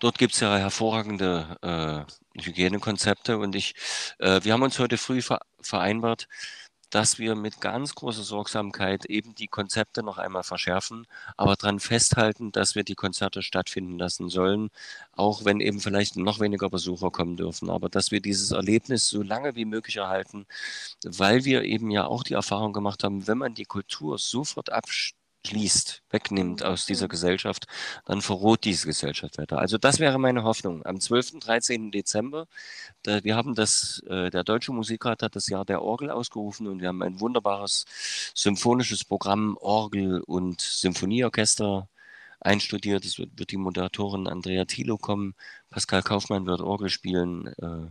Dort 0.00 0.18
gibt 0.18 0.34
es 0.34 0.40
ja 0.40 0.56
hervorragende 0.56 1.56
äh, 1.62 2.42
Hygienekonzepte 2.42 3.38
und 3.38 3.54
ich, 3.54 3.74
äh, 4.18 4.40
wir 4.42 4.52
haben 4.52 4.62
uns 4.62 4.78
heute 4.78 4.98
früh 4.98 5.22
ver 5.22 5.40
vereinbart, 5.60 6.28
dass 6.94 7.18
wir 7.18 7.34
mit 7.34 7.60
ganz 7.60 7.96
großer 7.96 8.22
Sorgsamkeit 8.22 9.04
eben 9.06 9.34
die 9.34 9.48
Konzepte 9.48 10.04
noch 10.04 10.16
einmal 10.16 10.44
verschärfen, 10.44 11.06
aber 11.36 11.56
daran 11.56 11.80
festhalten, 11.80 12.52
dass 12.52 12.76
wir 12.76 12.84
die 12.84 12.94
Konzerte 12.94 13.42
stattfinden 13.42 13.98
lassen 13.98 14.28
sollen, 14.28 14.70
auch 15.12 15.44
wenn 15.44 15.58
eben 15.60 15.80
vielleicht 15.80 16.16
noch 16.16 16.38
weniger 16.38 16.70
Besucher 16.70 17.10
kommen 17.10 17.36
dürfen, 17.36 17.68
aber 17.68 17.88
dass 17.88 18.12
wir 18.12 18.20
dieses 18.20 18.52
Erlebnis 18.52 19.08
so 19.08 19.22
lange 19.22 19.56
wie 19.56 19.64
möglich 19.64 19.96
erhalten, 19.96 20.46
weil 21.04 21.44
wir 21.44 21.64
eben 21.64 21.90
ja 21.90 22.06
auch 22.06 22.22
die 22.22 22.34
Erfahrung 22.34 22.72
gemacht 22.72 23.02
haben, 23.02 23.26
wenn 23.26 23.38
man 23.38 23.54
die 23.54 23.64
Kultur 23.64 24.18
sofort 24.18 24.70
abschließt, 25.44 26.02
wegnimmt 26.10 26.64
aus 26.64 26.86
dieser 26.86 27.06
Gesellschaft, 27.08 27.66
dann 28.06 28.22
verroht 28.22 28.64
diese 28.64 28.86
Gesellschaft 28.86 29.38
weiter. 29.38 29.58
Also 29.58 29.76
das 29.78 29.98
wäre 29.98 30.18
meine 30.18 30.42
Hoffnung. 30.42 30.84
Am 30.86 31.00
12. 31.00 31.40
13. 31.40 31.90
Dezember, 31.90 32.46
da, 33.02 33.22
wir 33.24 33.36
haben 33.36 33.54
das, 33.54 34.02
äh, 34.08 34.30
der 34.30 34.42
Deutsche 34.42 34.72
Musikrat 34.72 35.22
hat 35.22 35.36
das 35.36 35.48
Jahr 35.48 35.64
der 35.64 35.82
Orgel 35.82 36.10
ausgerufen 36.10 36.66
und 36.66 36.80
wir 36.80 36.88
haben 36.88 37.02
ein 37.02 37.20
wunderbares 37.20 37.84
symphonisches 38.34 39.04
Programm, 39.04 39.56
Orgel 39.60 40.22
und 40.22 40.60
Symphonieorchester 40.62 41.88
einstudiert. 42.40 43.04
Es 43.04 43.18
wird, 43.18 43.38
wird 43.38 43.50
die 43.50 43.56
Moderatorin 43.58 44.28
Andrea 44.28 44.64
Thilo 44.64 44.96
kommen, 44.98 45.34
Pascal 45.74 46.04
Kaufmann 46.04 46.46
wird 46.46 46.60
Orgel 46.60 46.88
spielen, 46.88 47.48
äh, 47.58 47.90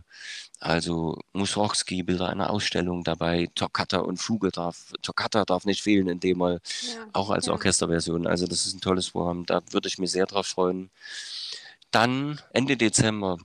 also 0.58 1.18
Mussorgsky 1.34 2.02
bildet 2.02 2.28
eine 2.28 2.48
Ausstellung 2.48 3.04
dabei, 3.04 3.50
Toccata 3.54 3.98
und 3.98 4.16
Fuge 4.16 4.50
darf, 4.50 4.94
Toccata 5.02 5.44
darf 5.44 5.66
nicht 5.66 5.82
fehlen 5.82 6.08
in 6.08 6.18
dem 6.18 6.38
Mal, 6.38 6.62
Ja, 6.80 7.06
auch 7.12 7.28
als 7.28 7.44
ja. 7.44 7.52
Orchesterversion. 7.52 8.26
Also 8.26 8.46
das 8.46 8.64
ist 8.66 8.74
ein 8.74 8.80
tolles 8.80 9.10
Programm, 9.10 9.44
da 9.44 9.60
würde 9.70 9.88
ich 9.88 9.98
mich 9.98 10.12
sehr 10.12 10.24
drauf 10.24 10.46
freuen. 10.46 10.88
Dann 11.90 12.40
Ende 12.54 12.78
Dezember 12.78 13.36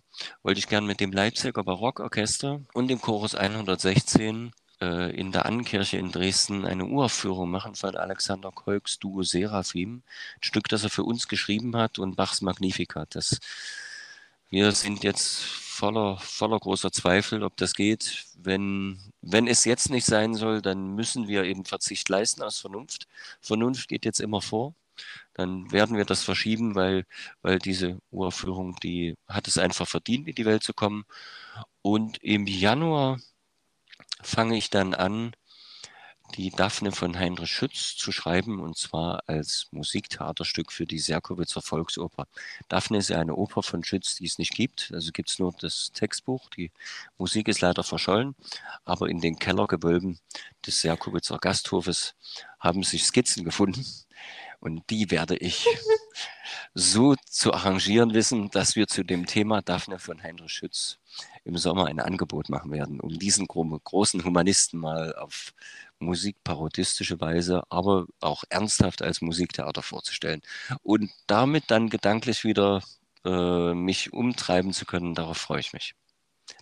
wollte 0.42 0.60
ich 0.60 0.70
gern 0.70 0.86
mit 0.86 1.02
dem 1.02 1.12
Leipziger 1.12 1.62
Barockorchester 1.62 2.62
und 2.74 2.88
dem 2.88 3.02
Chorus 3.02 3.36
116 3.36 4.54
äh, 4.80 5.14
in 5.20 5.34
der 5.34 5.48
Annenkirche 5.48 5.98
in 5.98 6.14
Dresden 6.14 6.64
eine 6.64 6.86
Uraufführung 6.86 7.52
machen 7.52 7.76
von 7.76 7.98
Alexander 7.98 8.54
Kolks 8.54 9.00
Duo 9.00 9.24
Seraphim, 9.24 10.02
ein 10.38 10.44
Stück, 10.44 10.70
das 10.70 10.86
er 10.86 10.90
für 10.90 11.04
uns 11.04 11.28
geschrieben 11.28 11.76
hat 11.76 12.00
und 12.00 12.16
Bachs 12.16 12.40
Magnificat. 12.40 13.16
Das, 13.16 13.40
wir 14.50 14.72
sind 14.72 15.04
jetzt 15.04 15.44
voller, 15.80 16.18
voller 16.20 16.60
großer 16.60 16.92
Zweifel, 16.92 17.44
ob 17.44 17.56
das 17.58 17.74
geht. 17.74 18.26
Wenn, 18.38 19.00
wenn 19.22 19.48
es 19.48 19.66
jetzt 19.66 19.90
nicht 19.90 20.06
sein 20.06 20.36
soll, 20.36 20.62
dann 20.62 20.96
müssen 20.96 21.28
wir 21.28 21.44
eben 21.46 21.66
Verzicht 21.66 22.10
leisten 22.10 22.42
aus 22.44 22.60
Vernunft. 22.60 23.08
Vernunft 23.42 23.88
geht 23.88 24.06
jetzt 24.06 24.20
immer 24.20 24.42
vor. 24.42 24.76
Dann 25.34 25.72
werden 25.72 25.98
wir 25.98 26.06
das 26.06 26.24
verschieben, 26.24 26.76
weil, 26.76 27.06
weil 27.42 27.60
diese 27.60 28.00
Uraufführung, 28.12 28.76
die 28.84 29.16
hat 29.28 29.48
es 29.48 29.58
einfach 29.58 29.88
verdient, 29.88 30.28
in 30.28 30.36
die 30.36 30.46
Welt 30.46 30.64
zu 30.64 30.74
kommen. 30.74 31.06
Und 31.82 32.18
im 32.24 32.48
Januar 32.48 33.20
fange 34.22 34.58
ich 34.58 34.70
dann 34.70 34.94
an, 34.94 35.34
die 36.36 36.52
Daphne 36.52 36.92
von 36.92 37.18
Heinrich 37.18 37.52
Schütz 37.52 37.96
zu 37.96 38.12
schreiben, 38.12 38.60
und 38.60 38.78
zwar 38.78 39.24
als 39.28 39.68
Musiktheaterstück 39.72 40.72
für 40.72 40.86
die 40.86 41.00
Serkowitzer 41.00 41.62
Volksoper. 41.62 42.28
Daphne 42.68 42.98
ist 43.00 43.10
ja 43.10 43.20
eine 43.20 43.36
Oper 43.36 43.64
von 43.64 43.84
Schütz, 43.84 44.16
die 44.16 44.26
es 44.26 44.38
nicht 44.38 44.54
gibt. 44.54 44.92
Also 44.94 45.12
gibt 45.12 45.30
es 45.30 45.40
nur 45.40 45.54
das 45.60 45.92
Textbuch. 45.94 46.50
Die 46.50 46.72
Musik 47.18 47.48
ist 47.48 47.62
leider 47.62 47.84
verschollen, 47.84 48.36
aber 48.86 49.10
in 49.10 49.22
den 49.22 49.38
Kellergewölben 49.38 50.20
des 50.66 50.82
Serkowitzer 50.82 51.40
Gasthofes 51.40 52.16
haben 52.60 52.84
sich 52.84 53.04
Skizzen 53.04 53.44
gefunden. 53.44 53.86
Und 54.60 54.90
die 54.90 55.10
werde 55.10 55.38
ich 55.38 55.66
so 56.74 57.16
zu 57.26 57.54
arrangieren 57.54 58.14
wissen, 58.14 58.50
dass 58.52 58.76
wir 58.76 58.88
zu 58.88 59.04
dem 59.04 59.26
Thema 59.26 59.62
Daphne 59.62 60.00
von 60.00 60.22
Heinrich 60.22 60.52
Schütz 60.52 61.00
im 61.46 61.58
Sommer 61.58 61.86
ein 61.86 62.00
Angebot 62.00 62.50
machen 62.50 62.72
werden, 62.72 63.00
um 63.00 63.18
diesen 63.18 63.48
gro 63.48 63.64
großen 63.64 64.24
Humanisten 64.24 64.80
mal 64.80 65.16
auf 65.16 65.54
musikparodistische 66.00 67.20
Weise, 67.22 67.64
aber 67.70 68.06
auch 68.20 68.44
ernsthaft 68.50 69.02
als 69.02 69.22
Musiktheater 69.22 69.82
vorzustellen 69.82 70.42
und 70.84 71.12
damit 71.28 71.66
dann 71.72 71.90
gedanklich 71.90 72.44
wieder 72.44 72.82
äh, 73.26 73.74
mich 73.74 74.14
umtreiben 74.14 74.74
zu 74.74 74.86
können, 74.86 75.14
darauf 75.16 75.38
freue 75.38 75.60
ich 75.60 75.74
mich. 75.74 75.96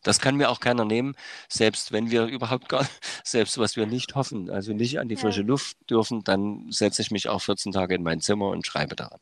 Das 0.03 0.19
kann 0.19 0.35
mir 0.35 0.49
auch 0.49 0.59
keiner 0.59 0.85
nehmen, 0.85 1.15
selbst 1.49 1.91
wenn 1.91 2.11
wir 2.11 2.26
überhaupt 2.26 2.69
gar, 2.69 2.88
selbst 3.23 3.57
was 3.57 3.76
wir 3.76 3.85
nicht 3.85 4.15
hoffen, 4.15 4.49
also 4.49 4.73
nicht 4.73 4.99
an 4.99 5.07
die 5.07 5.15
frische 5.15 5.41
Luft 5.43 5.77
dürfen, 5.89 6.23
dann 6.23 6.72
setze 6.72 7.01
ich 7.01 7.11
mich 7.11 7.30
auch 7.30 7.41
14 7.41 7.72
Tage 7.72 7.95
in 7.95 8.03
mein 8.03 8.22
Zimmer 8.22 8.49
und 8.49 8.65
schreibe 8.65 8.95
daran. 8.95 9.19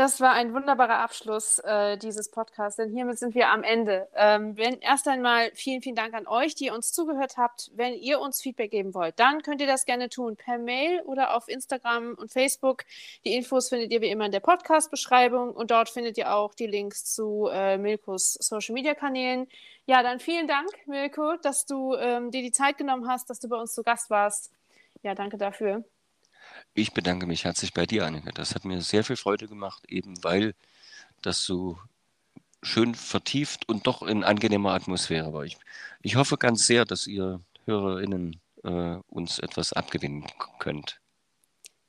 Das 0.00 0.18
war 0.18 0.32
ein 0.32 0.54
wunderbarer 0.54 1.00
Abschluss 1.00 1.58
äh, 1.58 1.98
dieses 1.98 2.30
Podcasts, 2.30 2.78
denn 2.78 2.88
hiermit 2.88 3.18
sind 3.18 3.34
wir 3.34 3.50
am 3.50 3.62
Ende. 3.62 4.08
Ähm, 4.14 4.56
wenn, 4.56 4.80
erst 4.80 5.06
einmal 5.06 5.50
vielen, 5.52 5.82
vielen 5.82 5.94
Dank 5.94 6.14
an 6.14 6.26
euch, 6.26 6.54
die 6.54 6.70
uns 6.70 6.90
zugehört 6.92 7.36
habt. 7.36 7.70
Wenn 7.74 7.92
ihr 7.92 8.18
uns 8.18 8.40
Feedback 8.40 8.70
geben 8.70 8.94
wollt, 8.94 9.20
dann 9.20 9.42
könnt 9.42 9.60
ihr 9.60 9.66
das 9.66 9.84
gerne 9.84 10.08
tun 10.08 10.36
per 10.36 10.56
Mail 10.56 11.02
oder 11.02 11.36
auf 11.36 11.48
Instagram 11.48 12.14
und 12.14 12.32
Facebook. 12.32 12.84
Die 13.26 13.34
Infos 13.34 13.68
findet 13.68 13.92
ihr 13.92 14.00
wie 14.00 14.08
immer 14.08 14.24
in 14.24 14.32
der 14.32 14.40
Podcast-Beschreibung 14.40 15.50
und 15.50 15.70
dort 15.70 15.90
findet 15.90 16.16
ihr 16.16 16.34
auch 16.34 16.54
die 16.54 16.66
Links 16.66 17.04
zu 17.04 17.50
äh, 17.52 17.76
Milkos 17.76 18.38
Social-Media-Kanälen. 18.40 19.48
Ja, 19.84 20.02
dann 20.02 20.18
vielen 20.18 20.48
Dank, 20.48 20.70
Milko, 20.86 21.36
dass 21.42 21.66
du 21.66 21.94
ähm, 21.96 22.30
dir 22.30 22.40
die 22.40 22.52
Zeit 22.52 22.78
genommen 22.78 23.06
hast, 23.06 23.28
dass 23.28 23.38
du 23.38 23.50
bei 23.50 23.56
uns 23.58 23.74
zu 23.74 23.82
Gast 23.82 24.08
warst. 24.08 24.50
Ja, 25.02 25.14
danke 25.14 25.36
dafür. 25.36 25.84
Ich 26.74 26.92
bedanke 26.92 27.26
mich 27.26 27.44
herzlich 27.44 27.74
bei 27.74 27.86
dir, 27.86 28.06
Annika. 28.06 28.30
Das 28.32 28.54
hat 28.54 28.64
mir 28.64 28.80
sehr 28.80 29.04
viel 29.04 29.16
Freude 29.16 29.48
gemacht, 29.48 29.84
eben 29.88 30.22
weil 30.22 30.54
das 31.22 31.44
so 31.44 31.78
schön 32.62 32.94
vertieft 32.94 33.68
und 33.68 33.86
doch 33.86 34.02
in 34.02 34.24
angenehmer 34.24 34.72
Atmosphäre 34.74 35.32
war. 35.32 35.44
Ich, 35.44 35.58
ich 36.02 36.16
hoffe 36.16 36.36
ganz 36.38 36.66
sehr, 36.66 36.84
dass 36.84 37.06
ihr 37.06 37.40
HörerInnen 37.64 38.40
äh, 38.64 38.96
uns 39.08 39.38
etwas 39.38 39.72
abgewinnen 39.72 40.26
könnt. 40.58 41.00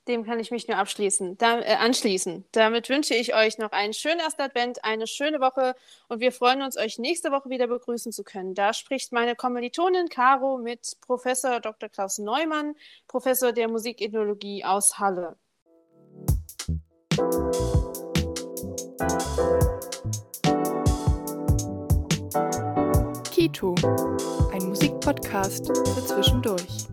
Dem 0.07 0.23
kann 0.23 0.39
ich 0.39 0.49
mich 0.49 0.67
nur 0.67 0.77
abschließen, 0.77 1.37
da, 1.37 1.59
äh, 1.59 1.75
anschließen. 1.75 2.43
Damit 2.53 2.89
wünsche 2.89 3.13
ich 3.13 3.35
euch 3.35 3.59
noch 3.59 3.71
einen 3.71 3.93
schönen 3.93 4.19
ersten 4.19 4.41
Advent, 4.41 4.83
eine 4.83 5.05
schöne 5.05 5.39
Woche 5.39 5.75
und 6.07 6.19
wir 6.19 6.31
freuen 6.31 6.63
uns, 6.63 6.75
euch 6.75 6.97
nächste 6.97 7.31
Woche 7.31 7.49
wieder 7.51 7.67
begrüßen 7.67 8.11
zu 8.11 8.23
können. 8.23 8.55
Da 8.55 8.73
spricht 8.73 9.11
meine 9.11 9.35
Kommilitonin 9.35 10.09
Caro 10.09 10.57
mit 10.57 10.97
Professor 11.01 11.59
Dr. 11.59 11.87
Klaus 11.87 12.17
Neumann, 12.17 12.75
Professor 13.07 13.51
der 13.51 13.67
Musikethnologie 13.67 14.65
aus 14.65 14.97
Halle. 14.97 15.37
Kito, 23.29 23.75
ein 24.51 24.63
Musikpodcast 24.67 25.67
für 25.67 26.05
zwischendurch. 26.05 26.87